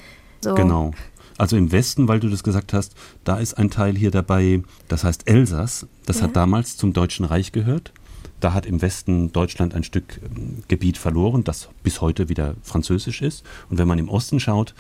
so 0.42 0.56
Genau. 0.56 0.92
Also 1.38 1.58
im 1.58 1.72
Westen, 1.72 2.08
weil 2.08 2.20
du 2.20 2.30
das 2.30 2.44
gesagt 2.44 2.72
hast, 2.72 2.96
da 3.26 3.38
ist 3.38 3.56
ein 3.56 3.70
Teil 3.70 3.96
hier 3.98 4.10
dabei, 4.10 4.64
das 4.88 5.04
heißt 5.04 5.28
Elsass. 5.28 5.86
Das 6.06 6.18
Ja. 6.20 6.24
hat 6.24 6.36
damals 6.36 6.78
zum 6.78 6.94
Deutschen 6.94 7.26
Reich 7.26 7.52
gehört. 7.52 7.92
Da 8.40 8.54
hat 8.54 8.66
im 8.66 8.82
Westen 8.82 9.32
Deutschland 9.34 9.74
ein 9.74 9.84
Stück 9.84 10.22
ähm, 10.24 10.64
Gebiet 10.68 10.98
verloren, 10.98 11.44
das 11.44 11.70
bis 11.84 12.00
heute 12.02 12.30
wieder 12.30 12.56
französisch 12.64 13.22
ist. 13.22 13.44
Und 13.70 13.78
wenn 13.78 13.88
man 13.88 14.00
im 14.00 14.10
Osten 14.10 14.40
schaut, 14.40 14.74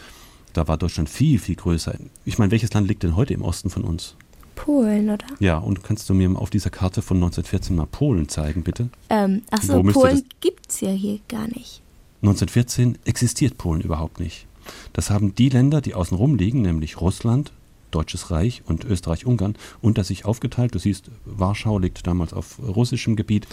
da 0.53 0.67
war 0.67 0.77
Deutschland 0.77 1.09
viel, 1.09 1.39
viel 1.39 1.55
größer. 1.55 1.95
Ich 2.23 2.37
meine, 2.37 2.51
welches 2.51 2.73
Land 2.73 2.87
liegt 2.87 3.03
denn 3.03 3.15
heute 3.17 3.33
im 3.33 3.41
Osten 3.41 3.69
von 3.69 3.83
uns? 3.83 4.15
Polen, 4.55 5.09
oder? 5.09 5.25
Ja, 5.39 5.57
und 5.57 5.83
kannst 5.83 6.09
du 6.09 6.13
mir 6.13 6.35
auf 6.37 6.49
dieser 6.49 6.69
Karte 6.69 7.01
von 7.01 7.17
1914 7.17 7.75
mal 7.75 7.85
Polen 7.85 8.29
zeigen, 8.29 8.63
bitte? 8.63 8.89
Ähm, 9.09 9.43
achso, 9.51 9.83
Polen 9.83 10.23
gibt 10.39 10.71
es 10.71 10.81
ja 10.81 10.89
hier 10.89 11.19
gar 11.27 11.47
nicht. 11.47 11.81
1914 12.21 12.97
existiert 13.05 13.57
Polen 13.57 13.81
überhaupt 13.81 14.19
nicht. 14.19 14.47
Das 14.93 15.09
haben 15.09 15.35
die 15.35 15.49
Länder, 15.49 15.81
die 15.81 15.93
außen 15.93 16.17
rum 16.17 16.35
liegen, 16.35 16.61
nämlich 16.61 16.99
Russland, 16.99 17.51
Deutsches 17.91 18.31
Reich 18.31 18.63
und 18.65 18.83
Österreich-Ungarn, 18.83 19.55
unter 19.81 20.03
sich 20.03 20.25
aufgeteilt. 20.25 20.73
Du 20.73 20.79
siehst, 20.79 21.11
Warschau 21.25 21.77
liegt 21.79 22.05
damals 22.07 22.33
auf 22.33 22.59
russischem 22.59 23.15
Gebiet. 23.15 23.47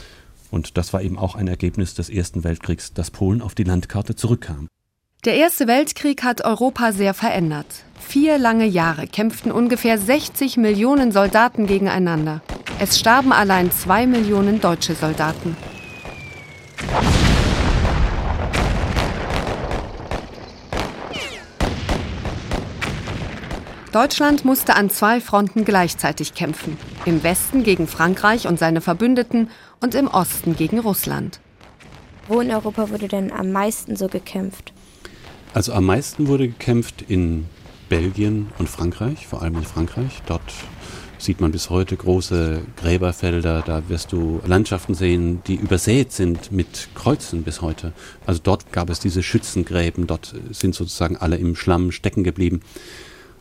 Und 0.50 0.76
das 0.76 0.92
war 0.92 1.02
eben 1.02 1.18
auch 1.18 1.34
ein 1.34 1.48
Ergebnis 1.48 1.94
des 1.94 2.10
Ersten 2.10 2.44
Weltkriegs, 2.44 2.92
dass 2.92 3.10
Polen 3.10 3.40
auf 3.40 3.54
die 3.54 3.64
Landkarte 3.64 4.16
zurückkam. 4.16 4.68
Der 5.24 5.36
Erste 5.36 5.68
Weltkrieg 5.68 6.24
hat 6.24 6.44
Europa 6.44 6.90
sehr 6.90 7.14
verändert. 7.14 7.84
Vier 8.00 8.38
lange 8.38 8.64
Jahre 8.66 9.06
kämpften 9.06 9.52
ungefähr 9.52 9.96
60 9.96 10.56
Millionen 10.56 11.12
Soldaten 11.12 11.68
gegeneinander. 11.68 12.40
Es 12.80 12.98
starben 12.98 13.32
allein 13.32 13.70
zwei 13.70 14.08
Millionen 14.08 14.60
deutsche 14.60 14.96
Soldaten. 14.96 15.56
Deutschland 23.92 24.44
musste 24.44 24.74
an 24.74 24.90
zwei 24.90 25.20
Fronten 25.20 25.64
gleichzeitig 25.64 26.34
kämpfen. 26.34 26.76
Im 27.04 27.22
Westen 27.22 27.62
gegen 27.62 27.86
Frankreich 27.86 28.48
und 28.48 28.58
seine 28.58 28.80
Verbündeten 28.80 29.50
und 29.80 29.94
im 29.94 30.08
Osten 30.08 30.56
gegen 30.56 30.80
Russland. 30.80 31.38
Wo 32.26 32.40
in 32.40 32.50
Europa 32.50 32.90
wurde 32.90 33.06
denn 33.06 33.30
am 33.30 33.52
meisten 33.52 33.94
so 33.94 34.08
gekämpft? 34.08 34.71
Also 35.54 35.74
am 35.74 35.84
meisten 35.84 36.28
wurde 36.28 36.48
gekämpft 36.48 37.04
in 37.06 37.44
Belgien 37.90 38.48
und 38.58 38.70
Frankreich, 38.70 39.26
vor 39.26 39.42
allem 39.42 39.56
in 39.56 39.64
Frankreich. 39.64 40.22
Dort 40.26 40.40
sieht 41.18 41.42
man 41.42 41.52
bis 41.52 41.68
heute 41.68 41.94
große 41.94 42.62
Gräberfelder, 42.76 43.60
da 43.60 43.86
wirst 43.90 44.12
du 44.12 44.40
Landschaften 44.46 44.94
sehen, 44.94 45.42
die 45.46 45.56
übersät 45.56 46.10
sind 46.10 46.52
mit 46.52 46.88
Kreuzen 46.94 47.42
bis 47.42 47.60
heute. 47.60 47.92
Also 48.24 48.40
dort 48.42 48.72
gab 48.72 48.88
es 48.88 48.98
diese 48.98 49.22
Schützengräben, 49.22 50.06
dort 50.06 50.34
sind 50.52 50.74
sozusagen 50.74 51.18
alle 51.18 51.36
im 51.36 51.54
Schlamm 51.54 51.92
stecken 51.92 52.24
geblieben. 52.24 52.60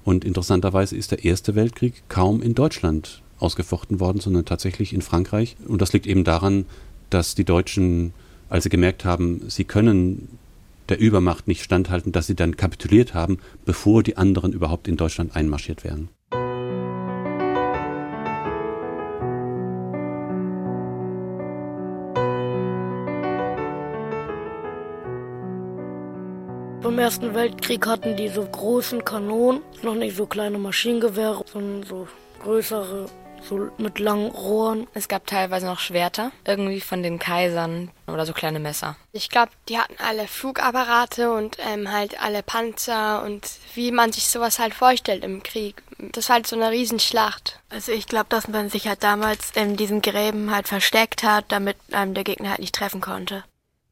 Und 0.04 0.26
interessanterweise 0.26 0.98
ist 0.98 1.12
der 1.12 1.24
Erste 1.24 1.56
Weltkrieg 1.56 2.04
kaum 2.10 2.42
in 2.42 2.56
Deutschland 2.56 3.22
ausgefochten 3.40 4.02
worden, 4.02 4.20
sondern 4.20 4.44
tatsächlich 4.44 4.94
in 4.94 5.02
Frankreich. 5.02 5.56
Und 5.66 5.82
das 5.82 5.94
liegt 5.94 6.08
eben 6.08 6.26
daran, 6.26 6.66
dass 7.10 7.36
die 7.36 7.46
Deutschen, 7.46 8.14
als 8.50 8.64
sie 8.66 8.70
gemerkt 8.70 9.06
haben, 9.06 9.44
sie 9.48 9.64
können 9.64 10.28
der 10.92 11.00
Übermacht 11.00 11.48
nicht 11.48 11.64
standhalten, 11.64 12.12
dass 12.12 12.28
sie 12.28 12.36
dann 12.36 12.58
kapituliert 12.58 13.14
haben, 13.14 13.38
bevor 13.66 14.04
die 14.04 14.18
anderen 14.18 14.52
überhaupt 14.52 14.90
in 14.90 14.98
Deutschland 14.98 15.36
einmarschiert 15.36 15.86
wären. 15.86 16.10
Beim 26.84 27.00
Ersten 27.00 27.34
Weltkrieg 27.34 27.88
hatten 27.88 28.18
die 28.18 28.28
so 28.28 28.44
großen 28.44 29.06
Kanonen, 29.06 29.62
noch 29.84 29.96
nicht 29.96 30.18
so 30.18 30.26
kleine 30.26 30.58
Maschinengewehre, 30.58 31.46
sondern 31.46 31.84
so 31.84 32.08
größere, 32.44 33.06
so 33.48 33.70
mit 33.78 34.00
langen 34.00 34.32
Rohren. 34.32 34.88
Es 34.94 35.08
gab 35.08 35.28
teilweise 35.28 35.66
noch 35.66 35.80
Schwerter, 35.80 36.32
irgendwie 36.46 36.82
von 36.82 37.04
den 37.04 37.20
Kaisern 37.20 37.92
oder 38.08 38.26
so 38.26 38.34
kleine 38.34 38.60
Messer. 38.60 38.96
Ich 39.12 39.30
glaube, 39.30 39.52
die 39.70 39.78
hatten 39.78 39.96
alle 40.06 40.28
Flugapparate 40.28 41.32
und 41.32 41.58
ähm, 41.60 41.92
halt 41.92 42.22
alle 42.22 42.44
Panzer 42.44 43.24
und 43.24 43.50
wie 43.76 43.92
man 43.92 44.12
sich 44.12 44.28
sowas 44.28 44.60
halt 44.60 44.74
vorstellt 44.74 45.24
im 45.24 45.44
Krieg. 45.44 45.82
Das 46.14 46.30
war 46.30 46.36
halt 46.36 46.48
so 46.48 46.56
eine 46.56 46.72
Riesenschlacht. 46.72 47.60
Also 47.70 47.92
ich 47.92 48.08
glaube, 48.08 48.28
dass 48.30 48.48
man 48.48 48.70
sich 48.70 48.88
halt 48.88 49.04
damals 49.04 49.52
in 49.56 49.78
diesen 49.78 50.02
Gräben 50.02 50.54
halt 50.54 50.68
versteckt 50.68 51.24
hat, 51.24 51.46
damit 51.50 51.78
einem 51.92 52.14
der 52.14 52.24
Gegner 52.24 52.52
halt 52.52 52.60
nicht 52.60 52.76
treffen 52.76 53.02
konnte. 53.02 53.44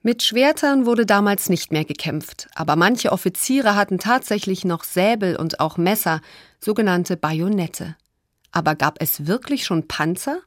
Mit 0.01 0.23
Schwertern 0.23 0.85
wurde 0.85 1.05
damals 1.05 1.49
nicht 1.49 1.73
mehr 1.73 1.83
gekämpft, 1.83 2.47
aber 2.55 2.77
manche 2.77 3.11
Offiziere 3.11 3.75
hatten 3.75 3.99
tatsächlich 3.99 4.63
noch 4.63 4.85
Säbel 4.85 5.35
und 5.35 5.59
auch 5.59 5.75
Messer, 5.75 6.21
sogenannte 6.61 7.17
Bajonette. 7.17 7.97
Aber 8.51 8.75
gab 8.75 9.01
es 9.01 9.27
wirklich 9.27 9.65
schon 9.65 9.87
Panzer? 9.87 10.41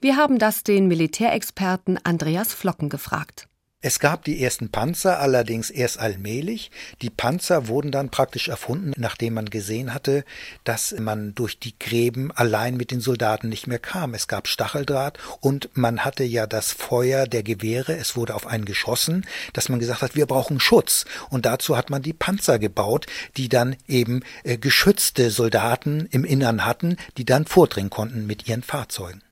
Wir 0.00 0.16
haben 0.16 0.38
das 0.38 0.62
den 0.62 0.86
Militärexperten 0.86 1.98
Andreas 2.04 2.54
Flocken 2.54 2.88
gefragt. 2.88 3.48
Es 3.84 3.98
gab 3.98 4.24
die 4.24 4.40
ersten 4.40 4.70
Panzer, 4.70 5.18
allerdings 5.18 5.68
erst 5.68 5.98
allmählich. 5.98 6.70
Die 7.02 7.10
Panzer 7.10 7.66
wurden 7.66 7.90
dann 7.90 8.10
praktisch 8.10 8.46
erfunden, 8.46 8.92
nachdem 8.96 9.34
man 9.34 9.46
gesehen 9.50 9.92
hatte, 9.92 10.24
dass 10.62 10.94
man 10.96 11.34
durch 11.34 11.58
die 11.58 11.76
Gräben 11.76 12.30
allein 12.30 12.76
mit 12.76 12.92
den 12.92 13.00
Soldaten 13.00 13.48
nicht 13.48 13.66
mehr 13.66 13.80
kam. 13.80 14.14
Es 14.14 14.28
gab 14.28 14.46
Stacheldraht 14.46 15.18
und 15.40 15.76
man 15.76 16.04
hatte 16.04 16.22
ja 16.22 16.46
das 16.46 16.70
Feuer 16.70 17.26
der 17.26 17.42
Gewehre, 17.42 17.96
es 17.96 18.14
wurde 18.14 18.36
auf 18.36 18.46
einen 18.46 18.66
geschossen, 18.66 19.26
dass 19.52 19.68
man 19.68 19.80
gesagt 19.80 20.02
hat, 20.02 20.14
wir 20.14 20.26
brauchen 20.26 20.60
Schutz. 20.60 21.04
Und 21.28 21.44
dazu 21.44 21.76
hat 21.76 21.90
man 21.90 22.02
die 22.02 22.12
Panzer 22.12 22.60
gebaut, 22.60 23.06
die 23.36 23.48
dann 23.48 23.74
eben 23.88 24.22
äh, 24.44 24.58
geschützte 24.58 25.32
Soldaten 25.32 26.06
im 26.12 26.24
Innern 26.24 26.64
hatten, 26.64 26.98
die 27.18 27.24
dann 27.24 27.46
vordringen 27.46 27.90
konnten 27.90 28.28
mit 28.28 28.46
ihren 28.46 28.62
Fahrzeugen. 28.62 29.22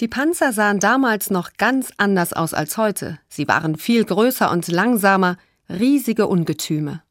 Die 0.00 0.08
Panzer 0.08 0.54
sahen 0.54 0.80
damals 0.80 1.28
noch 1.28 1.50
ganz 1.58 1.92
anders 1.98 2.32
aus 2.32 2.54
als 2.54 2.78
heute. 2.78 3.18
Sie 3.28 3.46
waren 3.48 3.76
viel 3.76 4.02
größer 4.02 4.50
und 4.50 4.66
langsamer, 4.68 5.36
riesige 5.68 6.26
Ungetüme. 6.26 7.02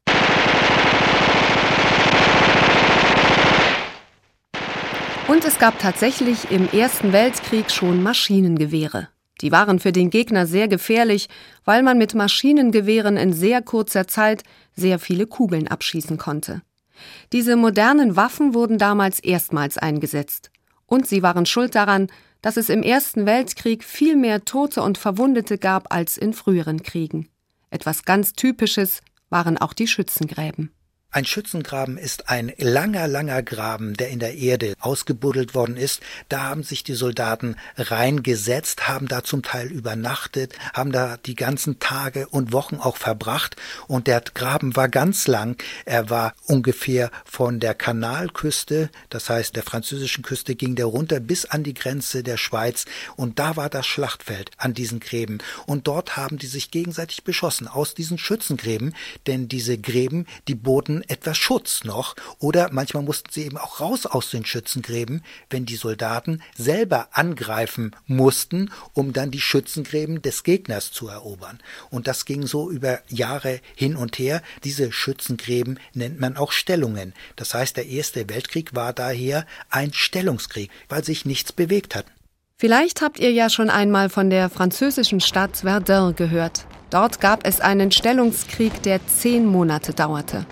Und 5.28 5.44
es 5.44 5.60
gab 5.60 5.78
tatsächlich 5.78 6.50
im 6.50 6.68
Ersten 6.68 7.12
Weltkrieg 7.12 7.70
schon 7.70 8.02
Maschinengewehre. 8.02 9.06
Die 9.40 9.52
waren 9.52 9.78
für 9.78 9.92
den 9.92 10.10
Gegner 10.10 10.48
sehr 10.48 10.66
gefährlich, 10.66 11.28
weil 11.64 11.84
man 11.84 11.96
mit 11.96 12.16
Maschinengewehren 12.16 13.16
in 13.16 13.32
sehr 13.32 13.62
kurzer 13.62 14.08
Zeit 14.08 14.42
sehr 14.74 14.98
viele 14.98 15.28
Kugeln 15.28 15.68
abschießen 15.68 16.18
konnte. 16.18 16.62
Diese 17.32 17.54
modernen 17.54 18.16
Waffen 18.16 18.52
wurden 18.52 18.78
damals 18.78 19.20
erstmals 19.20 19.78
eingesetzt. 19.78 20.50
Und 20.86 21.06
sie 21.06 21.22
waren 21.22 21.46
schuld 21.46 21.76
daran, 21.76 22.08
dass 22.42 22.56
es 22.56 22.68
im 22.68 22.82
Ersten 22.82 23.26
Weltkrieg 23.26 23.84
viel 23.84 24.16
mehr 24.16 24.44
Tote 24.44 24.82
und 24.82 24.98
Verwundete 24.98 25.58
gab 25.58 25.92
als 25.94 26.16
in 26.16 26.32
früheren 26.32 26.82
Kriegen. 26.82 27.28
Etwas 27.70 28.04
ganz 28.04 28.32
Typisches 28.32 29.00
waren 29.28 29.58
auch 29.58 29.72
die 29.72 29.86
Schützengräben. 29.86 30.72
Ein 31.12 31.24
Schützengraben 31.24 31.98
ist 31.98 32.28
ein 32.28 32.52
langer, 32.56 33.08
langer 33.08 33.42
Graben, 33.42 33.94
der 33.94 34.10
in 34.10 34.20
der 34.20 34.36
Erde 34.36 34.74
ausgebuddelt 34.78 35.56
worden 35.56 35.76
ist. 35.76 36.00
Da 36.28 36.44
haben 36.44 36.62
sich 36.62 36.84
die 36.84 36.94
Soldaten 36.94 37.56
reingesetzt, 37.76 38.86
haben 38.86 39.08
da 39.08 39.24
zum 39.24 39.42
Teil 39.42 39.72
übernachtet, 39.72 40.54
haben 40.72 40.92
da 40.92 41.16
die 41.16 41.34
ganzen 41.34 41.80
Tage 41.80 42.28
und 42.28 42.52
Wochen 42.52 42.76
auch 42.76 42.96
verbracht. 42.96 43.56
Und 43.88 44.06
der 44.06 44.20
Graben 44.20 44.76
war 44.76 44.88
ganz 44.88 45.26
lang. 45.26 45.60
Er 45.84 46.10
war 46.10 46.32
ungefähr 46.46 47.10
von 47.24 47.58
der 47.58 47.74
Kanalküste, 47.74 48.88
das 49.08 49.28
heißt 49.28 49.56
der 49.56 49.64
französischen 49.64 50.22
Küste, 50.22 50.54
ging 50.54 50.76
der 50.76 50.86
runter 50.86 51.18
bis 51.18 51.44
an 51.44 51.64
die 51.64 51.74
Grenze 51.74 52.22
der 52.22 52.36
Schweiz. 52.36 52.84
Und 53.16 53.40
da 53.40 53.56
war 53.56 53.68
das 53.68 53.84
Schlachtfeld 53.84 54.52
an 54.58 54.74
diesen 54.74 55.00
Gräben. 55.00 55.38
Und 55.66 55.88
dort 55.88 56.16
haben 56.16 56.38
die 56.38 56.46
sich 56.46 56.70
gegenseitig 56.70 57.24
beschossen 57.24 57.66
aus 57.66 57.94
diesen 57.94 58.16
Schützengräben, 58.16 58.94
denn 59.26 59.48
diese 59.48 59.76
Gräben, 59.76 60.28
die 60.46 60.54
boten 60.54 60.99
etwas 61.08 61.38
Schutz 61.38 61.84
noch 61.84 62.16
oder 62.38 62.70
manchmal 62.72 63.02
mussten 63.02 63.30
sie 63.30 63.44
eben 63.44 63.58
auch 63.58 63.80
raus 63.80 64.06
aus 64.06 64.30
den 64.30 64.44
Schützengräben, 64.44 65.24
wenn 65.48 65.66
die 65.66 65.76
Soldaten 65.76 66.42
selber 66.56 67.08
angreifen 67.12 67.96
mussten, 68.06 68.70
um 68.92 69.12
dann 69.12 69.30
die 69.30 69.40
Schützengräben 69.40 70.22
des 70.22 70.42
Gegners 70.42 70.92
zu 70.92 71.08
erobern. 71.08 71.60
Und 71.90 72.06
das 72.06 72.24
ging 72.24 72.46
so 72.46 72.70
über 72.70 73.00
Jahre 73.08 73.60
hin 73.74 73.96
und 73.96 74.18
her. 74.18 74.42
Diese 74.64 74.92
Schützengräben 74.92 75.78
nennt 75.94 76.20
man 76.20 76.36
auch 76.36 76.52
Stellungen. 76.52 77.14
Das 77.36 77.54
heißt, 77.54 77.76
der 77.76 77.86
Erste 77.86 78.28
Weltkrieg 78.28 78.74
war 78.74 78.92
daher 78.92 79.46
ein 79.70 79.92
Stellungskrieg, 79.92 80.70
weil 80.88 81.04
sich 81.04 81.24
nichts 81.24 81.52
bewegt 81.52 81.94
hat. 81.94 82.06
Vielleicht 82.60 83.00
habt 83.00 83.18
ihr 83.18 83.32
ja 83.32 83.48
schon 83.48 83.70
einmal 83.70 84.10
von 84.10 84.28
der 84.28 84.50
französischen 84.50 85.20
Stadt 85.20 85.58
Verdun 85.58 86.14
gehört. 86.14 86.66
Dort 86.90 87.18
gab 87.20 87.46
es 87.46 87.60
einen 87.60 87.90
Stellungskrieg, 87.90 88.82
der 88.82 89.00
zehn 89.06 89.46
Monate 89.46 89.94
dauerte. 89.94 90.44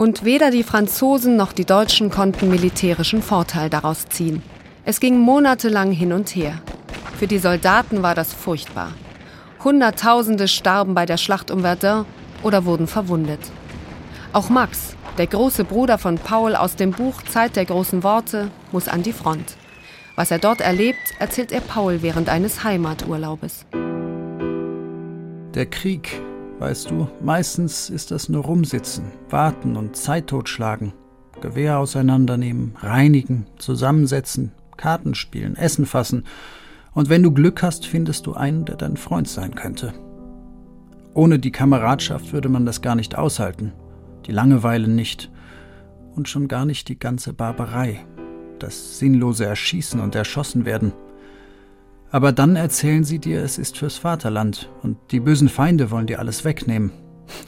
Und 0.00 0.24
weder 0.24 0.50
die 0.50 0.62
Franzosen 0.62 1.36
noch 1.36 1.52
die 1.52 1.66
Deutschen 1.66 2.08
konnten 2.08 2.48
militärischen 2.48 3.20
Vorteil 3.20 3.68
daraus 3.68 4.08
ziehen. 4.08 4.42
Es 4.86 4.98
ging 4.98 5.18
monatelang 5.18 5.92
hin 5.92 6.14
und 6.14 6.34
her. 6.34 6.54
Für 7.18 7.26
die 7.26 7.36
Soldaten 7.36 8.02
war 8.02 8.14
das 8.14 8.32
furchtbar. 8.32 8.94
Hunderttausende 9.62 10.48
starben 10.48 10.94
bei 10.94 11.04
der 11.04 11.18
Schlacht 11.18 11.50
um 11.50 11.60
Verdun 11.60 12.06
oder 12.42 12.64
wurden 12.64 12.86
verwundet. 12.86 13.40
Auch 14.32 14.48
Max, 14.48 14.96
der 15.18 15.26
große 15.26 15.64
Bruder 15.64 15.98
von 15.98 16.16
Paul 16.16 16.56
aus 16.56 16.76
dem 16.76 16.92
Buch 16.92 17.20
Zeit 17.24 17.56
der 17.56 17.66
großen 17.66 18.02
Worte, 18.02 18.50
muss 18.72 18.88
an 18.88 19.02
die 19.02 19.12
Front. 19.12 19.54
Was 20.16 20.30
er 20.30 20.38
dort 20.38 20.62
erlebt, 20.62 21.12
erzählt 21.18 21.52
er 21.52 21.60
Paul 21.60 22.00
während 22.00 22.30
eines 22.30 22.64
Heimaturlaubes. 22.64 23.66
Der 25.54 25.66
Krieg, 25.66 26.22
weißt 26.60 26.90
du, 26.90 27.08
meistens 27.20 27.90
ist 27.90 28.12
das 28.12 28.28
nur 28.28 28.44
rumsitzen, 28.44 29.06
warten 29.28 29.76
und 29.76 29.96
Zeit 29.96 30.28
totschlagen, 30.28 30.92
Gewehr 31.40 31.78
auseinandernehmen, 31.78 32.76
reinigen, 32.78 33.46
zusammensetzen, 33.58 34.52
Karten 34.76 35.16
spielen, 35.16 35.56
Essen 35.56 35.86
fassen. 35.86 36.24
Und 36.92 37.08
wenn 37.08 37.24
du 37.24 37.32
Glück 37.32 37.62
hast, 37.62 37.86
findest 37.86 38.26
du 38.26 38.34
einen, 38.34 38.64
der 38.64 38.76
dein 38.76 38.96
Freund 38.96 39.26
sein 39.26 39.56
könnte. 39.56 39.92
Ohne 41.14 41.40
die 41.40 41.50
Kameradschaft 41.50 42.32
würde 42.32 42.48
man 42.48 42.66
das 42.66 42.82
gar 42.82 42.94
nicht 42.94 43.18
aushalten 43.18 43.72
die 44.26 44.32
Langeweile 44.32 44.88
nicht 44.88 45.30
und 46.14 46.28
schon 46.28 46.48
gar 46.48 46.64
nicht 46.64 46.88
die 46.88 46.98
ganze 46.98 47.32
Barbarei, 47.32 48.04
das 48.58 48.98
sinnlose 48.98 49.46
Erschießen 49.46 50.00
und 50.00 50.14
Erschossen 50.14 50.64
werden. 50.64 50.92
Aber 52.10 52.32
dann 52.32 52.56
erzählen 52.56 53.04
sie 53.04 53.18
dir, 53.18 53.42
es 53.42 53.58
ist 53.58 53.78
fürs 53.78 53.96
Vaterland 53.96 54.68
und 54.82 54.98
die 55.12 55.20
bösen 55.20 55.48
Feinde 55.48 55.90
wollen 55.90 56.06
dir 56.06 56.18
alles 56.18 56.44
wegnehmen. 56.44 56.90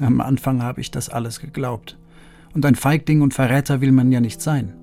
Am 0.01 0.21
Anfang 0.21 0.63
habe 0.63 0.81
ich 0.81 0.91
das 0.91 1.09
alles 1.09 1.41
geglaubt. 1.41 1.99
Und 2.55 2.65
ein 2.65 2.77
Feigling 2.77 3.23
und 3.23 3.35
Verräter 3.35 3.81
will 3.81 3.93
man 3.93 4.13
ja 4.13 4.21
nicht 4.21 4.41
sein. 4.41 4.75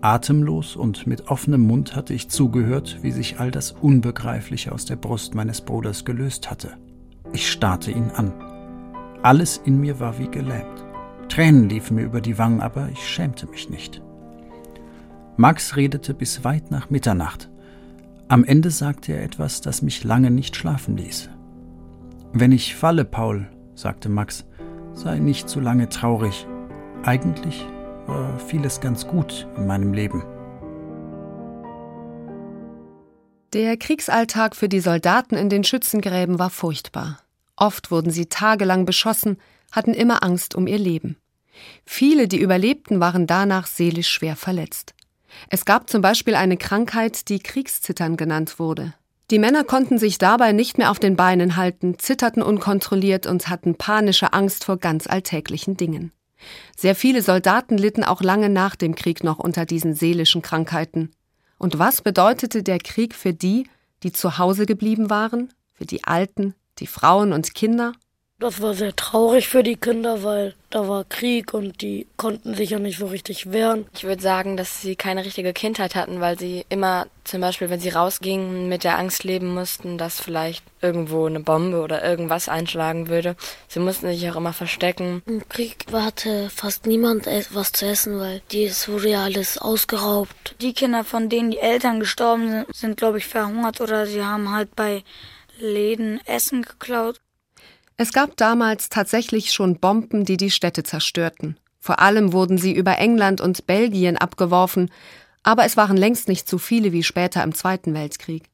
Atemlos 0.00 0.76
und 0.76 1.06
mit 1.06 1.28
offenem 1.28 1.62
Mund 1.62 1.96
hatte 1.96 2.14
ich 2.14 2.28
zugehört, 2.28 2.98
wie 3.02 3.10
sich 3.10 3.40
all 3.40 3.50
das 3.50 3.72
Unbegreifliche 3.72 4.72
aus 4.72 4.84
der 4.84 4.96
Brust 4.96 5.34
meines 5.34 5.60
Bruders 5.60 6.04
gelöst 6.04 6.50
hatte. 6.50 6.74
Ich 7.32 7.50
starrte 7.50 7.90
ihn 7.90 8.10
an. 8.14 8.32
Alles 9.22 9.60
in 9.64 9.80
mir 9.80 9.98
war 9.98 10.18
wie 10.18 10.28
gelähmt. 10.28 10.84
Tränen 11.28 11.68
liefen 11.68 11.96
mir 11.96 12.04
über 12.04 12.20
die 12.20 12.38
Wangen, 12.38 12.60
aber 12.60 12.88
ich 12.92 13.06
schämte 13.06 13.46
mich 13.46 13.68
nicht. 13.68 14.00
Max 15.36 15.76
redete 15.76 16.14
bis 16.14 16.44
weit 16.44 16.70
nach 16.70 16.88
Mitternacht. 16.88 17.50
Am 18.28 18.42
Ende 18.42 18.72
sagte 18.72 19.12
er 19.12 19.22
etwas, 19.22 19.60
das 19.60 19.82
mich 19.82 20.02
lange 20.02 20.32
nicht 20.32 20.56
schlafen 20.56 20.96
ließ. 20.96 21.30
Wenn 22.32 22.50
ich 22.50 22.74
falle, 22.74 23.04
Paul, 23.04 23.48
sagte 23.74 24.08
Max, 24.08 24.44
sei 24.94 25.20
nicht 25.20 25.48
zu 25.48 25.60
lange 25.60 25.88
traurig. 25.88 26.44
Eigentlich 27.04 27.64
war 28.06 28.36
vieles 28.40 28.80
ganz 28.80 29.06
gut 29.06 29.46
in 29.56 29.68
meinem 29.68 29.92
Leben. 29.92 30.24
Der 33.52 33.76
Kriegsalltag 33.76 34.56
für 34.56 34.68
die 34.68 34.80
Soldaten 34.80 35.36
in 35.36 35.48
den 35.48 35.62
Schützengräben 35.62 36.40
war 36.40 36.50
furchtbar. 36.50 37.20
Oft 37.54 37.92
wurden 37.92 38.10
sie 38.10 38.26
tagelang 38.26 38.86
beschossen, 38.86 39.38
hatten 39.70 39.94
immer 39.94 40.24
Angst 40.24 40.56
um 40.56 40.66
ihr 40.66 40.78
Leben. 40.78 41.16
Viele, 41.84 42.26
die 42.26 42.40
überlebten, 42.40 42.98
waren 42.98 43.28
danach 43.28 43.66
seelisch 43.66 44.08
schwer 44.08 44.34
verletzt. 44.34 44.95
Es 45.48 45.64
gab 45.64 45.88
zum 45.90 46.02
Beispiel 46.02 46.34
eine 46.34 46.56
Krankheit, 46.56 47.28
die 47.28 47.38
Kriegszittern 47.38 48.16
genannt 48.16 48.58
wurde. 48.58 48.94
Die 49.30 49.38
Männer 49.40 49.64
konnten 49.64 49.98
sich 49.98 50.18
dabei 50.18 50.52
nicht 50.52 50.78
mehr 50.78 50.90
auf 50.90 51.00
den 51.00 51.16
Beinen 51.16 51.56
halten, 51.56 51.98
zitterten 51.98 52.42
unkontrolliert 52.42 53.26
und 53.26 53.48
hatten 53.48 53.74
panische 53.74 54.32
Angst 54.32 54.64
vor 54.64 54.76
ganz 54.76 55.08
alltäglichen 55.08 55.76
Dingen. 55.76 56.12
Sehr 56.76 56.94
viele 56.94 57.22
Soldaten 57.22 57.76
litten 57.76 58.04
auch 58.04 58.22
lange 58.22 58.48
nach 58.48 58.76
dem 58.76 58.94
Krieg 58.94 59.24
noch 59.24 59.38
unter 59.38 59.66
diesen 59.66 59.94
seelischen 59.94 60.42
Krankheiten. 60.42 61.10
Und 61.58 61.78
was 61.78 62.02
bedeutete 62.02 62.62
der 62.62 62.78
Krieg 62.78 63.14
für 63.14 63.32
die, 63.32 63.66
die 64.02 64.12
zu 64.12 64.38
Hause 64.38 64.66
geblieben 64.66 65.10
waren, 65.10 65.52
für 65.72 65.86
die 65.86 66.04
Alten, 66.04 66.54
die 66.78 66.86
Frauen 66.86 67.32
und 67.32 67.54
Kinder? 67.54 67.92
Das 68.38 68.60
war 68.60 68.74
sehr 68.74 68.94
traurig 68.94 69.48
für 69.48 69.62
die 69.62 69.76
Kinder, 69.76 70.22
weil 70.22 70.54
da 70.68 70.86
war 70.86 71.04
Krieg 71.04 71.54
und 71.54 71.80
die 71.80 72.06
konnten 72.18 72.54
sich 72.54 72.68
ja 72.68 72.78
nicht 72.78 72.98
so 72.98 73.06
richtig 73.06 73.50
wehren. 73.50 73.86
Ich 73.94 74.04
würde 74.04 74.20
sagen, 74.20 74.58
dass 74.58 74.82
sie 74.82 74.94
keine 74.94 75.24
richtige 75.24 75.54
Kindheit 75.54 75.94
hatten, 75.94 76.20
weil 76.20 76.38
sie 76.38 76.66
immer 76.68 77.06
zum 77.24 77.40
Beispiel, 77.40 77.70
wenn 77.70 77.80
sie 77.80 77.88
rausgingen, 77.88 78.68
mit 78.68 78.84
der 78.84 78.98
Angst 78.98 79.24
leben 79.24 79.54
mussten, 79.54 79.96
dass 79.96 80.20
vielleicht 80.20 80.62
irgendwo 80.82 81.24
eine 81.24 81.40
Bombe 81.40 81.80
oder 81.80 82.04
irgendwas 82.04 82.50
einschlagen 82.50 83.08
würde. 83.08 83.36
Sie 83.68 83.80
mussten 83.80 84.08
sich 84.08 84.30
auch 84.30 84.36
immer 84.36 84.52
verstecken. 84.52 85.22
Im 85.24 85.48
Krieg 85.48 85.86
hatte 85.90 86.50
fast 86.50 86.84
niemand 86.84 87.26
was 87.52 87.72
zu 87.72 87.86
essen, 87.86 88.20
weil 88.20 88.42
es 88.52 88.86
wurde 88.86 89.12
ja 89.12 89.24
alles 89.24 89.56
ausgeraubt. 89.56 90.56
Die 90.60 90.74
Kinder, 90.74 91.04
von 91.04 91.30
denen 91.30 91.52
die 91.52 91.58
Eltern 91.58 92.00
gestorben 92.00 92.50
sind, 92.50 92.76
sind 92.76 92.96
glaube 92.98 93.16
ich 93.16 93.26
verhungert 93.26 93.80
oder 93.80 94.06
sie 94.06 94.22
haben 94.22 94.52
halt 94.52 94.76
bei 94.76 95.04
Läden 95.58 96.20
Essen 96.26 96.60
geklaut. 96.60 97.16
Es 97.98 98.12
gab 98.12 98.36
damals 98.36 98.90
tatsächlich 98.90 99.52
schon 99.52 99.78
Bomben, 99.78 100.24
die 100.26 100.36
die 100.36 100.50
Städte 100.50 100.82
zerstörten. 100.82 101.58
Vor 101.80 102.00
allem 102.00 102.32
wurden 102.32 102.58
sie 102.58 102.74
über 102.74 102.98
England 102.98 103.40
und 103.40 103.66
Belgien 103.66 104.18
abgeworfen, 104.18 104.90
aber 105.42 105.64
es 105.64 105.76
waren 105.76 105.96
längst 105.96 106.28
nicht 106.28 106.48
so 106.48 106.58
viele 106.58 106.92
wie 106.92 107.02
später 107.02 107.42
im 107.42 107.54
Zweiten 107.54 107.94
Weltkrieg. 107.94 108.44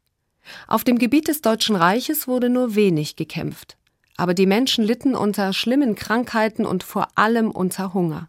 Auf 0.69 0.85
dem 0.85 0.99
Gebiet 0.99 1.29
des 1.29 1.43
Deutschen 1.43 1.75
Reiches 1.75 2.29
wurde 2.29 2.51
nur 2.51 2.75
wenig 2.77 3.17
gekämpft, 3.17 3.77
aber 4.17 4.35
die 4.35 4.47
Menschen 4.47 4.85
litten 4.85 5.15
unter 5.17 5.53
schlimmen 5.53 5.95
Krankheiten 5.97 6.65
und 6.65 6.85
vor 6.85 7.09
allem 7.17 7.51
unter 7.51 7.95
Hunger. 7.95 8.29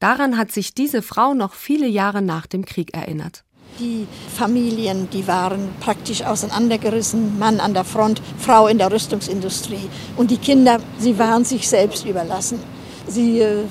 Daran 0.00 0.36
hat 0.36 0.50
sich 0.50 0.74
diese 0.74 1.02
Frau 1.02 1.34
noch 1.34 1.54
viele 1.54 1.86
Jahre 1.86 2.22
nach 2.22 2.46
dem 2.46 2.64
Krieg 2.64 2.94
erinnert. 2.94 3.44
Die 3.80 4.06
Familien, 4.36 5.08
die 5.10 5.26
waren 5.26 5.68
praktisch 5.80 6.22
auseinandergerissen. 6.22 7.38
Mann 7.38 7.58
an 7.58 7.74
der 7.74 7.84
Front, 7.84 8.22
Frau 8.38 8.68
in 8.68 8.78
der 8.78 8.92
Rüstungsindustrie. 8.92 9.88
Und 10.16 10.30
die 10.30 10.36
Kinder, 10.36 10.78
sie 10.98 11.18
waren 11.18 11.44
sich 11.44 11.68
selbst 11.68 12.06
überlassen. 12.06 12.60
Sie 13.06 13.40
äh, 13.40 13.64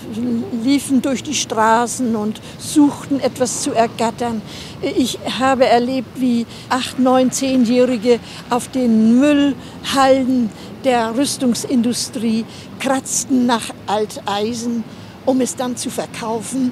liefen 0.63 1.01
durch 1.01 1.23
die 1.23 1.33
Straßen 1.33 2.15
und 2.15 2.41
suchten 2.59 3.19
etwas 3.19 3.61
zu 3.61 3.71
ergattern. 3.71 4.41
Ich 4.81 5.17
habe 5.39 5.65
erlebt, 5.65 6.09
wie 6.19 6.45
acht, 6.69 6.99
neun, 6.99 7.31
zehnjährige 7.31 8.19
auf 8.49 8.67
den 8.67 9.19
Müllhalden 9.19 10.49
der 10.83 11.15
Rüstungsindustrie 11.17 12.45
kratzten 12.79 13.45
nach 13.45 13.69
Alteisen, 13.87 14.83
um 15.25 15.41
es 15.41 15.55
dann 15.55 15.77
zu 15.77 15.89
verkaufen. 15.89 16.71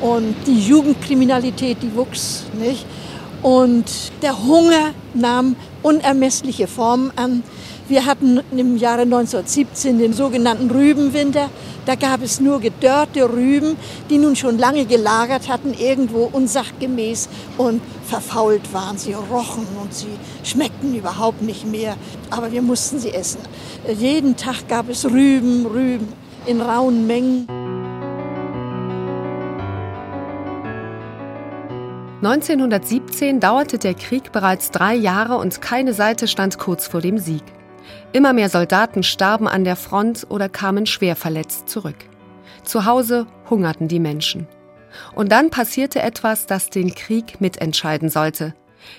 Und 0.00 0.34
die 0.46 0.58
Jugendkriminalität, 0.60 1.78
die 1.82 1.94
wuchs. 1.94 2.44
Nicht? 2.58 2.86
Und 3.42 4.12
der 4.22 4.42
Hunger 4.42 4.92
nahm 5.14 5.56
unermessliche 5.82 6.66
Formen 6.66 7.10
an. 7.16 7.42
Wir 7.88 8.06
hatten 8.06 8.40
im 8.56 8.76
Jahre 8.76 9.02
1917 9.02 9.98
den 9.98 10.12
sogenannten 10.12 10.70
Rübenwinter. 10.70 11.50
Da 11.86 11.96
gab 11.96 12.22
es 12.22 12.38
nur 12.38 12.60
gedörrte 12.60 13.28
Rüben, 13.28 13.76
die 14.08 14.18
nun 14.18 14.36
schon 14.36 14.58
lange 14.58 14.84
gelagert 14.84 15.48
hatten, 15.48 15.74
irgendwo 15.74 16.30
unsachgemäß 16.30 17.28
und 17.58 17.80
verfault 18.06 18.72
waren. 18.72 18.96
Sie 18.96 19.14
rochen 19.14 19.66
und 19.82 19.92
sie 19.92 20.06
schmeckten 20.44 20.94
überhaupt 20.94 21.42
nicht 21.42 21.66
mehr. 21.66 21.96
Aber 22.30 22.52
wir 22.52 22.62
mussten 22.62 23.00
sie 23.00 23.12
essen. 23.12 23.40
Jeden 23.98 24.36
Tag 24.36 24.68
gab 24.68 24.88
es 24.88 25.04
Rüben, 25.04 25.66
Rüben 25.66 26.08
in 26.46 26.60
rauen 26.60 27.08
Mengen. 27.08 27.48
1917 32.22 33.40
dauerte 33.40 33.78
der 33.78 33.94
Krieg 33.94 34.30
bereits 34.30 34.70
drei 34.70 34.94
Jahre 34.94 35.38
und 35.38 35.62
keine 35.62 35.94
Seite 35.94 36.28
stand 36.28 36.58
kurz 36.58 36.86
vor 36.86 37.00
dem 37.00 37.16
Sieg. 37.16 37.42
Immer 38.12 38.34
mehr 38.34 38.50
Soldaten 38.50 39.02
starben 39.02 39.48
an 39.48 39.64
der 39.64 39.74
Front 39.74 40.26
oder 40.28 40.50
kamen 40.50 40.84
schwer 40.84 41.16
verletzt 41.16 41.70
zurück. 41.70 41.96
Zu 42.62 42.84
Hause 42.84 43.26
hungerten 43.48 43.88
die 43.88 44.00
Menschen. 44.00 44.46
Und 45.14 45.32
dann 45.32 45.48
passierte 45.48 46.02
etwas, 46.02 46.44
das 46.44 46.68
den 46.68 46.94
Krieg 46.94 47.40
mitentscheiden 47.40 48.10
sollte. 48.10 48.54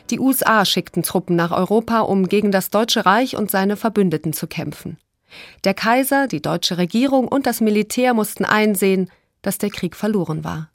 Die 0.09 0.19
USA 0.19 0.65
schickten 0.65 1.03
Truppen 1.03 1.35
nach 1.35 1.51
Europa, 1.51 1.99
um 1.99 2.27
gegen 2.27 2.51
das 2.51 2.71
Deutsche 2.71 3.05
Reich 3.05 3.37
und 3.37 3.51
seine 3.51 3.77
Verbündeten 3.77 4.33
zu 4.33 4.47
kämpfen. 4.47 4.97
Der 5.63 5.75
Kaiser, 5.75 6.25
die 6.25 6.41
deutsche 6.41 6.79
Regierung 6.79 7.27
und 7.27 7.45
das 7.45 7.61
Militär 7.61 8.15
mussten 8.15 8.45
einsehen, 8.45 9.11
dass 9.43 9.59
der 9.59 9.69
Krieg 9.69 9.95
verloren 9.95 10.43
war. 10.43 10.70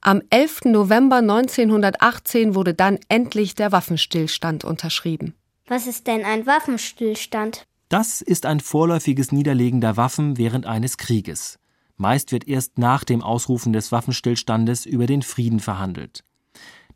Am 0.00 0.22
11. 0.30 0.66
November 0.66 1.16
1918 1.16 2.54
wurde 2.54 2.74
dann 2.74 2.98
endlich 3.08 3.54
der 3.54 3.72
Waffenstillstand 3.72 4.64
unterschrieben. 4.64 5.34
Was 5.66 5.86
ist 5.86 6.06
denn 6.06 6.24
ein 6.24 6.46
Waffenstillstand? 6.46 7.66
Das 7.88 8.20
ist 8.20 8.46
ein 8.46 8.60
vorläufiges 8.60 9.32
Niederlegen 9.32 9.80
der 9.80 9.96
Waffen 9.96 10.36
während 10.38 10.66
eines 10.66 10.96
Krieges. 10.96 11.58
Meist 11.96 12.32
wird 12.32 12.46
erst 12.46 12.78
nach 12.78 13.04
dem 13.04 13.22
Ausrufen 13.22 13.72
des 13.72 13.90
Waffenstillstandes 13.92 14.86
über 14.86 15.06
den 15.06 15.22
Frieden 15.22 15.60
verhandelt. 15.60 16.22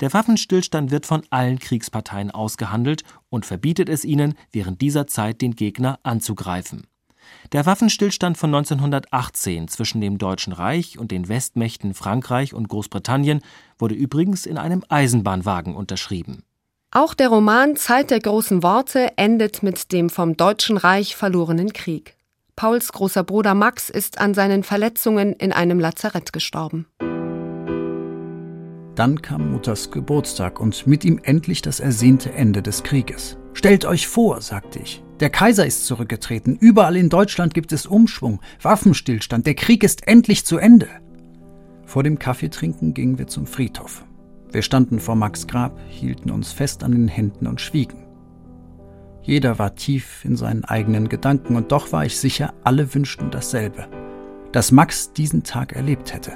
Der 0.00 0.12
Waffenstillstand 0.12 0.90
wird 0.90 1.06
von 1.06 1.22
allen 1.30 1.58
Kriegsparteien 1.58 2.30
ausgehandelt 2.30 3.02
und 3.28 3.46
verbietet 3.46 3.88
es 3.88 4.04
ihnen, 4.04 4.34
während 4.52 4.80
dieser 4.80 5.06
Zeit 5.06 5.42
den 5.42 5.54
Gegner 5.54 5.98
anzugreifen. 6.02 6.86
Der 7.52 7.66
Waffenstillstand 7.66 8.38
von 8.38 8.54
1918 8.54 9.68
zwischen 9.68 10.00
dem 10.00 10.16
Deutschen 10.16 10.54
Reich 10.54 10.98
und 10.98 11.10
den 11.10 11.28
Westmächten 11.28 11.92
Frankreich 11.92 12.54
und 12.54 12.68
Großbritannien 12.68 13.42
wurde 13.78 13.94
übrigens 13.94 14.46
in 14.46 14.56
einem 14.56 14.82
Eisenbahnwagen 14.88 15.74
unterschrieben. 15.74 16.44
Auch 16.90 17.12
der 17.12 17.28
Roman 17.28 17.76
Zeit 17.76 18.10
der 18.10 18.20
großen 18.20 18.62
Worte 18.62 19.12
endet 19.16 19.62
mit 19.62 19.92
dem 19.92 20.08
vom 20.08 20.36
Deutschen 20.36 20.78
Reich 20.78 21.14
verlorenen 21.14 21.74
Krieg. 21.74 22.16
Pauls 22.56 22.90
großer 22.92 23.22
Bruder 23.22 23.54
Max 23.54 23.90
ist 23.90 24.18
an 24.18 24.32
seinen 24.32 24.62
Verletzungen 24.62 25.34
in 25.34 25.52
einem 25.52 25.78
Lazarett 25.78 26.32
gestorben. 26.32 26.86
Dann 28.94 29.20
kam 29.20 29.52
Mutters 29.52 29.90
Geburtstag 29.90 30.58
und 30.58 30.86
mit 30.86 31.04
ihm 31.04 31.18
endlich 31.22 31.60
das 31.60 31.80
ersehnte 31.80 32.32
Ende 32.32 32.62
des 32.62 32.82
Krieges. 32.82 33.36
Stellt 33.52 33.84
euch 33.84 34.06
vor, 34.06 34.40
sagte 34.40 34.78
ich, 34.78 35.02
der 35.22 35.30
Kaiser 35.30 35.64
ist 35.64 35.86
zurückgetreten, 35.86 36.56
überall 36.56 36.96
in 36.96 37.08
Deutschland 37.08 37.54
gibt 37.54 37.70
es 37.70 37.86
Umschwung, 37.86 38.40
Waffenstillstand, 38.60 39.46
der 39.46 39.54
Krieg 39.54 39.84
ist 39.84 40.08
endlich 40.08 40.44
zu 40.44 40.58
Ende. 40.58 40.88
Vor 41.86 42.02
dem 42.02 42.18
Kaffeetrinken 42.18 42.92
gingen 42.92 43.18
wir 43.18 43.28
zum 43.28 43.46
Friedhof. 43.46 44.04
Wir 44.50 44.62
standen 44.62 44.98
vor 44.98 45.14
Max 45.14 45.46
Grab, 45.46 45.78
hielten 45.88 46.32
uns 46.32 46.50
fest 46.50 46.82
an 46.82 46.90
den 46.90 47.06
Händen 47.06 47.46
und 47.46 47.60
schwiegen. 47.60 48.04
Jeder 49.22 49.60
war 49.60 49.76
tief 49.76 50.24
in 50.24 50.34
seinen 50.34 50.64
eigenen 50.64 51.08
Gedanken, 51.08 51.54
und 51.54 51.70
doch 51.70 51.92
war 51.92 52.04
ich 52.04 52.18
sicher, 52.18 52.52
alle 52.64 52.92
wünschten 52.92 53.30
dasselbe, 53.30 53.86
dass 54.50 54.72
Max 54.72 55.12
diesen 55.12 55.44
Tag 55.44 55.72
erlebt 55.72 56.12
hätte. 56.12 56.32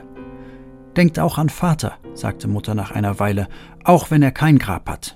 Denkt 0.97 1.19
auch 1.19 1.39
an 1.39 1.49
Vater, 1.49 1.99
sagte 2.15 2.47
Mutter 2.47 2.77
nach 2.77 2.93
einer 2.93 3.19
Weile, 3.19 3.49
auch 3.83 4.13
wenn 4.13 4.23
er 4.23 4.31
kein 4.31 4.61
Grab 4.61 4.89
hat. 4.89 5.16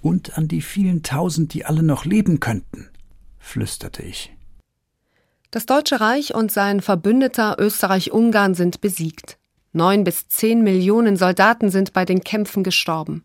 Und 0.00 0.38
an 0.38 0.48
die 0.48 0.62
vielen 0.62 1.02
Tausend, 1.02 1.54
die 1.54 1.64
alle 1.64 1.82
noch 1.82 2.04
leben 2.04 2.40
könnten, 2.40 2.88
flüsterte 3.38 4.02
ich. 4.02 4.32
Das 5.50 5.66
Deutsche 5.66 6.00
Reich 6.00 6.34
und 6.34 6.52
sein 6.52 6.80
Verbündeter 6.82 7.56
Österreich-Ungarn 7.58 8.54
sind 8.54 8.80
besiegt. 8.80 9.38
Neun 9.72 10.04
bis 10.04 10.28
zehn 10.28 10.62
Millionen 10.62 11.16
Soldaten 11.16 11.70
sind 11.70 11.92
bei 11.92 12.04
den 12.04 12.22
Kämpfen 12.22 12.62
gestorben. 12.62 13.24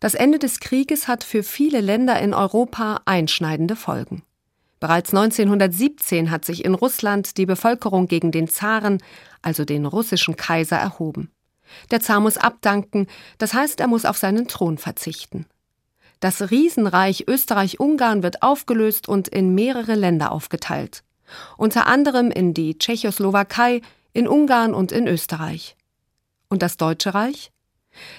Das 0.00 0.14
Ende 0.14 0.38
des 0.38 0.60
Krieges 0.60 1.08
hat 1.08 1.24
für 1.24 1.42
viele 1.42 1.80
Länder 1.80 2.20
in 2.20 2.34
Europa 2.34 3.02
einschneidende 3.04 3.76
Folgen. 3.76 4.22
Bereits 4.80 5.14
1917 5.14 6.30
hat 6.30 6.46
sich 6.46 6.64
in 6.64 6.74
Russland 6.74 7.36
die 7.36 7.44
Bevölkerung 7.44 8.06
gegen 8.06 8.32
den 8.32 8.48
Zaren, 8.48 8.98
also 9.42 9.66
den 9.66 9.84
russischen 9.84 10.36
Kaiser, 10.36 10.76
erhoben. 10.76 11.30
Der 11.90 12.00
Zar 12.00 12.20
muss 12.20 12.38
abdanken, 12.38 13.06
das 13.36 13.52
heißt, 13.52 13.80
er 13.80 13.86
muss 13.86 14.06
auf 14.06 14.16
seinen 14.16 14.48
Thron 14.48 14.78
verzichten. 14.78 15.46
Das 16.20 16.50
Riesenreich 16.50 17.24
Österreich-Ungarn 17.28 18.22
wird 18.22 18.42
aufgelöst 18.42 19.08
und 19.08 19.28
in 19.28 19.54
mehrere 19.54 19.94
Länder 19.94 20.32
aufgeteilt. 20.32 21.02
Unter 21.56 21.86
anderem 21.86 22.30
in 22.30 22.54
die 22.54 22.76
Tschechoslowakei, 22.76 23.80
in 24.12 24.28
Ungarn 24.28 24.74
und 24.74 24.92
in 24.92 25.06
Österreich. 25.06 25.76
Und 26.48 26.62
das 26.62 26.76
Deutsche 26.76 27.14
Reich? 27.14 27.50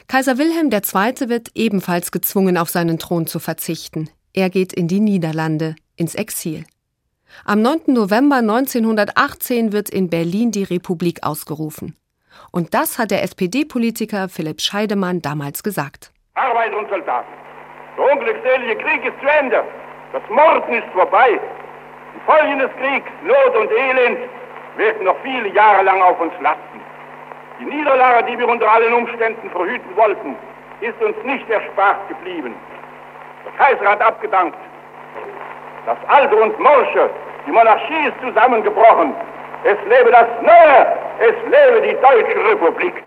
Kaiser 0.08 0.38
Wilhelm 0.38 0.72
II. 0.72 1.30
wird 1.30 1.50
ebenfalls 1.56 2.12
gezwungen, 2.12 2.58
auf 2.58 2.70
seinen 2.70 3.00
Thron 3.00 3.28
zu 3.28 3.40
verzichten. 3.40 4.10
Er 4.34 4.50
geht 4.50 4.74
in 4.74 4.88
die 4.88 5.00
Niederlande, 5.00 5.76
ins 5.96 6.16
Exil. 6.16 6.66
Am 7.46 7.62
9. 7.62 7.82
November 7.88 8.38
1918 8.38 9.72
wird 9.72 9.90
in 9.90 10.10
Berlin 10.10 10.52
die 10.52 10.64
Republik 10.64 11.24
ausgerufen. 11.24 11.96
Und 12.52 12.74
das 12.74 12.98
hat 12.98 13.12
der 13.12 13.24
SPD-Politiker 13.24 14.30
Philipp 14.30 14.62
Scheidemann 14.62 15.22
damals 15.22 15.64
gesagt. 15.64 16.12
Arbeiter 16.34 16.78
und 16.78 16.90
Soldaten, 16.90 17.32
der 17.98 18.12
unglückselige 18.12 18.76
Krieg 18.78 19.06
ist 19.06 19.20
zu 19.20 19.28
Ende. 19.40 19.64
Das 20.14 20.22
Morden 20.30 20.74
ist 20.74 20.88
vorbei. 20.94 21.40
Die 22.16 22.20
Folgen 22.26 22.60
des 22.60 22.70
Kriegs, 22.78 23.10
Not 23.24 23.56
und 23.56 23.72
Elend, 23.72 24.20
werden 24.78 25.04
noch 25.04 25.16
viele 25.24 25.50
Jahre 25.50 25.84
lang 25.84 26.02
auf 26.02 26.20
uns 26.20 26.34
lasten. 26.42 26.82
Die 27.60 27.66
Niederlage, 27.66 28.26
die 28.26 28.40
wir 28.40 28.48
unter 28.48 28.72
allen 28.72 28.94
Umständen 28.94 29.50
verhüten 29.52 29.96
wollten, 29.96 30.36
ist 30.82 31.02
uns 31.02 31.16
nicht 31.24 31.50
erspart 31.50 32.08
geblieben. 32.10 32.56
Der 33.46 33.66
Kaiser 33.66 33.92
hat 33.92 34.02
abgedankt. 34.02 34.58
Das 35.86 35.98
Alte 36.08 36.36
und 36.36 36.60
Morsche, 36.60 37.10
die 37.46 37.52
Monarchie 37.52 38.08
ist 38.08 38.20
zusammengebrochen. 38.22 39.14
Es 39.64 39.78
lebe 39.88 40.12
das 40.12 40.28
Neue, 40.42 40.88
es 41.20 41.36
lebe 41.46 41.82
die 41.82 41.94
Deutsche 42.02 42.50
Republik. 42.50 43.04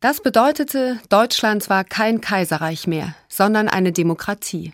Das 0.00 0.20
bedeutete, 0.20 1.00
Deutschland 1.08 1.68
war 1.68 1.82
kein 1.82 2.20
Kaiserreich 2.20 2.86
mehr, 2.86 3.16
sondern 3.28 3.68
eine 3.68 3.90
Demokratie. 3.90 4.72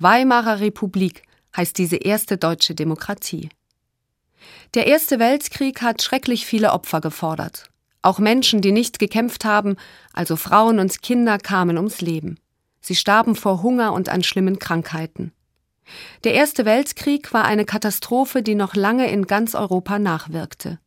Weimarer 0.00 0.58
Republik 0.58 1.22
heißt 1.56 1.78
diese 1.78 1.94
erste 1.96 2.38
deutsche 2.38 2.74
Demokratie. 2.74 3.50
Der 4.74 4.88
Erste 4.88 5.20
Weltkrieg 5.20 5.80
hat 5.80 6.02
schrecklich 6.02 6.44
viele 6.44 6.72
Opfer 6.72 7.00
gefordert. 7.00 7.70
Auch 8.02 8.18
Menschen, 8.18 8.62
die 8.62 8.72
nicht 8.72 8.98
gekämpft 8.98 9.44
haben, 9.44 9.76
also 10.12 10.34
Frauen 10.34 10.80
und 10.80 11.02
Kinder, 11.02 11.38
kamen 11.38 11.76
ums 11.76 12.00
Leben. 12.00 12.40
Sie 12.80 12.96
starben 12.96 13.36
vor 13.36 13.62
Hunger 13.62 13.92
und 13.92 14.08
an 14.08 14.24
schlimmen 14.24 14.58
Krankheiten. 14.58 15.32
Der 16.24 16.34
Erste 16.34 16.64
Weltkrieg 16.64 17.32
war 17.32 17.44
eine 17.44 17.64
Katastrophe, 17.64 18.42
die 18.42 18.56
noch 18.56 18.74
lange 18.74 19.08
in 19.08 19.28
ganz 19.28 19.54
Europa 19.54 20.00
nachwirkte. 20.00 20.80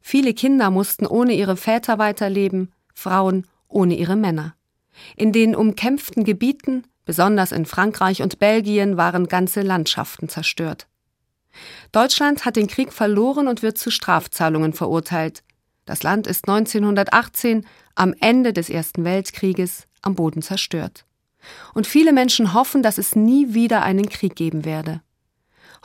Viele 0.00 0.34
Kinder 0.34 0.70
mussten 0.70 1.04
ohne 1.04 1.34
ihre 1.34 1.56
Väter 1.56 1.98
weiterleben, 1.98 2.72
Frauen 2.98 3.46
ohne 3.68 3.96
ihre 3.96 4.16
Männer. 4.16 4.54
In 5.16 5.32
den 5.32 5.54
umkämpften 5.54 6.24
Gebieten, 6.24 6.84
besonders 7.04 7.52
in 7.52 7.64
Frankreich 7.64 8.22
und 8.22 8.38
Belgien, 8.38 8.96
waren 8.96 9.28
ganze 9.28 9.62
Landschaften 9.62 10.28
zerstört. 10.28 10.88
Deutschland 11.92 12.44
hat 12.44 12.56
den 12.56 12.66
Krieg 12.66 12.92
verloren 12.92 13.48
und 13.48 13.62
wird 13.62 13.78
zu 13.78 13.90
Strafzahlungen 13.90 14.72
verurteilt. 14.72 15.44
Das 15.84 16.02
Land 16.02 16.26
ist 16.26 16.48
1918 16.48 17.64
am 17.94 18.14
Ende 18.20 18.52
des 18.52 18.68
Ersten 18.68 19.04
Weltkrieges 19.04 19.86
am 20.02 20.14
Boden 20.14 20.42
zerstört. 20.42 21.04
Und 21.74 21.86
viele 21.86 22.12
Menschen 22.12 22.52
hoffen, 22.52 22.82
dass 22.82 22.98
es 22.98 23.16
nie 23.16 23.54
wieder 23.54 23.82
einen 23.82 24.08
Krieg 24.08 24.34
geben 24.34 24.64
werde. 24.64 25.00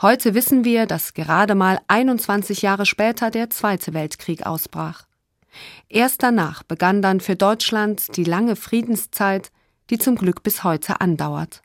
Heute 0.02 0.34
wissen 0.34 0.64
wir, 0.64 0.86
dass 0.86 1.14
gerade 1.14 1.54
mal 1.54 1.80
21 1.86 2.62
Jahre 2.62 2.84
später 2.84 3.30
der 3.30 3.50
Zweite 3.50 3.94
Weltkrieg 3.94 4.44
ausbrach. 4.44 5.06
Erst 5.88 6.22
danach 6.22 6.62
begann 6.62 7.02
dann 7.02 7.20
für 7.20 7.36
Deutschland 7.36 8.16
die 8.16 8.24
lange 8.24 8.56
Friedenszeit, 8.56 9.50
die 9.90 9.98
zum 9.98 10.16
Glück 10.16 10.42
bis 10.42 10.64
heute 10.64 11.00
andauert. 11.00 11.62